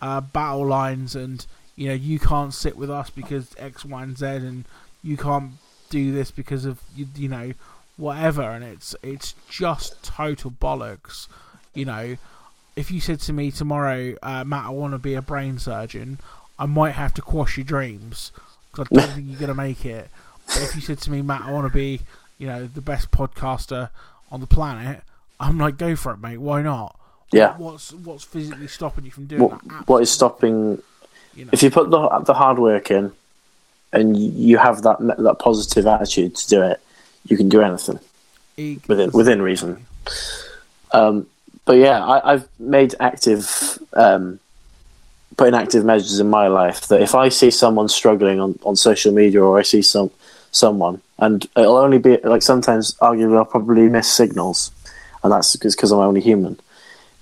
uh, 0.00 0.20
battle 0.20 0.66
lines 0.66 1.14
and 1.16 1.44
you 1.76 1.88
know 1.88 1.94
you 1.94 2.18
can't 2.18 2.54
sit 2.54 2.76
with 2.76 2.90
us 2.90 3.10
because 3.10 3.54
X, 3.58 3.84
Y, 3.84 4.02
and 4.02 4.16
Z, 4.16 4.26
and 4.26 4.64
you 5.02 5.16
can't 5.16 5.52
do 5.90 6.12
this 6.12 6.30
because 6.30 6.64
of 6.64 6.80
you, 6.94 7.06
you 7.16 7.28
know 7.28 7.52
whatever, 7.96 8.42
and 8.42 8.64
it's 8.64 8.94
it's 9.02 9.34
just 9.48 10.02
total 10.02 10.50
bollocks. 10.50 11.26
You 11.74 11.84
know, 11.84 12.16
if 12.76 12.90
you 12.90 13.00
said 13.00 13.20
to 13.20 13.32
me 13.32 13.50
tomorrow, 13.50 14.14
uh, 14.22 14.44
Matt, 14.44 14.66
I 14.66 14.70
want 14.70 14.94
to 14.94 14.98
be 14.98 15.14
a 15.14 15.22
brain 15.22 15.58
surgeon, 15.58 16.18
I 16.58 16.66
might 16.66 16.92
have 16.92 17.12
to 17.14 17.22
quash 17.22 17.56
your 17.58 17.64
dreams 17.64 18.32
because 18.72 18.86
I 18.90 19.00
don't 19.00 19.14
think 19.14 19.26
you're 19.30 19.40
gonna 19.40 19.54
make 19.54 19.84
it. 19.84 20.08
But 20.46 20.62
if 20.62 20.74
you 20.74 20.80
said 20.80 20.98
to 21.00 21.10
me, 21.10 21.22
Matt, 21.22 21.42
I 21.42 21.52
want 21.52 21.66
to 21.70 21.72
be, 21.76 22.00
you 22.38 22.46
know, 22.46 22.66
the 22.66 22.80
best 22.80 23.10
podcaster 23.10 23.90
on 24.32 24.40
the 24.40 24.46
planet, 24.46 25.02
I'm 25.40 25.58
like, 25.58 25.76
go 25.78 25.96
for 25.96 26.12
it, 26.12 26.18
mate. 26.20 26.38
Why 26.38 26.62
not? 26.62 26.96
yeah. 27.32 27.56
What's 27.56 27.92
what's 27.92 28.24
physically 28.24 28.66
stopping 28.68 29.04
you 29.06 29.10
from 29.10 29.26
doing 29.26 29.42
What, 29.42 29.62
that? 29.68 29.88
what 29.88 30.02
is 30.02 30.10
stopping 30.10 30.82
You 31.34 31.44
know, 31.46 31.50
if 31.52 31.62
you 31.62 31.70
put 31.70 31.90
the 31.90 32.08
the 32.20 32.34
hard 32.34 32.58
work 32.58 32.90
in 32.90 33.12
and 33.92 34.16
you 34.18 34.58
have 34.58 34.82
that 34.82 34.98
that 35.18 35.38
positive 35.38 35.86
attitude 35.86 36.34
to 36.36 36.48
do 36.48 36.62
it, 36.62 36.80
you 37.28 37.36
can 37.36 37.48
do 37.48 37.60
anything. 37.62 37.98
e- 38.56 38.78
within- 38.88 39.10
within 39.12 39.40
reason. 39.42 39.86
Um, 40.92 41.26
but 41.64 41.76
yeah, 41.76 42.04
I, 42.04 42.32
I've 42.32 42.48
made 42.58 42.94
active, 42.98 43.78
um, 43.94 44.40
putting 45.36 45.54
active 45.54 45.84
measures 45.84 46.18
in 46.18 46.28
my 46.28 46.48
life 46.48 46.88
that 46.88 47.00
if 47.00 47.14
I 47.14 47.28
see 47.28 47.50
someone 47.50 47.88
struggling 47.88 48.40
on, 48.40 48.58
on 48.64 48.74
social 48.76 49.12
media 49.12 49.40
or 49.42 49.58
I 49.58 49.62
see 49.62 49.82
some 49.82 50.10
someone, 50.50 51.00
and 51.18 51.46
it'll 51.56 51.76
only 51.76 51.98
be 51.98 52.16
like 52.24 52.42
sometimes, 52.42 52.94
arguably, 52.94 53.36
I'll 53.38 53.44
probably 53.44 53.88
miss 53.88 54.12
signals, 54.12 54.72
and 55.22 55.32
that's 55.32 55.56
because 55.56 55.90
I'm 55.92 55.98
only 56.00 56.20
human. 56.20 56.58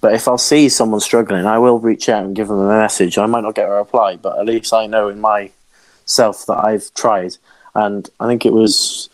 But 0.01 0.15
if 0.15 0.29
I'll 0.29 0.39
see 0.39 0.69
someone 0.69 1.01
struggling, 1.01 1.45
I 1.47 1.59
will 1.59 1.81
reach 1.81 2.09
out 2.09 2.25
and 2.25 2.37
give 2.37 2.49
them 2.49 2.59
a 2.61 2.69
message. 2.69 3.19
I 3.19 3.27
might 3.27 3.43
not 3.43 3.55
get 3.57 3.69
a 3.69 3.73
reply, 3.73 4.17
but 4.17 4.39
at 4.39 4.47
least 4.47 4.73
I 4.73 4.87
know 4.87 5.09
in 5.09 5.21
myself 5.21 6.47
that 6.47 6.65
I've 6.65 6.93
tried. 6.95 7.37
And 7.75 8.09
I 8.21 8.27
think 8.27 8.47
it 8.47 8.53
was 8.53 9.09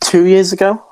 two 0.00 0.26
years 0.26 0.52
ago 0.52 0.82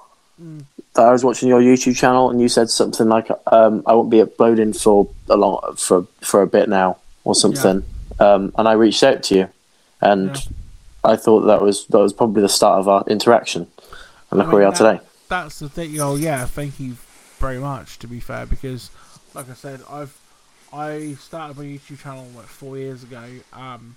Mm. 0.42 0.64
that 0.94 1.06
I 1.06 1.12
was 1.12 1.22
watching 1.24 1.48
your 1.48 1.60
YouTube 1.60 1.96
channel 1.96 2.30
and 2.30 2.40
you 2.40 2.48
said 2.48 2.70
something 2.70 3.08
like, 3.08 3.28
um, 3.52 3.82
"I 3.86 3.92
won't 3.92 4.08
be 4.10 4.22
uploading 4.22 4.72
for 4.72 5.06
a 5.28 5.36
long 5.36 5.60
for 5.76 6.06
for 6.22 6.40
a 6.42 6.46
bit 6.46 6.68
now" 6.68 6.96
or 7.24 7.34
something. 7.34 7.82
Um, 8.18 8.52
and 8.56 8.66
I 8.66 8.72
reached 8.72 9.02
out 9.02 9.22
to 9.24 9.34
you, 9.36 9.48
and 10.00 10.30
Yeah. 10.34 11.12
I 11.12 11.16
thought 11.16 11.42
that 11.42 11.60
was 11.62 11.86
that 11.86 11.98
was 11.98 12.12
probably 12.14 12.42
the 12.42 12.48
start 12.48 12.78
of 12.80 12.88
our 12.88 13.04
interaction. 13.06 13.66
And 14.30 14.38
look 14.38 14.48
I 14.48 14.50
where 14.52 14.60
we 14.62 14.64
mean, 14.66 14.72
are 14.74 14.76
today. 14.76 15.00
That's 15.30 15.58
the 15.60 15.68
thing. 15.70 15.98
Oh 16.00 16.16
yeah, 16.16 16.44
thank 16.44 16.78
you 16.78 16.96
very 17.38 17.58
much. 17.58 17.98
To 18.00 18.06
be 18.06 18.20
fair, 18.20 18.44
because 18.44 18.90
like 19.32 19.48
I 19.48 19.54
said, 19.54 19.80
I've 19.88 20.14
I 20.72 21.14
started 21.18 21.56
my 21.56 21.64
YouTube 21.64 22.00
channel 22.00 22.26
like 22.36 22.46
four 22.46 22.76
years 22.76 23.02
ago. 23.02 23.24
Um, 23.52 23.96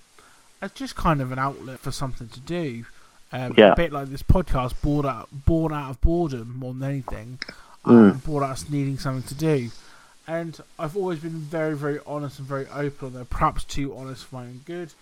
it's 0.62 0.74
just 0.74 0.96
kind 0.96 1.20
of 1.20 1.30
an 1.32 1.38
outlet 1.38 1.80
for 1.80 1.90
something 1.92 2.28
to 2.28 2.40
do. 2.40 2.86
Um, 3.32 3.52
Yeah. 3.56 3.72
A 3.72 3.76
bit 3.76 3.92
like 3.92 4.08
this 4.08 4.22
podcast, 4.22 4.80
born 4.80 5.04
out 5.06 5.28
born 5.44 5.72
out 5.72 5.90
of 5.90 6.00
boredom 6.00 6.56
more 6.58 6.72
than 6.72 6.88
anything. 6.88 7.38
Um, 7.84 8.16
Born 8.24 8.42
out 8.42 8.62
of 8.62 8.70
needing 8.70 8.96
something 8.98 9.24
to 9.24 9.34
do. 9.34 9.70
And 10.26 10.58
I've 10.78 10.96
always 10.96 11.18
been 11.18 11.32
very, 11.32 11.76
very 11.76 11.98
honest 12.06 12.38
and 12.38 12.48
very 12.48 12.66
open. 12.68 13.08
Although 13.08 13.24
perhaps 13.26 13.62
too 13.64 13.94
honest 13.94 14.24
for 14.24 14.36
my 14.36 14.42
own 14.44 14.62
good. 14.64 14.92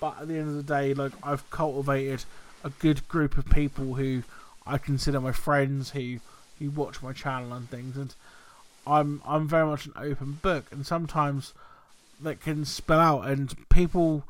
But 0.00 0.20
at 0.20 0.26
the 0.28 0.34
end 0.34 0.48
of 0.48 0.56
the 0.56 0.62
day, 0.64 0.94
like 0.94 1.12
I've 1.22 1.48
cultivated 1.50 2.24
a 2.64 2.70
good 2.70 3.06
group 3.06 3.38
of 3.38 3.48
people 3.50 3.94
who 3.94 4.24
I 4.66 4.78
consider 4.78 5.20
my 5.20 5.32
friends 5.32 5.90
who 5.90 6.18
who 6.58 6.70
watch 6.70 7.02
my 7.02 7.12
channel 7.12 7.52
and 7.52 7.68
things, 7.68 7.96
and 7.96 8.14
I'm 8.86 9.22
I'm 9.26 9.48
very 9.48 9.66
much 9.66 9.86
an 9.86 9.92
open 9.96 10.38
book, 10.42 10.66
and 10.70 10.86
sometimes 10.86 11.52
that 12.20 12.40
can 12.40 12.64
spill 12.64 12.98
out, 12.98 13.26
and 13.26 13.54
people, 13.68 14.24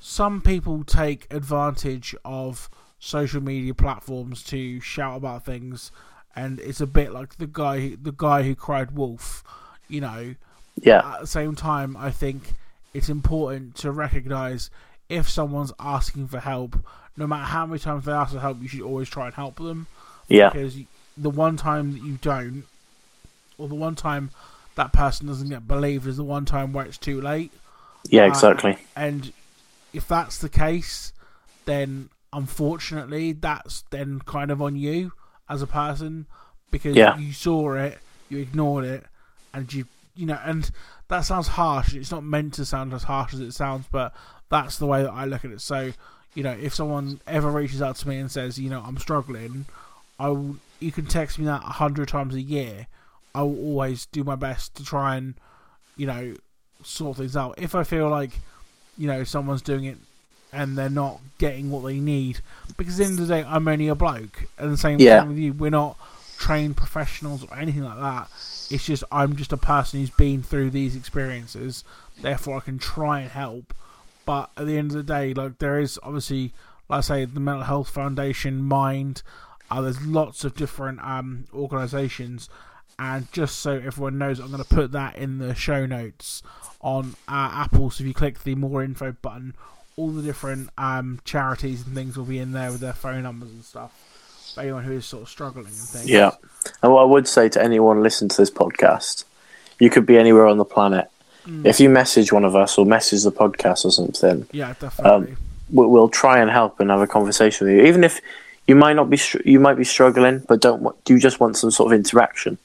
some 0.00 0.40
people 0.40 0.84
take 0.84 1.26
advantage 1.32 2.14
of 2.24 2.68
social 2.98 3.42
media 3.42 3.74
platforms 3.74 4.42
to 4.44 4.80
shout 4.80 5.16
about 5.16 5.44
things, 5.44 5.90
and 6.34 6.60
it's 6.60 6.80
a 6.80 6.86
bit 6.86 7.12
like 7.12 7.36
the 7.36 7.46
guy 7.46 7.96
the 8.00 8.12
guy 8.12 8.42
who 8.42 8.54
cried 8.54 8.92
wolf, 8.92 9.44
you 9.88 10.00
know. 10.00 10.34
Yeah, 10.80 11.14
At 11.14 11.20
the 11.20 11.26
same 11.26 11.54
time, 11.54 11.96
I 11.98 12.10
think 12.10 12.54
it's 12.94 13.10
important 13.10 13.74
to 13.76 13.92
recognise 13.92 14.70
if 15.08 15.28
someone's 15.28 15.72
asking 15.78 16.28
for 16.28 16.40
help, 16.40 16.76
no 17.16 17.26
matter 17.26 17.44
how 17.44 17.66
many 17.66 17.78
times 17.78 18.04
they 18.04 18.12
ask 18.12 18.32
for 18.32 18.40
help, 18.40 18.60
you 18.62 18.68
should 18.68 18.82
always 18.82 19.08
try 19.08 19.26
and 19.26 19.34
help 19.34 19.56
them 19.56 19.86
yeah, 20.28 20.50
because 20.50 20.76
the 21.16 21.30
one 21.30 21.56
time 21.56 21.92
that 21.92 22.02
you 22.02 22.18
don't, 22.22 22.64
or 23.58 23.68
the 23.68 23.74
one 23.74 23.94
time 23.94 24.30
that 24.76 24.92
person 24.92 25.26
doesn't 25.26 25.48
get 25.50 25.68
believed, 25.68 26.06
is 26.06 26.16
the 26.16 26.24
one 26.24 26.44
time 26.44 26.72
where 26.72 26.86
it's 26.86 26.98
too 26.98 27.20
late. 27.20 27.52
yeah, 28.08 28.24
Uh, 28.24 28.28
exactly. 28.28 28.76
And 28.96 29.32
if 29.92 30.08
that's 30.08 30.38
the 30.38 30.48
case, 30.48 31.12
then 31.66 32.08
unfortunately, 32.32 33.32
that's 33.32 33.82
then 33.90 34.20
kind 34.20 34.50
of 34.50 34.62
on 34.62 34.76
you 34.76 35.12
as 35.48 35.60
a 35.62 35.66
person 35.66 36.26
because 36.70 36.96
Yeah. 36.96 37.18
you 37.18 37.32
saw 37.32 37.74
it, 37.74 37.98
you 38.30 38.38
ignored 38.38 38.84
it, 38.84 39.04
and 39.52 39.70
you, 39.72 39.84
you 40.14 40.24
know, 40.26 40.38
and 40.44 40.70
that 41.08 41.20
sounds 41.20 41.48
harsh. 41.48 41.94
It's 41.94 42.10
not 42.10 42.24
meant 42.24 42.54
to 42.54 42.64
sound 42.64 42.94
as 42.94 43.02
harsh 43.02 43.34
as 43.34 43.40
it 43.40 43.52
sounds, 43.52 43.86
but 43.92 44.14
that's 44.48 44.78
the 44.78 44.86
way 44.86 45.02
that 45.02 45.12
I 45.12 45.26
look 45.26 45.44
at 45.44 45.50
it. 45.50 45.60
So, 45.60 45.92
you 46.34 46.42
know, 46.42 46.52
if 46.52 46.74
someone 46.74 47.20
ever 47.26 47.50
reaches 47.50 47.82
out 47.82 47.96
to 47.96 48.08
me 48.08 48.16
and 48.18 48.30
says, 48.30 48.58
you 48.58 48.70
know, 48.70 48.82
I'm 48.86 48.98
struggling, 48.98 49.66
I 50.18 50.28
will, 50.28 50.56
you 50.80 50.92
can 50.92 51.06
text 51.06 51.38
me 51.38 51.44
that 51.46 51.62
a 51.62 51.72
hundred 51.74 52.08
times 52.08 52.34
a 52.34 52.40
year. 52.40 52.86
I 53.34 53.42
will 53.42 53.58
always 53.58 54.06
do 54.06 54.24
my 54.24 54.34
best 54.36 54.74
to 54.76 54.84
try 54.84 55.16
and, 55.16 55.34
you 55.96 56.06
know, 56.06 56.34
sort 56.84 57.18
things 57.18 57.36
out. 57.36 57.54
If 57.58 57.74
I 57.74 57.82
feel 57.84 58.08
like, 58.08 58.30
you 58.98 59.06
know, 59.06 59.24
someone's 59.24 59.62
doing 59.62 59.84
it 59.84 59.96
and 60.52 60.76
they're 60.76 60.90
not 60.90 61.20
getting 61.38 61.70
what 61.70 61.82
they 61.84 61.98
need, 61.98 62.40
because 62.76 62.94
at 62.94 63.04
the 63.04 63.10
end 63.10 63.20
of 63.20 63.26
the 63.28 63.34
day, 63.34 63.44
I'm 63.48 63.66
only 63.68 63.88
a 63.88 63.94
bloke, 63.94 64.44
and 64.58 64.70
the 64.72 64.76
same 64.76 64.98
Yeah. 65.00 65.20
thing 65.20 65.28
with 65.30 65.38
you. 65.38 65.52
We're 65.54 65.70
not 65.70 65.96
trained 66.38 66.76
professionals 66.76 67.44
or 67.44 67.56
anything 67.56 67.84
like 67.84 67.98
that. 67.98 68.28
It's 68.70 68.84
just 68.84 69.04
I'm 69.12 69.36
just 69.36 69.52
a 69.52 69.56
person 69.56 70.00
who's 70.00 70.10
been 70.10 70.42
through 70.42 70.70
these 70.70 70.94
experiences. 70.96 71.84
Therefore, 72.20 72.56
I 72.58 72.60
can 72.60 72.78
try 72.78 73.20
and 73.20 73.30
help. 73.30 73.72
But 74.24 74.50
at 74.56 74.66
the 74.66 74.78
end 74.78 74.92
of 74.92 74.96
the 74.96 75.02
day, 75.02 75.34
like 75.34 75.58
there 75.58 75.80
is 75.80 75.98
obviously, 76.02 76.52
like 76.88 76.98
I 76.98 77.00
say, 77.00 77.24
the 77.24 77.40
Mental 77.40 77.64
Health 77.64 77.90
Foundation, 77.90 78.62
Mind. 78.62 79.22
Uh, 79.70 79.80
there's 79.80 80.04
lots 80.04 80.44
of 80.44 80.54
different 80.54 81.00
um, 81.02 81.46
organisations, 81.54 82.48
and 82.98 83.30
just 83.32 83.60
so 83.60 83.72
everyone 83.72 84.18
knows, 84.18 84.38
I'm 84.38 84.50
going 84.50 84.62
to 84.62 84.68
put 84.68 84.92
that 84.92 85.16
in 85.16 85.38
the 85.38 85.54
show 85.54 85.86
notes 85.86 86.42
on 86.82 87.16
uh, 87.26 87.50
Apple. 87.54 87.90
So 87.90 88.02
if 88.02 88.08
you 88.08 88.14
click 88.14 88.42
the 88.42 88.54
more 88.54 88.82
info 88.82 89.12
button, 89.12 89.54
all 89.96 90.10
the 90.10 90.22
different 90.22 90.70
um, 90.76 91.20
charities 91.24 91.86
and 91.86 91.94
things 91.94 92.16
will 92.16 92.24
be 92.24 92.38
in 92.38 92.52
there 92.52 92.70
with 92.70 92.80
their 92.80 92.92
phone 92.92 93.22
numbers 93.22 93.50
and 93.50 93.64
stuff. 93.64 94.52
For 94.54 94.60
anyone 94.60 94.84
who 94.84 94.92
is 94.92 95.06
sort 95.06 95.22
of 95.22 95.28
struggling 95.30 95.66
and 95.66 95.74
things. 95.74 96.10
Yeah. 96.10 96.32
And 96.82 96.92
what 96.92 97.02
I 97.02 97.04
would 97.06 97.26
say 97.26 97.48
to 97.48 97.62
anyone 97.62 98.02
listening 98.02 98.28
to 98.28 98.36
this 98.36 98.50
podcast, 98.50 99.24
you 99.78 99.88
could 99.88 100.04
be 100.04 100.18
anywhere 100.18 100.46
on 100.46 100.58
the 100.58 100.64
planet. 100.64 101.08
Mm. 101.46 101.66
If 101.66 101.80
you 101.80 101.88
message 101.88 102.32
one 102.32 102.44
of 102.44 102.54
us 102.54 102.78
or 102.78 102.86
message 102.86 103.22
the 103.24 103.32
podcast 103.32 103.84
or 103.84 103.90
something, 103.90 104.46
Yeah, 104.52 104.74
definitely. 104.78 105.36
we- 105.70 105.86
we'll 105.86 106.08
try 106.08 106.38
and 106.38 106.50
help 106.50 106.78
and 106.80 106.90
have 106.90 107.00
a 107.00 107.06
conversation 107.06 107.66
with 107.66 107.76
you. 107.76 107.82
Even 107.84 108.04
if 108.04 108.20
you 108.68 108.76
might 108.76 108.92
not 108.94 109.10
be, 109.10 109.18
you 109.44 109.58
might 109.58 109.74
be 109.76 109.84
struggling, 109.84 110.40
but 110.48 110.60
don't 110.60 110.82
want, 110.82 111.02
do 111.04 111.14
you 111.14 111.18
just 111.20 111.40
want 111.40 111.56
some 111.56 111.70
sort 111.70 111.92
of 111.92 111.98
interaction? 111.98 112.58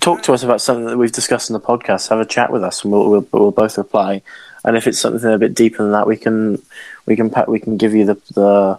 Talk 0.00 0.22
to 0.24 0.32
us 0.32 0.42
about 0.42 0.60
something 0.60 0.86
that 0.86 0.98
we've 0.98 1.12
discussed 1.12 1.48
in 1.50 1.54
the 1.54 1.60
podcast. 1.60 2.08
Have 2.08 2.18
a 2.18 2.24
chat 2.26 2.50
with 2.52 2.64
us, 2.64 2.82
and 2.82 2.92
we'll 2.92 3.08
we'll, 3.08 3.26
we'll 3.32 3.50
both 3.52 3.78
reply. 3.78 4.22
And 4.64 4.76
if 4.76 4.86
it's 4.88 4.98
something 4.98 5.30
a 5.32 5.38
bit 5.38 5.54
deeper 5.54 5.82
than 5.82 5.92
that, 5.92 6.06
we 6.06 6.16
can 6.16 6.60
we 7.06 7.14
can 7.14 7.32
we 7.46 7.60
can 7.60 7.76
give 7.76 7.94
you 7.94 8.04
the 8.04 8.14
the 8.34 8.78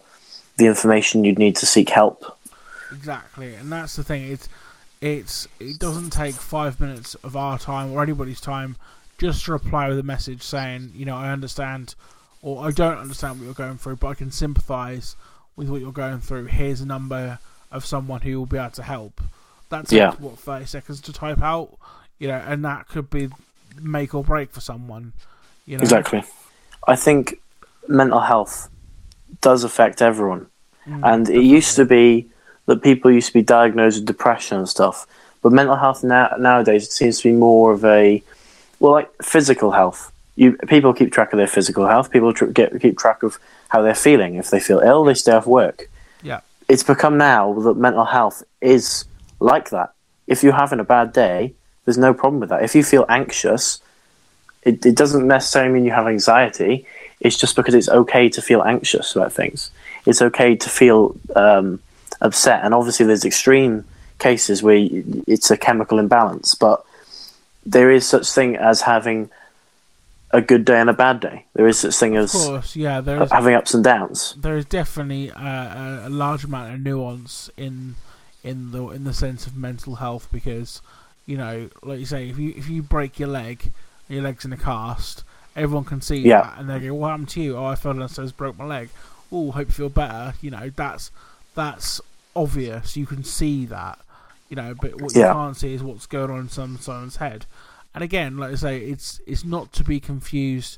the 0.58 0.66
information 0.66 1.24
you'd 1.24 1.40
need 1.40 1.56
to 1.58 1.66
seek 1.66 1.90
help. 1.90 2.38
Exactly, 2.92 3.56
and 3.56 3.72
that's 3.72 3.96
the 3.96 4.04
thing. 4.04 4.30
It's 4.30 4.50
it's 5.02 5.48
it 5.60 5.80
doesn't 5.80 6.10
take 6.12 6.36
five 6.36 6.80
minutes 6.80 7.16
of 7.24 7.36
our 7.38 7.58
time 7.58 7.94
or 7.94 8.04
anybody's 8.04 8.42
time 8.42 8.76
just 9.18 9.46
to 9.46 9.52
reply 9.52 9.88
with 9.90 10.00
a 10.00 10.04
message 10.04 10.42
saying, 10.42 10.92
you 10.96 11.06
know, 11.06 11.16
I 11.16 11.32
understand 11.32 11.96
or 12.42 12.66
I 12.66 12.72
don't 12.72 12.98
understand 12.98 13.40
what 13.40 13.46
you're 13.46 13.54
going 13.54 13.78
through, 13.78 13.96
but 13.96 14.08
I 14.08 14.14
can 14.14 14.32
sympathise 14.32 15.16
with 15.56 15.70
what 15.70 15.82
you're 15.82 15.92
going 15.92 16.20
through. 16.20 16.46
Here's 16.46 16.82
a 16.82 16.86
number 16.86 17.40
of 17.72 17.86
someone 17.86 18.22
who 18.22 18.38
will 18.38 18.46
be 18.46 18.58
able 18.58 18.70
to 18.72 18.84
help. 18.84 19.22
That's 19.70 19.92
Yeah. 19.92 20.12
what 20.20 20.38
thirty 20.38 20.66
seconds 20.66 21.02
to 21.02 21.14
type 21.14 21.42
out, 21.42 21.70
you 22.20 22.28
know, 22.28 22.42
and 22.46 22.64
that 22.64 22.88
could 22.88 23.10
be 23.10 23.30
make 23.82 24.14
or 24.14 24.24
break 24.24 24.52
for 24.52 24.62
someone. 24.62 25.14
You 25.66 25.78
know, 25.78 25.82
Exactly. 25.82 26.24
I 26.88 26.96
think 26.96 27.42
mental 27.88 28.20
health 28.22 28.70
does 29.42 29.64
affect 29.64 30.02
everyone. 30.02 30.48
Mm, 30.88 31.02
and 31.04 31.30
it 31.30 31.44
used 31.44 31.76
to 31.78 31.86
be 31.86 32.30
that 32.68 32.84
people 32.84 33.12
used 33.12 33.28
to 33.28 33.34
be 33.34 33.42
diagnosed 33.42 33.98
with 33.98 34.06
depression 34.06 34.58
and 34.60 34.70
stuff. 34.70 35.08
But 35.42 35.52
mental 35.52 35.76
health 35.76 36.04
now, 36.04 36.30
nowadays 36.38 36.84
it 36.86 36.92
seems 36.92 37.18
to 37.22 37.30
be 37.32 37.36
more 37.36 37.72
of 37.74 37.84
a 37.86 38.22
well, 38.86 38.94
like 38.94 39.12
physical 39.24 39.72
health. 39.72 40.12
You 40.36 40.58
people 40.68 40.94
keep 40.94 41.12
track 41.12 41.34
of 41.34 41.38
their 41.38 41.48
physical 41.48 41.88
health. 41.88 42.12
People 42.12 42.34
tr- 42.34 42.46
get 42.46 42.80
keep 42.80 43.00
track 43.00 43.24
of 43.24 43.40
how 43.70 43.82
they're 43.82 43.96
feeling. 43.96 44.36
If 44.36 44.52
they 44.52 44.60
feel 44.60 44.80
ill, 44.80 45.04
they 45.04 45.16
stay 45.16 45.32
off 45.32 45.48
work. 45.48 45.90
Yeah. 46.22 46.42
It's 46.70 46.84
become 46.84 47.18
now 47.18 47.54
that 47.62 47.78
mental 47.78 48.06
health 48.06 48.44
is 48.62 49.06
like 49.40 49.72
that. 49.72 49.94
If 50.28 50.44
you're 50.44 50.54
having 50.54 50.80
a 50.80 50.84
bad 50.84 51.14
day, 51.14 51.56
there's 51.86 51.98
no 51.98 52.14
problem 52.14 52.40
with 52.42 52.50
that. 52.50 52.64
If 52.64 52.76
you 52.76 52.84
feel 52.84 53.06
anxious, 53.10 53.82
it, 54.62 54.86
it 54.86 54.96
doesn't 54.96 55.26
necessarily 55.26 55.74
mean 55.74 55.86
you 55.86 55.92
have 55.92 56.08
anxiety. 56.08 56.86
It's 57.20 57.38
just 57.38 57.56
because 57.56 57.74
it's 57.74 57.90
okay 57.90 58.30
to 58.30 58.42
feel 58.42 58.62
anxious 58.62 59.16
about 59.16 59.34
things. 59.34 59.72
It's 60.06 60.22
okay 60.22 60.56
to 60.56 60.70
feel 60.70 61.16
um, 61.36 61.80
upset. 62.22 62.64
And 62.64 62.76
obviously, 62.76 63.08
there's 63.08 63.26
extreme 63.26 63.84
cases 64.20 64.62
where 64.62 64.78
it's 65.26 65.50
a 65.50 65.58
chemical 65.58 65.98
imbalance, 65.98 66.54
but 66.54 66.86
there 67.66 67.92
is 67.92 68.08
such 68.08 68.30
thing 68.30 68.56
as 68.56 68.82
having 68.82 69.30
a 70.32 70.42
good 70.42 70.66
day 70.66 70.80
and 70.80 70.90
a 70.90 70.94
bad 70.94 71.20
day. 71.20 71.46
There 71.54 71.68
is 71.68 71.80
such 71.80 71.96
thing 71.96 72.16
as 72.16 72.32
course, 72.32 72.76
yeah, 72.76 73.02
there 73.02 73.24
is 73.24 73.32
having 73.32 73.56
ups 73.56 73.74
and 73.74 73.84
downs. 73.84 74.36
there 74.38 74.58
is 74.58 74.66
definitely 74.66 75.30
a, 75.30 76.04
a, 76.06 76.10
large 76.10 76.44
amount 76.44 76.74
of 76.74 76.80
nuance 76.82 77.50
in 77.58 77.96
in 78.44 78.72
the 78.72 78.90
in 78.90 79.04
the 79.04 79.14
sense 79.14 79.48
of 79.48 79.56
mental 79.56 79.96
health 79.96 80.28
because 80.32 80.82
you 81.26 81.38
know, 81.38 81.70
like 81.82 82.00
you 82.00 82.06
say, 82.06 82.30
if 82.30 82.38
you 82.38 82.54
if 82.56 82.70
you 82.70 82.84
break 82.84 83.20
your 83.20 83.30
leg, 83.30 83.72
your 84.08 84.22
leg's 84.22 84.46
in 84.46 84.54
a 84.54 84.58
cast, 84.58 85.24
everyone 85.56 85.86
can 85.86 86.02
see 86.02 86.18
Yeah. 86.18 86.42
that, 86.42 86.60
and 86.60 86.70
they 86.70 86.80
go, 86.80 86.94
"What 86.94 87.10
happened 87.10 87.30
to 87.30 87.42
you?" 87.42 87.58
Oh, 87.58 87.66
I 87.66 87.76
fell 87.76 87.94
downstairs, 87.94 88.32
broke 88.32 88.58
my 88.58 88.66
leg. 88.66 88.90
Oh, 89.32 89.52
hope 89.52 89.68
you 89.68 89.74
feel 89.74 89.90
better. 89.90 90.34
You 90.42 90.52
know, 90.52 90.70
that's 90.76 91.12
that's 91.56 92.02
obvious. 92.36 92.96
You 92.96 93.06
can 93.06 93.24
see 93.24 93.66
that. 93.68 94.00
You 94.50 94.56
know, 94.56 94.76
but 94.80 95.02
what 95.02 95.16
Yeah. 95.16 95.28
you 95.28 95.34
can't 95.34 95.58
see 95.58 95.74
is 95.74 95.82
what's 95.84 96.06
going 96.06 96.30
on 96.30 96.40
in 96.42 96.50
some 96.50 96.78
someone's 96.78 97.16
head. 97.18 97.46
And 97.94 98.04
again, 98.04 98.38
like 98.38 98.52
I 98.52 98.56
say, 98.56 98.78
it's 98.80 99.20
it's 99.26 99.44
not 99.46 99.72
to 99.74 99.84
be 99.84 100.00
confused 100.00 100.78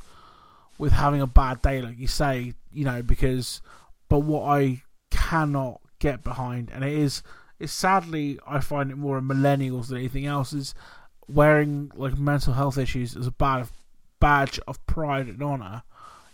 with 0.77 0.93
having 0.93 1.21
a 1.21 1.27
bad 1.27 1.61
day, 1.61 1.81
like 1.81 1.97
you 1.97 2.07
say, 2.07 2.53
you 2.71 2.85
know, 2.85 3.01
because 3.01 3.61
but 4.09 4.19
what 4.19 4.43
I 4.43 4.83
cannot 5.11 5.81
get 5.99 6.23
behind, 6.23 6.69
and 6.71 6.83
it 6.83 6.93
is, 6.93 7.23
it's 7.59 7.73
sadly 7.73 8.39
I 8.47 8.59
find 8.59 8.91
it 8.91 8.97
more 8.97 9.17
in 9.17 9.25
millennials 9.25 9.87
than 9.87 9.97
anything 9.97 10.25
else, 10.25 10.53
is 10.53 10.73
wearing 11.27 11.91
like 11.95 12.17
mental 12.17 12.53
health 12.53 12.77
issues 12.77 13.17
as 13.17 13.27
a 13.27 13.31
bad 13.31 13.67
badge 14.19 14.59
of 14.67 14.83
pride 14.85 15.27
and 15.27 15.41
honor. 15.43 15.81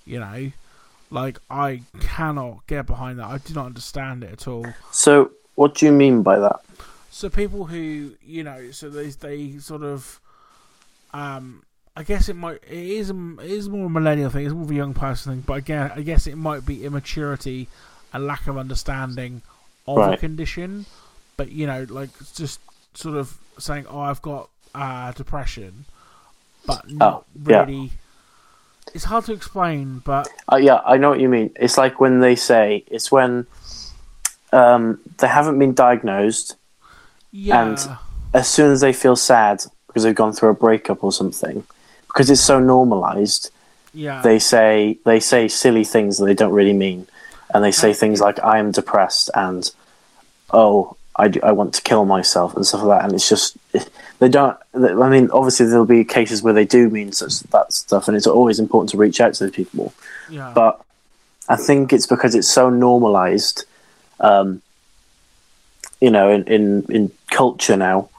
You 0.05 0.19
know, 0.19 0.51
like 1.09 1.39
I 1.49 1.81
cannot 2.01 2.67
get 2.67 2.85
behind 2.85 3.19
that. 3.19 3.25
I 3.27 3.37
do 3.37 3.53
not 3.53 3.67
understand 3.67 4.23
it 4.23 4.33
at 4.33 4.47
all. 4.47 4.65
So, 4.91 5.31
what 5.55 5.75
do 5.75 5.85
you 5.85 5.91
mean 5.93 6.21
by 6.23 6.37
that? 6.39 6.59
So 7.13 7.29
people 7.29 7.65
who 7.65 8.13
you 8.25 8.43
know, 8.43 8.71
so 8.71 8.89
they 8.89 9.09
they 9.09 9.59
sort 9.59 9.83
of, 9.83 10.19
um, 11.13 11.61
I 11.95 12.01
guess 12.01 12.27
it 12.27 12.35
might 12.35 12.55
it 12.63 12.73
is 12.73 13.11
it 13.11 13.15
is 13.39 13.69
more 13.69 13.85
a 13.85 13.89
millennial 13.89 14.31
thing. 14.31 14.45
It's 14.45 14.53
more 14.53 14.63
of 14.63 14.71
a 14.71 14.73
young 14.73 14.95
person 14.95 15.31
thing. 15.31 15.43
But 15.45 15.53
again, 15.53 15.91
I 15.95 16.01
guess 16.01 16.25
it 16.25 16.35
might 16.37 16.65
be 16.65 16.83
immaturity, 16.83 17.67
a 18.13 18.19
lack 18.19 18.47
of 18.47 18.57
understanding 18.57 19.43
of 19.87 20.13
a 20.13 20.17
condition. 20.17 20.87
But 21.37 21.51
you 21.51 21.67
know, 21.67 21.85
like 21.87 22.09
just 22.33 22.59
sort 22.95 23.15
of 23.15 23.37
saying, 23.59 23.85
"Oh, 23.87 23.99
I've 23.99 24.23
got 24.23 24.49
uh, 24.73 25.11
depression," 25.11 25.85
but 26.65 26.91
not 26.91 27.25
yeah. 27.45 27.63
really. 27.63 27.91
It's 28.95 29.05
hard 29.05 29.25
to 29.25 29.33
explain, 29.33 30.01
but 30.03 30.27
Uh, 30.51 30.55
yeah, 30.55 30.81
I 30.83 30.97
know 30.97 31.11
what 31.11 31.19
you 31.19 31.29
mean. 31.29 31.51
It's 31.57 31.77
like 31.77 31.99
when 31.99 32.21
they 32.21 32.35
say 32.35 32.83
it's 32.87 33.11
when 33.11 33.45
um, 34.51 34.99
they 35.19 35.27
haven't 35.27 35.59
been 35.59 35.75
diagnosed. 35.75 36.55
Yeah, 37.33 37.61
And- 37.65 37.97
As 38.33 38.47
soon 38.47 38.71
as 38.71 38.79
they 38.81 38.93
feel 38.93 39.15
sad 39.15 39.63
because 39.87 40.03
they've 40.03 40.15
gone 40.15 40.33
through 40.33 40.49
a 40.49 40.53
breakup 40.55 41.03
or 41.03 41.11
something, 41.11 41.63
because 42.07 42.29
it's 42.31 42.41
so 42.41 42.59
normalized, 42.59 43.49
yeah, 43.93 44.21
they 44.23 44.39
say 44.39 44.97
they 45.05 45.19
say 45.19 45.47
silly 45.47 45.83
things 45.83 46.17
that 46.17 46.25
they 46.25 46.33
don't 46.33 46.53
really 46.53 46.73
mean, 46.73 47.05
and 47.53 47.63
they 47.63 47.71
say 47.71 47.93
things 47.93 48.19
like 48.21 48.39
"I 48.43 48.57
am 48.57 48.71
depressed" 48.71 49.29
and 49.35 49.69
"Oh, 50.51 50.95
I, 51.15 51.31
I 51.43 51.51
want 51.51 51.75
to 51.75 51.81
kill 51.83 52.05
myself" 52.05 52.55
and 52.55 52.65
stuff 52.65 52.81
like 52.81 52.99
that. 53.01 53.05
And 53.05 53.13
it's 53.13 53.29
just 53.29 53.55
they 54.19 54.29
don't. 54.29 54.57
I 54.73 55.09
mean, 55.09 55.29
obviously 55.31 55.67
there'll 55.67 55.85
be 55.85 56.03
cases 56.03 56.41
where 56.41 56.53
they 56.53 56.65
do 56.65 56.89
mean 56.89 57.11
such 57.11 57.41
that 57.51 57.71
stuff, 57.71 58.07
and 58.07 58.17
it's 58.17 58.25
always 58.25 58.59
important 58.59 58.89
to 58.91 58.97
reach 58.97 59.21
out 59.21 59.35
to 59.35 59.43
those 59.45 59.53
people. 59.53 59.93
yeah, 60.27 60.51
but 60.55 60.81
I 61.49 61.55
think 61.57 61.93
it's 61.93 62.07
because 62.07 62.33
it's 62.33 62.47
so 62.49 62.71
normalized, 62.71 63.65
um, 64.19 64.63
you 66.03 66.11
know, 66.11 66.29
in, 66.29 66.43
in, 66.43 66.83
in 66.89 67.11
culture 67.31 67.77
now. 67.77 68.09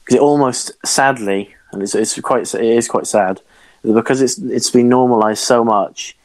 Because 0.00 0.16
it 0.16 0.20
almost, 0.20 0.72
sadly, 0.84 1.54
and 1.70 1.80
it's, 1.84 1.94
it's 1.94 2.18
quite, 2.20 2.52
it 2.52 2.64
is 2.64 2.88
quite 2.88 3.06
sad, 3.06 3.40
because 3.82 4.20
it's 4.20 4.38
it's 4.38 4.70
been 4.70 4.88
normalized 4.88 5.44
so 5.44 5.62
much. 5.62 6.16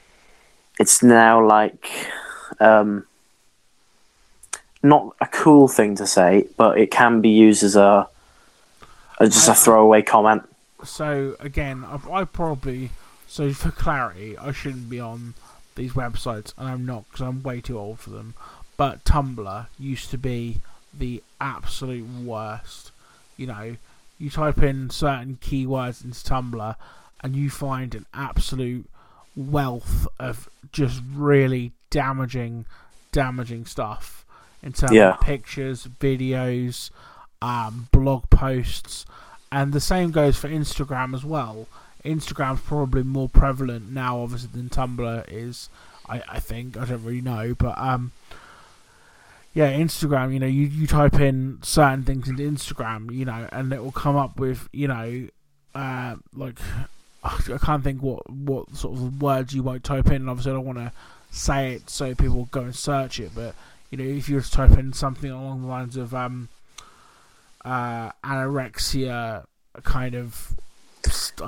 It's 0.79 1.03
now 1.03 1.45
like, 1.45 1.87
um, 2.59 3.05
not 4.81 5.15
a 5.21 5.27
cool 5.27 5.67
thing 5.67 5.95
to 5.97 6.07
say, 6.07 6.47
but 6.57 6.79
it 6.79 6.89
can 6.89 7.21
be 7.21 7.29
used 7.29 7.61
as 7.61 7.75
a, 7.75 8.07
as 9.19 9.35
just 9.35 9.47
a 9.47 9.53
throwaway 9.53 10.01
comment. 10.01 10.41
so 10.83 11.35
again, 11.39 11.85
I, 11.85 12.21
I 12.21 12.23
probably 12.23 12.89
so 13.27 13.53
for 13.53 13.69
clarity, 13.69 14.35
I 14.35 14.51
shouldn't 14.51 14.89
be 14.89 14.99
on 14.99 15.35
these 15.75 15.93
websites, 15.93 16.53
and 16.57 16.67
I'm 16.67 16.87
not 16.87 17.05
because 17.05 17.21
I'm 17.21 17.43
way 17.43 17.61
too 17.61 17.77
old 17.77 17.99
for 17.99 18.09
them. 18.09 18.33
But 18.77 19.05
Tumblr 19.05 19.67
used 19.77 20.09
to 20.09 20.17
be 20.17 20.61
the 20.97 21.23
absolute 21.41 22.07
worst. 22.23 22.91
You 23.37 23.47
know, 23.47 23.75
you 24.19 24.29
type 24.29 24.61
in 24.61 24.89
certain 24.89 25.37
keywords 25.41 26.03
into 26.03 26.19
Tumblr, 26.19 26.75
and 27.21 27.35
you 27.35 27.49
find 27.49 27.95
an 27.95 28.05
absolute 28.13 28.87
wealth 29.35 30.07
of 30.19 30.49
just 30.71 31.01
really 31.13 31.71
damaging, 31.89 32.65
damaging 33.11 33.65
stuff 33.65 34.25
in 34.61 34.73
terms 34.73 34.93
Yeah. 34.93 35.11
of 35.15 35.21
pictures, 35.21 35.87
videos, 35.99 36.89
um, 37.41 37.87
blog 37.91 38.29
posts, 38.29 39.05
and 39.51 39.73
the 39.73 39.79
same 39.81 40.11
goes 40.11 40.37
for 40.37 40.47
Instagram 40.49 41.13
as 41.15 41.23
well. 41.25 41.67
Instagram's 42.05 42.61
probably 42.61 43.03
more 43.03 43.29
prevalent 43.29 43.91
now, 43.91 44.19
obviously, 44.19 44.49
than 44.53 44.69
Tumblr 44.69 45.25
is. 45.29 45.69
I, 46.07 46.21
I 46.29 46.39
think 46.39 46.77
I 46.77 46.85
don't 46.85 47.03
really 47.03 47.21
know, 47.21 47.53
but 47.57 47.77
um, 47.77 48.11
yeah, 49.53 49.71
Instagram. 49.71 50.33
You 50.33 50.39
know, 50.39 50.47
you 50.47 50.65
you 50.65 50.87
type 50.87 51.19
in 51.19 51.59
certain 51.61 52.03
things 52.03 52.27
into 52.27 52.43
Instagram, 52.43 53.11
you 53.13 53.25
know, 53.25 53.47
and 53.51 53.71
it 53.71 53.83
will 53.83 53.91
come 53.91 54.15
up 54.15 54.39
with 54.39 54.67
you 54.71 54.87
know, 54.87 55.27
uh, 55.75 56.15
like 56.35 56.59
I 57.23 57.57
can't 57.61 57.83
think 57.83 58.01
what 58.01 58.29
what 58.29 58.75
sort 58.75 58.97
of 58.97 59.21
words 59.21 59.53
you 59.53 59.63
might 59.63 59.83
type 59.83 60.07
in. 60.07 60.15
And 60.15 60.29
obviously, 60.29 60.51
I 60.51 60.55
don't 60.55 60.65
want 60.65 60.79
to 60.79 60.91
say 61.31 61.73
it 61.73 61.89
so 61.89 62.13
people 62.15 62.47
go 62.51 62.61
and 62.61 62.75
search 62.75 63.19
it. 63.19 63.31
But 63.35 63.55
you 63.91 63.97
know, 63.97 64.03
if 64.03 64.27
you 64.27 64.35
were 64.35 64.41
to 64.41 64.51
type 64.51 64.71
in 64.71 64.93
something 64.93 65.29
along 65.29 65.61
the 65.61 65.67
lines 65.67 65.97
of 65.97 66.15
um, 66.15 66.49
uh, 67.63 68.11
anorexia, 68.23 69.45
kind 69.83 70.15
of. 70.15 70.53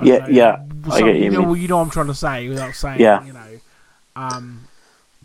Yeah, 0.02 0.18
know, 0.18 0.26
yeah, 0.28 0.66
I 0.90 1.00
get 1.00 1.16
you 1.16 1.24
you 1.24 1.30
know, 1.30 1.46
mean. 1.46 1.62
you 1.62 1.68
know 1.68 1.78
what 1.78 1.84
I'm 1.84 1.90
trying 1.90 2.08
to 2.08 2.14
say 2.14 2.46
without 2.46 2.74
saying. 2.74 3.00
Yeah. 3.00 3.24
You 3.24 3.32
know, 3.32 3.60
um, 4.14 4.68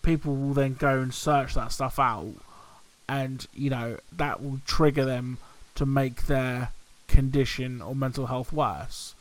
people 0.02 0.36
will 0.36 0.54
then 0.54 0.76
go 0.76 1.02
and 1.02 1.14
search 1.14 1.54
that 1.56 1.74
stuff 1.74 2.00
out, 2.00 2.32
and 3.12 3.46
you 3.54 3.70
know 3.70 3.98
that 4.14 4.42
will 4.42 4.60
trigger 4.66 5.06
them 5.06 5.38
to 5.76 5.86
make 5.86 6.28
their 6.28 6.70
condition 7.08 7.82
or 7.82 7.94
mental 7.94 8.26
health 8.28 8.54
worse 8.54 9.14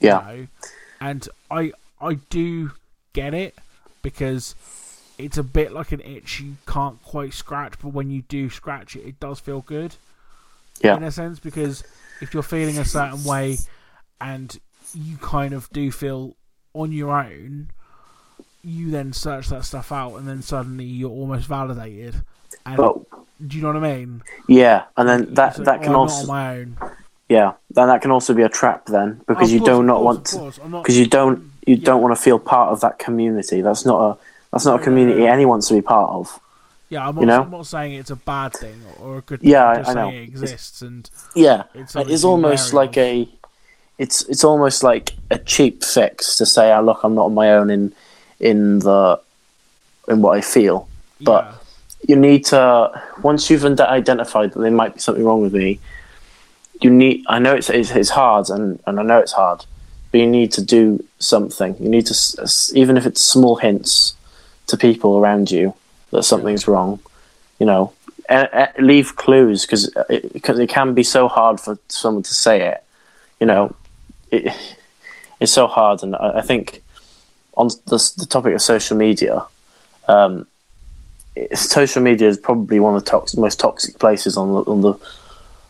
Yeah, 0.00 0.30
you 0.32 0.40
know? 0.40 0.46
and 1.00 1.28
I 1.50 1.72
I 2.00 2.14
do 2.28 2.72
get 3.12 3.32
it 3.32 3.54
because 4.02 4.54
it's 5.16 5.38
a 5.38 5.42
bit 5.42 5.72
like 5.72 5.92
an 5.92 6.00
itch 6.00 6.40
you 6.40 6.56
can't 6.66 7.02
quite 7.02 7.32
scratch, 7.32 7.74
but 7.82 7.90
when 7.94 8.10
you 8.10 8.22
do 8.22 8.50
scratch 8.50 8.96
it, 8.96 9.06
it 9.06 9.18
does 9.20 9.40
feel 9.40 9.62
good. 9.62 9.94
Yeah. 10.82 10.96
In 10.96 11.02
a 11.04 11.10
sense, 11.10 11.38
because 11.38 11.82
if 12.20 12.34
you're 12.34 12.42
feeling 12.42 12.76
a 12.76 12.84
certain 12.84 13.24
way 13.24 13.56
and 14.20 14.58
you 14.92 15.16
kind 15.16 15.54
of 15.54 15.70
do 15.70 15.90
feel 15.90 16.34
on 16.74 16.92
your 16.92 17.18
own, 17.18 17.70
you 18.62 18.90
then 18.90 19.14
search 19.14 19.48
that 19.48 19.64
stuff 19.64 19.90
out, 19.90 20.16
and 20.16 20.28
then 20.28 20.42
suddenly 20.42 20.84
you're 20.84 21.10
almost 21.10 21.46
validated. 21.46 22.16
And 22.66 22.76
but 22.76 22.98
do 23.44 23.56
you 23.56 23.62
know 23.62 23.72
what 23.72 23.84
I 23.84 23.96
mean? 23.96 24.22
yeah, 24.48 24.84
and 24.96 25.08
then 25.08 25.34
that 25.34 25.58
like, 25.58 25.64
that 25.66 25.78
oh, 25.80 25.82
can 25.82 25.90
I'm 25.90 25.96
also 25.96 26.26
my 26.26 26.58
own 26.58 26.76
yeah, 27.28 27.54
then 27.70 27.88
that 27.88 28.02
can 28.02 28.10
also 28.12 28.34
be 28.34 28.42
a 28.42 28.48
trap 28.48 28.86
then 28.86 29.20
because 29.26 29.52
you 29.52 29.58
do 29.60 29.82
not 29.82 30.02
want 30.02 30.26
to 30.26 30.36
course. 30.36 30.60
I'm 30.62 30.70
not- 30.70 30.82
because 30.84 30.96
you 30.98 31.06
don't 31.06 31.50
you 31.66 31.74
Yeah. 31.74 31.84
don't 31.84 32.00
want 32.02 32.16
to 32.16 32.22
feel 32.22 32.38
part 32.38 32.70
of 32.70 32.80
that 32.80 32.98
community. 33.00 33.60
That's 33.62 33.84
not 33.84 34.00
a 34.00 34.16
that's 34.52 34.64
not 34.64 34.80
a 34.80 34.82
community 34.84 35.20
no. 35.22 35.26
anyone 35.26 35.54
wants 35.54 35.68
to 35.68 35.74
be 35.74 35.82
part 35.82 36.10
of. 36.10 36.38
Yeah, 36.88 37.08
I'm 37.08 37.18
You 37.18 37.26
not, 37.26 37.36
know? 37.36 37.42
I'm 37.42 37.50
not 37.50 37.66
saying 37.66 37.94
it's 37.94 38.10
a 38.10 38.16
bad 38.16 38.52
thing 38.52 38.80
or 39.00 39.18
a 39.18 39.20
good 39.22 39.40
thing. 39.40 39.50
Yeah, 39.50 39.68
I- 39.70 39.76
just 39.78 39.90
I 39.90 39.94
know. 39.94 40.08
it 40.10 40.22
exists 40.22 40.82
and 40.82 41.10
Yeah, 41.34 41.64
It's 41.74 41.82
it's, 41.82 41.92
something 41.94 42.16
to 42.16 42.22
be 42.22 42.26
almost 42.28 42.72
like 42.72 42.96
a 42.96 43.28
it's 43.98 44.22
it's 44.28 44.44
almost 44.44 44.84
like 44.84 45.14
a 45.30 45.38
cheap 45.38 45.82
fix 45.82 46.36
to 46.36 46.46
say, 46.46 46.72
"Oh, 46.72 46.82
look, 46.82 47.02
I'm 47.02 47.16
not 47.16 47.24
on 47.26 47.34
my 47.34 47.50
own 47.54 47.70
in 47.70 47.92
in 48.38 48.78
the 48.78 49.18
in 50.06 50.22
what 50.22 50.38
I 50.38 50.42
feel." 50.42 50.86
But 51.22 51.44
yeah, 51.44 51.52
you 52.02 52.16
need 52.16 52.44
to 52.46 53.02
once 53.22 53.50
you've 53.50 53.64
identified 53.64 54.52
that 54.52 54.60
there 54.60 54.70
might 54.70 54.94
be 54.94 55.00
something 55.00 55.24
wrong 55.24 55.42
with 55.42 55.54
me. 55.54 55.80
You 56.80 56.90
need. 56.90 57.24
I 57.28 57.38
know 57.38 57.54
it's 57.54 57.70
it's, 57.70 57.90
it's 57.90 58.10
hard, 58.10 58.50
and, 58.50 58.78
and 58.86 59.00
I 59.00 59.02
know 59.02 59.18
it's 59.18 59.32
hard, 59.32 59.64
but 60.12 60.20
you 60.20 60.26
need 60.26 60.52
to 60.52 60.62
do 60.62 61.02
something. 61.18 61.74
You 61.80 61.88
need 61.88 62.06
to, 62.06 62.48
even 62.74 62.96
if 62.96 63.06
it's 63.06 63.22
small 63.22 63.56
hints 63.56 64.14
to 64.66 64.76
people 64.76 65.18
around 65.18 65.50
you 65.50 65.74
that 66.10 66.24
something's 66.24 66.68
wrong. 66.68 67.00
You 67.58 67.66
know, 67.66 67.92
leave 68.78 69.16
clues 69.16 69.62
because 69.62 69.90
it, 70.10 70.32
because 70.32 70.58
it 70.58 70.68
can 70.68 70.92
be 70.94 71.02
so 71.02 71.28
hard 71.28 71.60
for 71.60 71.78
someone 71.88 72.22
to 72.24 72.34
say 72.34 72.60
it. 72.68 72.84
You 73.40 73.46
know, 73.46 73.74
it, 74.30 74.52
it's 75.40 75.52
so 75.52 75.66
hard, 75.66 76.02
and 76.02 76.14
I, 76.14 76.38
I 76.38 76.42
think 76.42 76.82
on 77.56 77.68
the, 77.86 78.12
the 78.18 78.26
topic 78.26 78.54
of 78.54 78.60
social 78.60 78.96
media, 78.96 79.44
um, 80.08 80.46
social 81.54 82.02
media 82.02 82.28
is 82.28 82.38
probably 82.38 82.80
one 82.80 82.94
of 82.96 83.04
the 83.04 83.10
tox- 83.10 83.36
most 83.36 83.60
toxic 83.60 83.98
places 83.98 84.36
on 84.36 84.52
the 84.52 84.60
on 84.70 84.80
the 84.82 84.94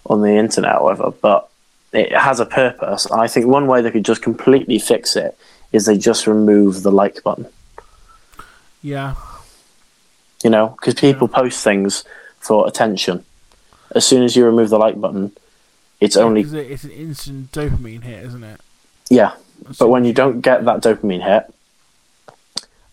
on 0.07 0.23
the 0.23 0.31
internet, 0.37 0.73
however. 0.73 1.11
But 1.21 1.49
it 1.93 2.13
has 2.13 2.41
a 2.41 2.47
purpose, 2.47 3.11
I 3.11 3.27
think 3.29 3.47
one 3.47 3.67
way 3.67 3.81
they 3.83 3.91
could 3.91 4.05
just 4.05 4.23
completely 4.23 4.79
fix 4.79 5.17
it 5.17 5.37
is 5.73 5.87
they 5.87 5.97
just 5.99 6.27
remove 6.27 6.83
the 6.83 6.93
like 6.93 7.23
button. 7.23 7.47
yeah, 8.83 9.15
You 10.45 10.51
know, 10.51 10.69
because 10.79 10.95
people 10.95 11.27
post 11.29 11.63
things 11.65 12.05
for 12.41 12.67
attention. 12.69 13.25
As 13.95 14.07
soon 14.07 14.23
as 14.25 14.37
you 14.37 14.45
remove 14.45 14.69
the 14.71 14.79
like 14.79 15.01
button, 15.01 15.33
it's 16.01 16.17
only 16.17 16.43
'Cause 16.45 16.53
it- 16.53 16.71
it's 16.71 16.85
an 16.85 16.91
instant 16.91 17.53
dopamine 17.53 18.03
hit, 18.03 18.25
isn't 18.27 18.45
it? 18.45 18.61
yeah. 19.11 19.33
But 19.79 19.89
when 19.89 20.05
you 20.05 20.13
don't 20.13 20.41
get 20.43 20.65
that 20.67 20.83
dopamine 20.83 21.23
hit, 21.25 21.53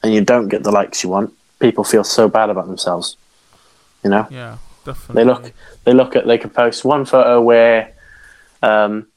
and 0.01 0.13
you 0.13 0.21
don't 0.21 0.47
get 0.47 0.63
the 0.63 0.71
likes 0.71 1.03
you 1.03 1.09
want, 1.09 1.34
people 1.60 1.84
feel 1.84 2.04
so 2.04 2.28
bad 2.28 2.49
about 2.49 2.68
themselves. 2.68 3.18
You 4.04 4.10
know. 4.10 4.28
yeah, 4.30 4.58
definitely. 4.86 5.16
They 5.16 5.28
look, 5.30 5.51
they 5.86 5.93
look 5.93 6.16
at, 6.16 6.28
they 6.28 6.38
could 6.38 6.54
post 6.54 6.84
one 6.84 7.06
photo 7.06 7.41
where, 7.41 7.93
um, 8.62 9.08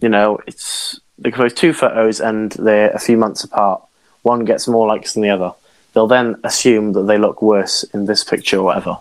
you 0.00 0.08
know, 0.08 0.38
it's 0.46 1.00
they 1.18 1.30
could 1.30 1.40
post 1.40 1.56
two 1.56 1.72
photos 1.72 2.20
and 2.20 2.52
they're 2.52 2.90
a 2.90 2.98
few 2.98 3.16
months 3.16 3.44
apart. 3.44 3.82
One 4.22 4.44
gets 4.44 4.68
more 4.68 4.86
likes 4.86 5.14
than 5.14 5.22
the 5.22 5.30
other. 5.30 5.52
They'll 5.92 6.06
then 6.06 6.36
assume 6.44 6.92
that 6.94 7.02
they 7.04 7.18
look 7.18 7.40
worse 7.40 7.84
in 7.94 8.06
this 8.06 8.24
picture 8.24 8.58
or 8.58 8.64
whatever, 8.64 8.98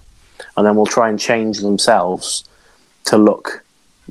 and 0.55 0.65
then 0.65 0.75
will 0.75 0.85
try 0.85 1.09
and 1.09 1.19
change 1.19 1.59
themselves 1.59 2.43
to 3.05 3.17
look 3.17 3.63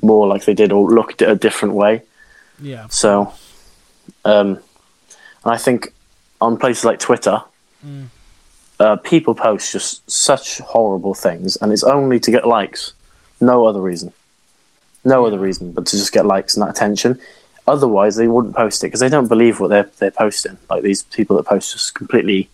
more 0.02 0.26
like 0.26 0.44
they 0.44 0.54
did 0.54 0.72
or 0.72 0.90
look 0.90 1.20
a 1.22 1.34
different 1.36 1.74
way. 1.74 2.02
yeah, 2.60 2.86
So, 2.88 3.32
um, 4.24 4.58
and 5.44 5.52
I 5.54 5.56
think 5.58 5.92
on 6.40 6.56
places 6.56 6.84
like 6.84 6.98
Twitter, 6.98 7.40
Mm. 7.86 8.06
Uh, 8.82 8.96
people 8.96 9.34
post 9.34 9.72
just 9.72 10.08
such 10.10 10.58
horrible 10.58 11.14
things, 11.14 11.56
and 11.56 11.72
it's 11.72 11.84
only 11.84 12.18
to 12.20 12.30
get 12.30 12.46
likes, 12.46 12.92
no 13.40 13.66
other 13.66 13.80
reason, 13.80 14.12
no 15.04 15.24
other 15.26 15.38
reason 15.38 15.72
but 15.72 15.86
to 15.86 15.96
just 15.96 16.12
get 16.12 16.26
likes 16.26 16.54
and 16.54 16.62
that 16.62 16.70
attention. 16.70 17.18
Otherwise, 17.66 18.16
they 18.16 18.26
wouldn't 18.26 18.56
post 18.56 18.82
it 18.82 18.88
because 18.88 19.00
they 19.00 19.08
don't 19.08 19.28
believe 19.28 19.60
what 19.60 19.68
they're 19.68 19.90
they're 19.98 20.10
posting. 20.10 20.58
Like 20.68 20.82
these 20.82 21.04
people 21.04 21.36
that 21.36 21.46
post 21.46 21.72
just 21.72 21.94
completely 21.94 22.48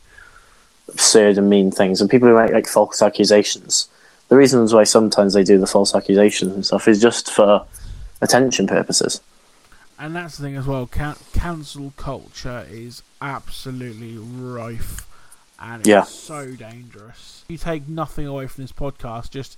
absurd 0.89 1.39
and 1.39 1.49
mean 1.49 1.71
things, 1.71 2.01
and 2.01 2.11
people 2.11 2.29
who 2.29 2.37
make 2.37 2.53
like 2.53 2.67
false 2.69 3.01
accusations. 3.03 3.89
The 4.29 4.37
reasons 4.37 4.75
why 4.75 4.85
sometimes 4.85 5.33
they 5.33 5.43
do 5.43 5.59
the 5.59 5.67
false 5.67 5.95
accusations 5.95 6.53
and 6.53 6.67
stuff 6.67 6.87
is 6.87 7.01
just 7.01 7.33
for 7.33 7.65
attention 8.21 8.67
purposes. 8.67 9.23
and 9.99 10.15
that's 10.15 10.37
the 10.37 10.45
thing 10.45 10.57
as 10.57 10.67
well. 10.67 10.87
Can- 10.87 11.17
cancel 11.33 11.93
culture 11.97 12.67
is 12.71 13.03
absolutely 13.23 14.17
rife, 14.19 15.08
and 15.61 15.81
it's 15.81 15.89
Yeah. 15.89 16.03
so 16.05 16.47
dangerous. 16.53 17.45
You 17.49 17.59
take 17.59 17.89
nothing 17.89 18.27
away 18.27 18.47
from 18.47 18.65
this 18.65 18.73
podcast. 18.73 19.31
Just 19.31 19.57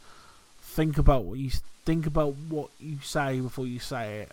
think 0.63 0.99
about 0.99 1.25
what 1.25 1.39
you 1.39 1.51
think 1.85 2.07
about 2.07 2.35
what 2.49 2.69
you 2.79 2.99
say 3.03 3.41
before 3.41 3.67
you 3.67 3.79
say 3.81 4.21
it, 4.21 4.33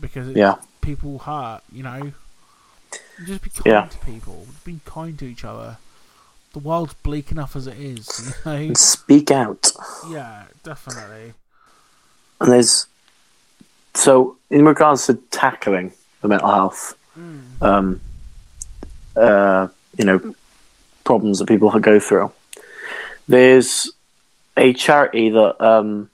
because 0.00 0.28
it, 0.28 0.36
Yeah. 0.36 0.56
people 0.80 1.18
hurt. 1.20 1.60
You 1.72 1.82
know, 1.82 2.12
just 3.26 3.42
be 3.42 3.50
kind 3.50 3.66
Yeah. 3.66 3.86
to 3.86 3.98
people. 3.98 4.46
Be 4.64 4.80
kind 4.84 5.18
to 5.18 5.26
each 5.26 5.44
other. 5.44 5.76
The 6.52 6.58
world's 6.60 6.94
bleak 6.94 7.30
enough 7.30 7.54
as 7.54 7.66
it 7.66 7.76
is. 7.78 8.34
You 8.46 8.68
know? 8.68 8.74
Speak 8.74 9.30
out. 9.30 9.70
yeah, 10.08 10.44
definitely. 10.64 11.34
And 12.40 12.50
there's 12.52 12.86
so 13.94 14.36
in 14.48 14.64
regards 14.64 15.06
to 15.06 15.14
tackling 15.30 15.92
the 16.22 16.28
mental 16.28 16.50
health, 16.50 16.94
um, 17.60 18.00
uh, 19.16 19.68
you 19.98 20.04
know, 20.04 20.34
problems 21.10 21.40
that 21.40 21.48
people 21.48 21.70
go 21.80 21.98
through. 21.98 22.30
There's 23.26 23.90
a 24.56 24.72
charity 24.72 25.30
that 25.30 25.60
um, 25.60 26.08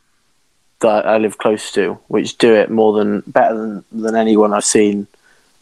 that 0.80 1.06
I 1.06 1.18
live 1.18 1.36
close 1.36 1.70
to, 1.72 1.98
which 2.08 2.38
do 2.38 2.54
it 2.54 2.70
more 2.70 2.92
than 2.98 3.10
better 3.26 3.54
than, 3.60 3.84
than 3.92 4.14
anyone 4.16 4.54
I've 4.54 4.64
seen 4.64 5.06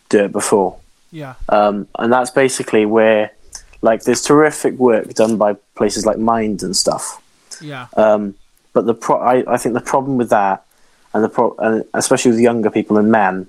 do 0.08 0.18
it 0.26 0.32
before. 0.32 0.76
Yeah, 1.10 1.34
Um, 1.48 1.86
and 2.00 2.12
that's 2.12 2.30
basically 2.30 2.84
where, 2.86 3.30
like, 3.82 4.02
there's 4.02 4.22
terrific 4.22 4.74
work 4.74 5.14
done 5.14 5.36
by 5.36 5.50
places 5.76 6.04
like 6.04 6.18
Mind 6.18 6.62
and 6.64 6.76
stuff. 6.76 7.22
yeah, 7.60 7.86
Um, 7.96 8.34
but 8.72 8.86
the 8.86 8.94
pro- 8.94 9.20
I, 9.32 9.34
I 9.54 9.56
think 9.56 9.74
the 9.74 9.80
problem 9.92 10.16
with 10.16 10.30
that, 10.30 10.64
and 11.12 11.22
the 11.22 11.28
pro- 11.28 11.56
and 11.58 11.84
especially 11.94 12.32
with 12.32 12.40
younger 12.40 12.70
people 12.70 12.98
and 12.98 13.10
men, 13.12 13.46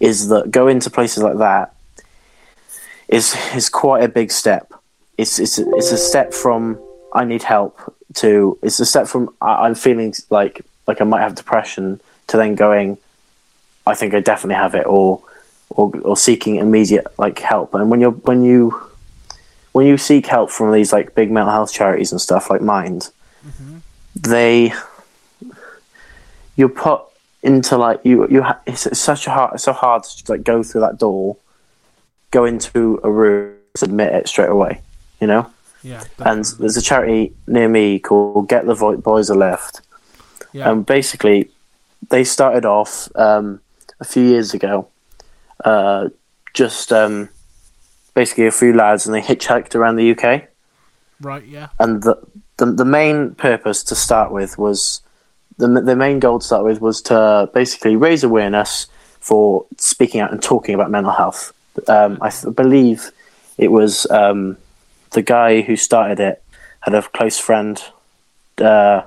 is 0.00 0.28
that 0.28 0.50
going 0.50 0.80
to 0.80 0.90
places 0.90 1.22
like 1.22 1.38
that 1.38 1.74
is 3.08 3.34
is 3.54 3.70
quite 3.70 4.04
a 4.04 4.08
big 4.20 4.30
step. 4.30 4.64
It's 5.18 5.38
it's 5.38 5.58
a, 5.58 5.68
it's 5.74 5.92
a 5.92 5.98
step 5.98 6.32
from 6.32 6.78
I 7.12 7.24
need 7.24 7.42
help 7.42 7.94
to 8.14 8.58
it's 8.62 8.80
a 8.80 8.86
step 8.86 9.06
from 9.06 9.34
I, 9.42 9.66
I'm 9.66 9.74
feeling 9.74 10.14
like 10.30 10.64
like 10.86 11.00
I 11.00 11.04
might 11.04 11.20
have 11.20 11.34
depression 11.34 12.00
to 12.28 12.36
then 12.36 12.54
going 12.54 12.98
I 13.86 13.94
think 13.94 14.14
I 14.14 14.20
definitely 14.20 14.56
have 14.56 14.74
it 14.74 14.86
or 14.86 15.22
or 15.70 15.92
or 16.02 16.16
seeking 16.16 16.56
immediate 16.56 17.06
like 17.18 17.38
help. 17.38 17.74
And 17.74 17.90
when 17.90 18.00
you're 18.00 18.12
when 18.12 18.44
you 18.44 18.80
when 19.72 19.86
you 19.86 19.96
seek 19.96 20.26
help 20.26 20.50
from 20.50 20.72
these 20.72 20.92
like 20.92 21.14
big 21.14 21.30
mental 21.30 21.52
health 21.52 21.72
charities 21.72 22.12
and 22.12 22.20
stuff 22.20 22.50
like 22.50 22.60
Mind, 22.60 23.10
mm-hmm. 23.46 23.78
they 24.14 24.72
you're 26.56 26.68
put 26.68 27.02
into 27.42 27.78
like 27.78 28.00
you 28.04 28.28
you 28.28 28.42
ha- 28.42 28.60
it's, 28.66 28.86
it's 28.86 29.00
such 29.00 29.26
a 29.26 29.30
hard 29.30 29.54
it's 29.54 29.64
so 29.64 29.72
hard 29.72 30.02
to 30.02 30.10
just, 30.10 30.28
like 30.28 30.42
go 30.42 30.62
through 30.62 30.80
that 30.82 30.98
door, 30.98 31.36
go 32.30 32.44
into 32.44 33.00
a 33.04 33.10
room, 33.10 33.54
submit 33.76 34.12
it 34.12 34.28
straight 34.28 34.50
away, 34.50 34.80
you 35.20 35.26
know. 35.26 35.50
yeah. 35.82 36.04
And 36.18 36.44
there's 36.58 36.76
a 36.76 36.82
charity 36.82 37.32
near 37.46 37.68
me 37.68 37.98
called 37.98 38.48
Get 38.48 38.66
the 38.66 38.74
Vo- 38.74 38.96
Boys 38.96 39.30
a 39.30 39.34
Lift, 39.34 39.80
yeah, 40.52 40.70
and 40.70 40.84
basically 40.84 41.50
they 42.10 42.24
started 42.24 42.64
off 42.64 43.08
um, 43.16 43.60
a 44.00 44.04
few 44.04 44.22
years 44.22 44.54
ago 44.54 44.88
uh, 45.64 46.08
just 46.54 46.92
um, 46.92 47.28
basically 48.14 48.46
a 48.46 48.52
few 48.52 48.72
lads, 48.72 49.06
and 49.06 49.14
they 49.14 49.20
hitchhiked 49.20 49.74
around 49.74 49.96
the 49.96 50.12
UK. 50.12 50.48
Right. 51.20 51.44
Yeah. 51.44 51.68
And 51.78 52.02
the 52.02 52.16
the, 52.56 52.66
the 52.66 52.84
main 52.84 53.34
purpose 53.34 53.82
to 53.84 53.94
start 53.94 54.32
with 54.32 54.58
was 54.58 55.00
the 55.58 55.68
the 55.68 55.96
main 55.96 56.18
goal 56.20 56.38
to 56.38 56.46
start 56.46 56.64
with 56.64 56.80
was 56.80 57.02
to 57.02 57.50
basically 57.54 57.96
raise 57.96 58.24
awareness 58.24 58.86
for 59.20 59.66
speaking 59.76 60.20
out 60.20 60.32
and 60.32 60.42
talking 60.42 60.74
about 60.74 60.90
mental 60.90 61.12
health. 61.12 61.52
Um, 61.88 62.18
I 62.20 62.30
th- 62.30 62.54
believe 62.54 63.10
it 63.56 63.70
was 63.70 64.08
um, 64.10 64.56
the 65.12 65.22
guy 65.22 65.60
who 65.62 65.76
started 65.76 66.20
it 66.20 66.42
had 66.80 66.94
a 66.94 67.02
close 67.02 67.38
friend 67.38 67.82
uh, 68.58 69.02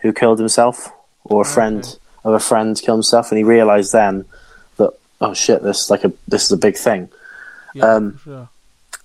who 0.00 0.12
killed 0.12 0.38
himself, 0.38 0.90
or 1.24 1.42
a 1.42 1.44
friend 1.44 1.84
Okay. 1.84 1.98
of 2.24 2.34
a 2.34 2.40
friend 2.40 2.80
killed 2.80 2.98
himself, 2.98 3.30
and 3.30 3.38
he 3.38 3.44
realised 3.44 3.92
then 3.92 4.24
that 4.76 4.92
oh 5.20 5.34
shit, 5.34 5.62
this 5.62 5.90
like 5.90 6.04
a 6.04 6.12
this 6.26 6.44
is 6.44 6.52
a 6.52 6.56
big 6.56 6.76
thing. 6.76 7.08
Yeah. 7.74 7.94
Um, 7.94 8.18
sure. 8.24 8.48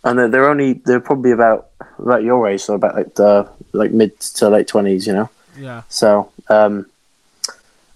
And 0.06 0.20
they're, 0.20 0.28
they're 0.30 0.50
only 0.50 0.74
they're 0.74 1.00
probably 1.00 1.32
about 1.32 1.68
about 2.00 2.24
your 2.24 2.48
age, 2.48 2.62
so 2.62 2.74
about 2.76 2.96
like 2.96 3.16
the 3.16 3.50
like 3.72 3.92
mid 3.92 4.20
to 4.20 4.50
late 4.50 4.68
twenties, 4.68 5.08
you 5.08 5.14
know. 5.14 5.30
Yeah. 5.58 5.84
So, 5.90 6.32
um, 6.50 6.88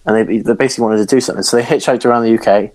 and 0.06 0.28
they, 0.28 0.38
they 0.38 0.54
basically 0.54 0.84
wanted 0.84 0.98
to 0.98 1.14
do 1.16 1.20
something. 1.20 1.42
So 1.42 1.56
they 1.56 1.62
hitchhiked 1.64 2.04
around 2.06 2.22
the 2.24 2.38
UK, 2.38 2.70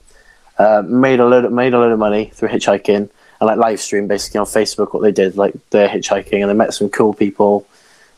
uh, 0.60 0.84
made 0.86 1.20
a 1.20 1.26
load 1.26 1.46
of, 1.46 1.52
made 1.54 1.74
a 1.74 1.80
load 1.80 1.92
of 1.92 1.98
money 2.00 2.32
through 2.34 2.50
hitchhiking, 2.50 3.10
and 3.50 3.60
like 3.60 3.70
live 3.70 3.80
stream 3.82 4.08
basically 4.08 4.40
on 4.40 4.46
Facebook 4.46 4.94
what 4.94 5.04
they 5.04 5.12
did, 5.12 5.36
like 5.38 5.54
they're 5.70 5.90
hitchhiking, 5.90 6.42
and 6.42 6.50
they 6.50 6.54
met 6.54 6.74
some 6.74 6.90
cool 6.90 7.14
people. 7.14 7.68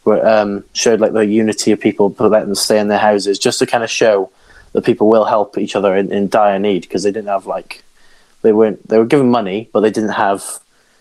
Were, 0.03 0.23
um, 0.23 0.63
showed 0.73 0.99
like 0.99 1.13
the 1.13 1.25
unity 1.25 1.71
of 1.71 1.79
people, 1.79 2.09
but 2.09 2.29
let 2.29 2.45
them 2.45 2.53
stay 2.53 2.79
in 2.79 2.89
their 2.89 2.99
houses, 2.99 3.39
just 3.39 3.57
to 3.57 3.65
kind 3.65 3.83
of 3.83 3.89
show 3.89 4.29
that 4.73 4.83
people 4.85 5.07
will 5.09 5.25
help 5.25 5.57
each 5.57 5.75
other 5.75 5.95
in, 5.95 6.11
in 6.11 6.27
dire 6.29 6.59
need 6.59 6.83
because 6.83 7.01
they 7.01 7.11
didn't 7.11 7.29
have 7.29 7.47
like 7.47 7.83
they 8.43 8.53
weren't 8.53 8.87
they 8.87 8.99
were 8.99 9.05
given 9.05 9.31
money, 9.31 9.67
but 9.73 9.79
they 9.79 9.89
didn't 9.89 10.11
have 10.11 10.43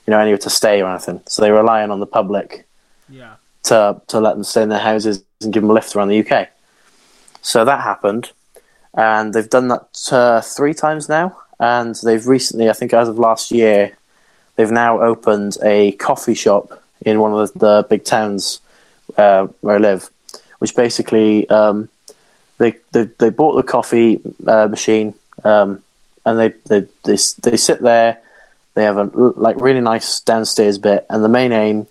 you 0.06 0.10
know 0.10 0.18
anywhere 0.18 0.38
to 0.38 0.48
stay 0.50 0.80
or 0.80 0.88
anything, 0.88 1.20
so 1.26 1.42
they 1.42 1.50
were 1.50 1.58
relying 1.58 1.90
on 1.90 2.00
the 2.00 2.06
public 2.06 2.66
Yeah. 3.10 3.34
to 3.64 4.00
to 4.06 4.20
let 4.20 4.34
them 4.36 4.44
stay 4.44 4.62
in 4.62 4.70
their 4.70 4.78
houses 4.78 5.22
and 5.42 5.52
give 5.52 5.62
them 5.62 5.70
a 5.70 5.74
lift 5.74 5.94
around 5.94 6.08
the 6.08 6.20
UK. 6.26 6.48
So 7.42 7.62
that 7.66 7.80
happened, 7.82 8.30
and 8.94 9.34
they've 9.34 9.50
done 9.50 9.68
that 9.68 9.88
uh, 10.12 10.40
three 10.40 10.72
times 10.72 11.10
now. 11.10 11.36
And 11.60 11.94
they've 12.02 12.26
recently, 12.26 12.68
I 12.70 12.72
think, 12.72 12.92
as 12.94 13.08
of 13.08 13.18
last 13.18 13.50
year, 13.52 13.96
they've 14.56 14.70
now 14.70 15.00
opened 15.00 15.56
a 15.62 15.92
coffee 15.92 16.34
shop 16.34 16.82
in 17.02 17.20
one 17.20 17.32
of 17.32 17.52
the, 17.52 17.58
the 17.58 17.86
big 17.88 18.04
towns 18.04 18.60
uh, 19.16 19.46
where 19.60 19.76
I 19.76 19.78
live, 19.78 20.08
which 20.58 20.74
basically 20.74 21.48
um, 21.50 21.88
they, 22.58 22.76
they 22.92 23.04
they 23.18 23.30
bought 23.30 23.56
the 23.56 23.62
coffee 23.62 24.20
uh, 24.46 24.68
machine 24.68 25.14
um, 25.44 25.82
and 26.24 26.38
they, 26.38 26.48
they 26.66 26.80
they 27.04 27.18
they 27.42 27.56
sit 27.56 27.80
there. 27.80 28.18
They 28.74 28.84
have 28.84 28.96
a 28.96 29.04
like 29.14 29.60
really 29.60 29.80
nice 29.80 30.20
downstairs 30.20 30.78
bit, 30.78 31.06
and 31.08 31.22
the 31.22 31.28
main 31.28 31.52
aim 31.52 31.86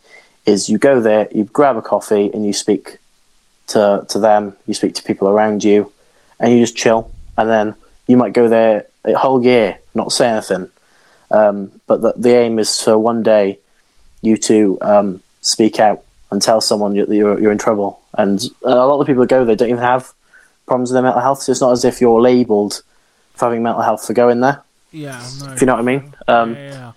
is 0.45 0.69
you 0.69 0.77
go 0.77 0.99
there, 0.99 1.29
you 1.31 1.45
grab 1.45 1.77
a 1.77 1.81
coffee, 1.81 2.29
and 2.33 2.45
you 2.45 2.53
speak 2.53 2.97
to 3.67 4.05
to 4.09 4.19
them. 4.19 4.55
You 4.67 4.73
speak 4.73 4.95
to 4.95 5.03
people 5.03 5.29
around 5.29 5.63
you, 5.63 5.91
and 6.39 6.51
you 6.51 6.59
just 6.59 6.75
chill. 6.75 7.11
And 7.37 7.49
then 7.49 7.75
you 8.07 8.17
might 8.17 8.33
go 8.33 8.47
there 8.47 8.85
a 9.05 9.13
whole 9.13 9.43
year, 9.43 9.79
not 9.95 10.11
say 10.11 10.29
anything. 10.29 10.69
Um, 11.33 11.81
but 11.87 12.01
the, 12.01 12.13
the 12.15 12.35
aim 12.35 12.59
is 12.59 12.79
for 12.81 12.97
one 12.97 13.23
day 13.23 13.59
you 14.21 14.37
to 14.37 14.77
um, 14.81 15.21
speak 15.41 15.79
out 15.79 16.03
and 16.31 16.41
tell 16.41 16.61
someone 16.61 16.95
you're, 16.95 17.11
you're, 17.13 17.39
you're 17.39 17.51
in 17.51 17.57
trouble. 17.57 17.99
And 18.17 18.41
a 18.63 18.69
lot 18.69 19.01
of 19.01 19.07
people 19.07 19.23
that 19.23 19.29
go 19.29 19.43
there 19.43 19.55
don't 19.55 19.69
even 19.69 19.81
have 19.81 20.13
problems 20.65 20.89
with 20.89 20.95
their 20.95 21.03
mental 21.03 21.21
health. 21.21 21.41
So 21.41 21.51
it's 21.51 21.61
not 21.61 21.71
as 21.71 21.83
if 21.83 21.99
you're 21.99 22.21
labelled 22.21 22.83
for 23.33 23.45
having 23.45 23.63
mental 23.63 23.81
health 23.81 24.05
for 24.05 24.13
going 24.13 24.39
there. 24.39 24.61
Yeah. 24.91 25.21
No. 25.41 25.53
If 25.53 25.61
you 25.61 25.67
know 25.67 25.73
what 25.73 25.79
I 25.79 25.83
mean. 25.83 26.15
Um, 26.27 26.55
yeah, 26.55 26.71
yeah. 26.71 26.91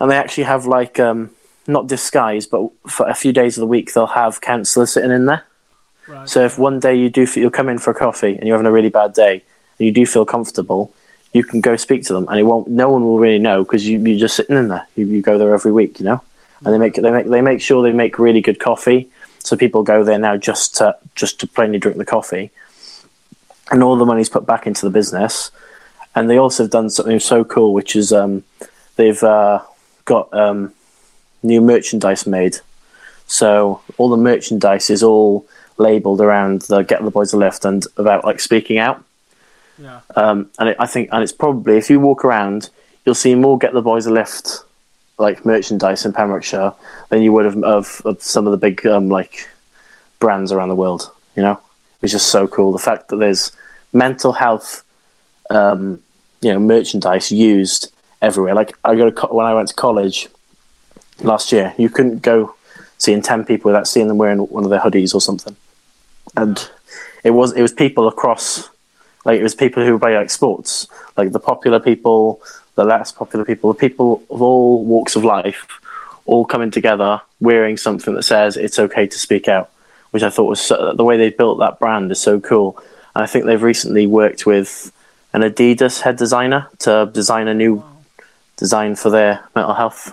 and 0.00 0.10
they 0.10 0.16
actually 0.16 0.44
have 0.44 0.66
like 0.66 0.98
um, 0.98 1.30
not 1.66 1.86
disguise, 1.86 2.46
but 2.46 2.70
for 2.88 3.08
a 3.08 3.14
few 3.14 3.32
days 3.32 3.56
of 3.58 3.60
the 3.60 3.66
week 3.66 3.92
they'll 3.92 4.06
have 4.06 4.40
counsellors 4.40 4.92
sitting 4.92 5.10
in 5.10 5.26
there. 5.26 5.44
Right. 6.08 6.28
So 6.28 6.44
if 6.44 6.58
one 6.58 6.80
day 6.80 6.96
you 6.96 7.10
do 7.10 7.26
feel, 7.26 7.42
you'll 7.42 7.50
come 7.50 7.68
in 7.68 7.78
for 7.78 7.90
a 7.90 7.94
coffee 7.94 8.36
and 8.36 8.46
you're 8.46 8.56
having 8.56 8.66
a 8.66 8.72
really 8.72 8.88
bad 8.88 9.12
day 9.12 9.44
and 9.78 9.86
you 9.86 9.92
do 9.92 10.06
feel 10.06 10.24
comfortable, 10.24 10.92
you 11.32 11.44
can 11.44 11.60
go 11.60 11.76
speak 11.76 12.04
to 12.06 12.12
them 12.12 12.26
and 12.28 12.38
it 12.38 12.42
won't. 12.42 12.68
No 12.68 12.90
one 12.90 13.02
will 13.04 13.18
really 13.18 13.38
know 13.38 13.62
because 13.62 13.86
you 13.86 13.98
you're 13.98 14.18
just 14.18 14.36
sitting 14.36 14.56
in 14.56 14.68
there. 14.68 14.86
You, 14.96 15.06
you 15.06 15.22
go 15.22 15.38
there 15.38 15.54
every 15.54 15.72
week, 15.72 16.00
you 16.00 16.04
know, 16.04 16.22
and 16.64 16.74
they 16.74 16.78
make 16.78 16.94
they 16.94 17.10
make 17.10 17.26
they 17.26 17.40
make 17.40 17.60
sure 17.60 17.82
they 17.82 17.92
make 17.92 18.18
really 18.18 18.40
good 18.40 18.58
coffee. 18.58 19.08
So 19.38 19.56
people 19.56 19.82
go 19.82 20.04
there 20.04 20.18
now 20.18 20.36
just 20.36 20.76
to 20.76 20.96
just 21.14 21.40
to 21.40 21.46
plainly 21.46 21.78
drink 21.78 21.98
the 21.98 22.04
coffee, 22.04 22.50
and 23.70 23.82
all 23.82 23.96
the 23.96 24.04
money's 24.04 24.28
put 24.28 24.46
back 24.46 24.66
into 24.66 24.84
the 24.84 24.90
business. 24.90 25.50
And 26.14 26.28
they 26.28 26.38
also 26.38 26.64
have 26.64 26.72
done 26.72 26.90
something 26.90 27.20
so 27.20 27.44
cool, 27.44 27.72
which 27.72 27.94
is 27.94 28.12
um, 28.12 28.42
they've 28.96 29.22
uh, 29.22 29.62
got 30.04 30.32
um, 30.34 30.74
new 31.44 31.60
merchandise 31.60 32.26
made. 32.26 32.56
So 33.28 33.80
all 33.96 34.08
the 34.08 34.16
merchandise 34.16 34.90
is 34.90 35.04
all 35.04 35.46
labelled 35.78 36.20
around 36.20 36.62
the 36.62 36.82
"Get 36.82 37.04
the 37.04 37.12
Boys 37.12 37.32
a 37.32 37.36
Lift" 37.36 37.64
and 37.64 37.86
about 37.96 38.24
like 38.24 38.40
speaking 38.40 38.78
out. 38.78 39.04
Yeah. 39.80 40.00
Um, 40.16 40.50
and 40.58 40.70
it, 40.70 40.76
I 40.78 40.86
think, 40.86 41.08
and 41.12 41.22
it's 41.22 41.32
probably 41.32 41.76
if 41.76 41.90
you 41.90 42.00
walk 42.00 42.24
around, 42.24 42.70
you'll 43.04 43.14
see 43.14 43.34
more 43.34 43.58
"Get 43.58 43.72
the 43.72 43.82
Boys 43.82 44.06
a 44.06 44.12
Lift" 44.12 44.64
like 45.18 45.44
merchandise 45.44 46.04
in 46.06 46.12
Pembrokeshire 46.12 46.72
than 47.10 47.22
you 47.22 47.32
would 47.32 47.44
have 47.44 47.62
of, 47.62 48.02
of 48.04 48.22
some 48.22 48.46
of 48.46 48.52
the 48.52 48.56
big 48.56 48.86
um, 48.86 49.08
like 49.08 49.48
brands 50.18 50.50
around 50.52 50.68
the 50.68 50.74
world. 50.74 51.10
You 51.36 51.42
know, 51.42 51.60
it's 52.02 52.12
just 52.12 52.28
so 52.28 52.48
cool. 52.48 52.72
The 52.72 52.78
fact 52.78 53.08
that 53.08 53.16
there's 53.16 53.52
mental 53.92 54.32
health, 54.32 54.82
um, 55.50 56.02
you 56.40 56.52
know, 56.52 56.58
merchandise 56.58 57.30
used 57.30 57.92
everywhere. 58.22 58.54
Like 58.54 58.76
I 58.84 58.94
go 58.94 59.10
to 59.10 59.26
when 59.26 59.46
I 59.46 59.54
went 59.54 59.68
to 59.68 59.74
college 59.74 60.28
last 61.22 61.52
year, 61.52 61.74
you 61.78 61.88
couldn't 61.88 62.22
go 62.22 62.54
seeing 62.98 63.22
ten 63.22 63.44
people 63.44 63.70
without 63.70 63.88
seeing 63.88 64.08
them 64.08 64.18
wearing 64.18 64.38
one 64.38 64.64
of 64.64 64.70
their 64.70 64.80
hoodies 64.80 65.14
or 65.14 65.20
something. 65.20 65.56
And 66.36 66.70
it 67.24 67.30
was 67.30 67.52
it 67.52 67.62
was 67.62 67.72
people 67.72 68.08
across, 68.08 68.68
like 69.24 69.38
it 69.38 69.42
was 69.42 69.54
people 69.54 69.84
who 69.84 69.98
play 69.98 70.16
like 70.16 70.30
sports, 70.30 70.88
like 71.16 71.32
the 71.32 71.40
popular 71.40 71.80
people, 71.80 72.40
the 72.74 72.84
less 72.84 73.12
popular 73.12 73.44
people, 73.44 73.72
the 73.72 73.78
people 73.78 74.22
of 74.30 74.40
all 74.40 74.84
walks 74.84 75.16
of 75.16 75.24
life, 75.24 75.66
all 76.26 76.44
coming 76.44 76.70
together 76.70 77.20
wearing 77.40 77.76
something 77.76 78.14
that 78.14 78.22
says 78.22 78.56
it's 78.56 78.78
okay 78.78 79.06
to 79.06 79.18
speak 79.18 79.48
out, 79.48 79.70
which 80.10 80.22
I 80.22 80.30
thought 80.30 80.48
was 80.48 80.60
so, 80.60 80.92
the 80.94 81.04
way 81.04 81.16
they 81.16 81.30
built 81.30 81.58
that 81.58 81.78
brand 81.78 82.10
is 82.10 82.20
so 82.20 82.40
cool. 82.40 82.78
And 83.14 83.22
I 83.24 83.26
think 83.26 83.44
they've 83.44 83.62
recently 83.62 84.06
worked 84.06 84.46
with 84.46 84.92
an 85.32 85.42
Adidas 85.42 86.00
head 86.00 86.16
designer 86.16 86.68
to 86.80 87.10
design 87.12 87.48
a 87.48 87.54
new 87.54 87.84
design 88.56 88.94
for 88.94 89.10
their 89.10 89.44
mental 89.54 89.74
health 89.74 90.12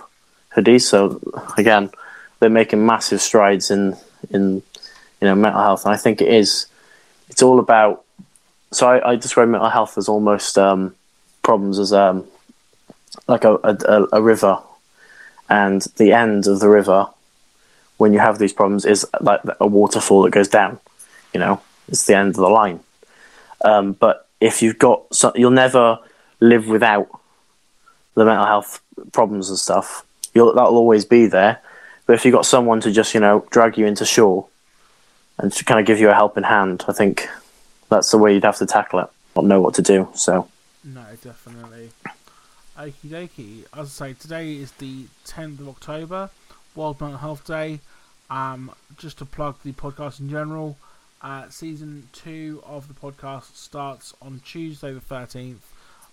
hoodies. 0.54 0.82
So 0.82 1.20
again, 1.56 1.90
they're 2.40 2.50
making 2.50 2.84
massive 2.84 3.20
strides 3.20 3.70
in 3.70 3.96
in 4.30 4.62
you 5.20 5.26
know 5.28 5.34
mental 5.34 5.62
health, 5.62 5.84
and 5.84 5.94
I 5.94 5.96
think 5.96 6.20
it 6.20 6.28
is. 6.28 6.66
It's 7.28 7.42
all 7.42 7.58
about. 7.58 8.04
So 8.70 8.88
I, 8.88 9.12
I 9.12 9.16
describe 9.16 9.48
mental 9.48 9.70
health 9.70 9.96
as 9.96 10.08
almost 10.08 10.58
um, 10.58 10.94
problems 11.42 11.78
as 11.78 11.92
um, 11.92 12.26
like 13.26 13.44
a, 13.44 13.54
a 13.64 14.06
a 14.12 14.22
river, 14.22 14.58
and 15.48 15.82
the 15.96 16.12
end 16.12 16.46
of 16.46 16.60
the 16.60 16.68
river, 16.68 17.08
when 17.96 18.12
you 18.12 18.18
have 18.18 18.38
these 18.38 18.52
problems, 18.52 18.84
is 18.84 19.06
like 19.20 19.40
a 19.60 19.66
waterfall 19.66 20.22
that 20.22 20.30
goes 20.30 20.48
down. 20.48 20.78
You 21.32 21.40
know, 21.40 21.60
it's 21.88 22.04
the 22.06 22.16
end 22.16 22.30
of 22.30 22.36
the 22.36 22.48
line. 22.48 22.80
Um, 23.64 23.92
but 23.92 24.28
if 24.40 24.62
you've 24.62 24.78
got, 24.78 25.12
some, 25.14 25.32
you'll 25.34 25.50
never 25.50 25.98
live 26.40 26.68
without 26.68 27.08
the 28.14 28.24
mental 28.24 28.46
health 28.46 28.80
problems 29.12 29.48
and 29.48 29.58
stuff. 29.58 30.04
You'll, 30.34 30.54
that'll 30.54 30.76
always 30.76 31.04
be 31.04 31.26
there. 31.26 31.60
But 32.06 32.14
if 32.14 32.24
you've 32.24 32.34
got 32.34 32.46
someone 32.46 32.80
to 32.82 32.92
just, 32.92 33.14
you 33.14 33.20
know, 33.20 33.44
drag 33.50 33.76
you 33.76 33.86
into 33.86 34.04
shore 34.04 34.46
and 35.38 35.52
to 35.52 35.64
kind 35.64 35.80
of 35.80 35.86
give 35.86 36.00
you 36.00 36.10
a 36.10 36.14
helping 36.14 36.44
hand, 36.44 36.84
I 36.88 36.92
think 36.92 37.28
that's 37.88 38.10
the 38.10 38.18
way 38.18 38.34
you'd 38.34 38.44
have 38.44 38.58
to 38.58 38.66
tackle 38.66 39.00
it. 39.00 39.08
Not 39.36 39.44
know 39.44 39.60
what 39.60 39.74
to 39.74 39.82
do. 39.82 40.08
So 40.14 40.48
No, 40.84 41.04
definitely. 41.22 41.90
Okie 42.78 43.08
dokie. 43.08 43.64
As 43.74 44.00
I 44.00 44.08
say, 44.08 44.14
today 44.14 44.54
is 44.54 44.72
the 44.72 45.06
10th 45.26 45.60
of 45.60 45.68
October, 45.68 46.30
World 46.74 47.00
Mental 47.00 47.18
Health 47.18 47.46
Day. 47.46 47.80
Um, 48.30 48.72
just 48.98 49.18
to 49.18 49.24
plug 49.24 49.56
the 49.64 49.72
podcast 49.72 50.20
in 50.20 50.28
general, 50.28 50.76
uh, 51.22 51.48
season 51.48 52.08
two 52.12 52.62
of 52.66 52.86
the 52.88 52.94
podcast 52.94 53.56
starts 53.56 54.14
on 54.20 54.40
Tuesday 54.44 54.92
the 54.92 55.00
13th 55.00 55.56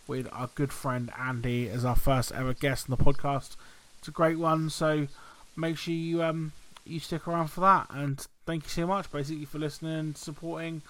with 0.08 0.28
our 0.32 0.50
good 0.56 0.72
friend 0.72 1.12
Andy 1.20 1.70
as 1.70 1.84
our 1.84 1.96
first 1.96 2.32
ever 2.32 2.54
guest 2.54 2.90
on 2.90 2.98
the 2.98 3.04
podcast. 3.04 3.56
It's 4.00 4.08
a 4.08 4.12
great 4.12 4.38
one, 4.38 4.70
so 4.70 5.08
make 5.56 5.78
sure 5.78 5.94
you 5.94 6.24
um 6.24 6.52
you 6.86 7.00
stick 7.00 7.28
around 7.28 7.48
for 7.48 7.62
that. 7.62 7.88
And 7.90 8.20
thank 8.46 8.64
you 8.64 8.70
so 8.70 8.88
much, 8.88 9.12
basically, 9.12 9.46
for 9.46 9.60
listening 9.60 10.00
and 10.00 10.18
supporting 10.18 10.84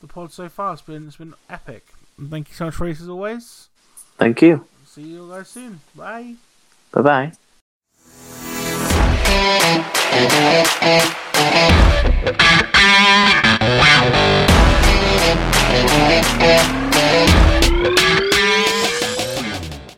the 0.00 0.06
pod 0.06 0.32
so 0.32 0.48
far. 0.48 0.72
It's 0.72 0.82
been 0.82 1.06
it's 1.06 1.16
been 1.16 1.34
epic. 1.48 1.84
And 2.18 2.30
thank 2.30 2.48
you 2.48 2.54
so 2.54 2.66
much, 2.66 2.80
Reese, 2.80 3.00
as 3.00 3.08
always. 3.08 3.68
thank 4.18 4.40
you. 4.42 4.64
See 4.86 5.02
you 5.02 5.28
guys 5.28 5.48
soon. 5.48 5.80
Bye. 5.94 6.34
Bye 6.92 7.02
bye. 7.02 7.32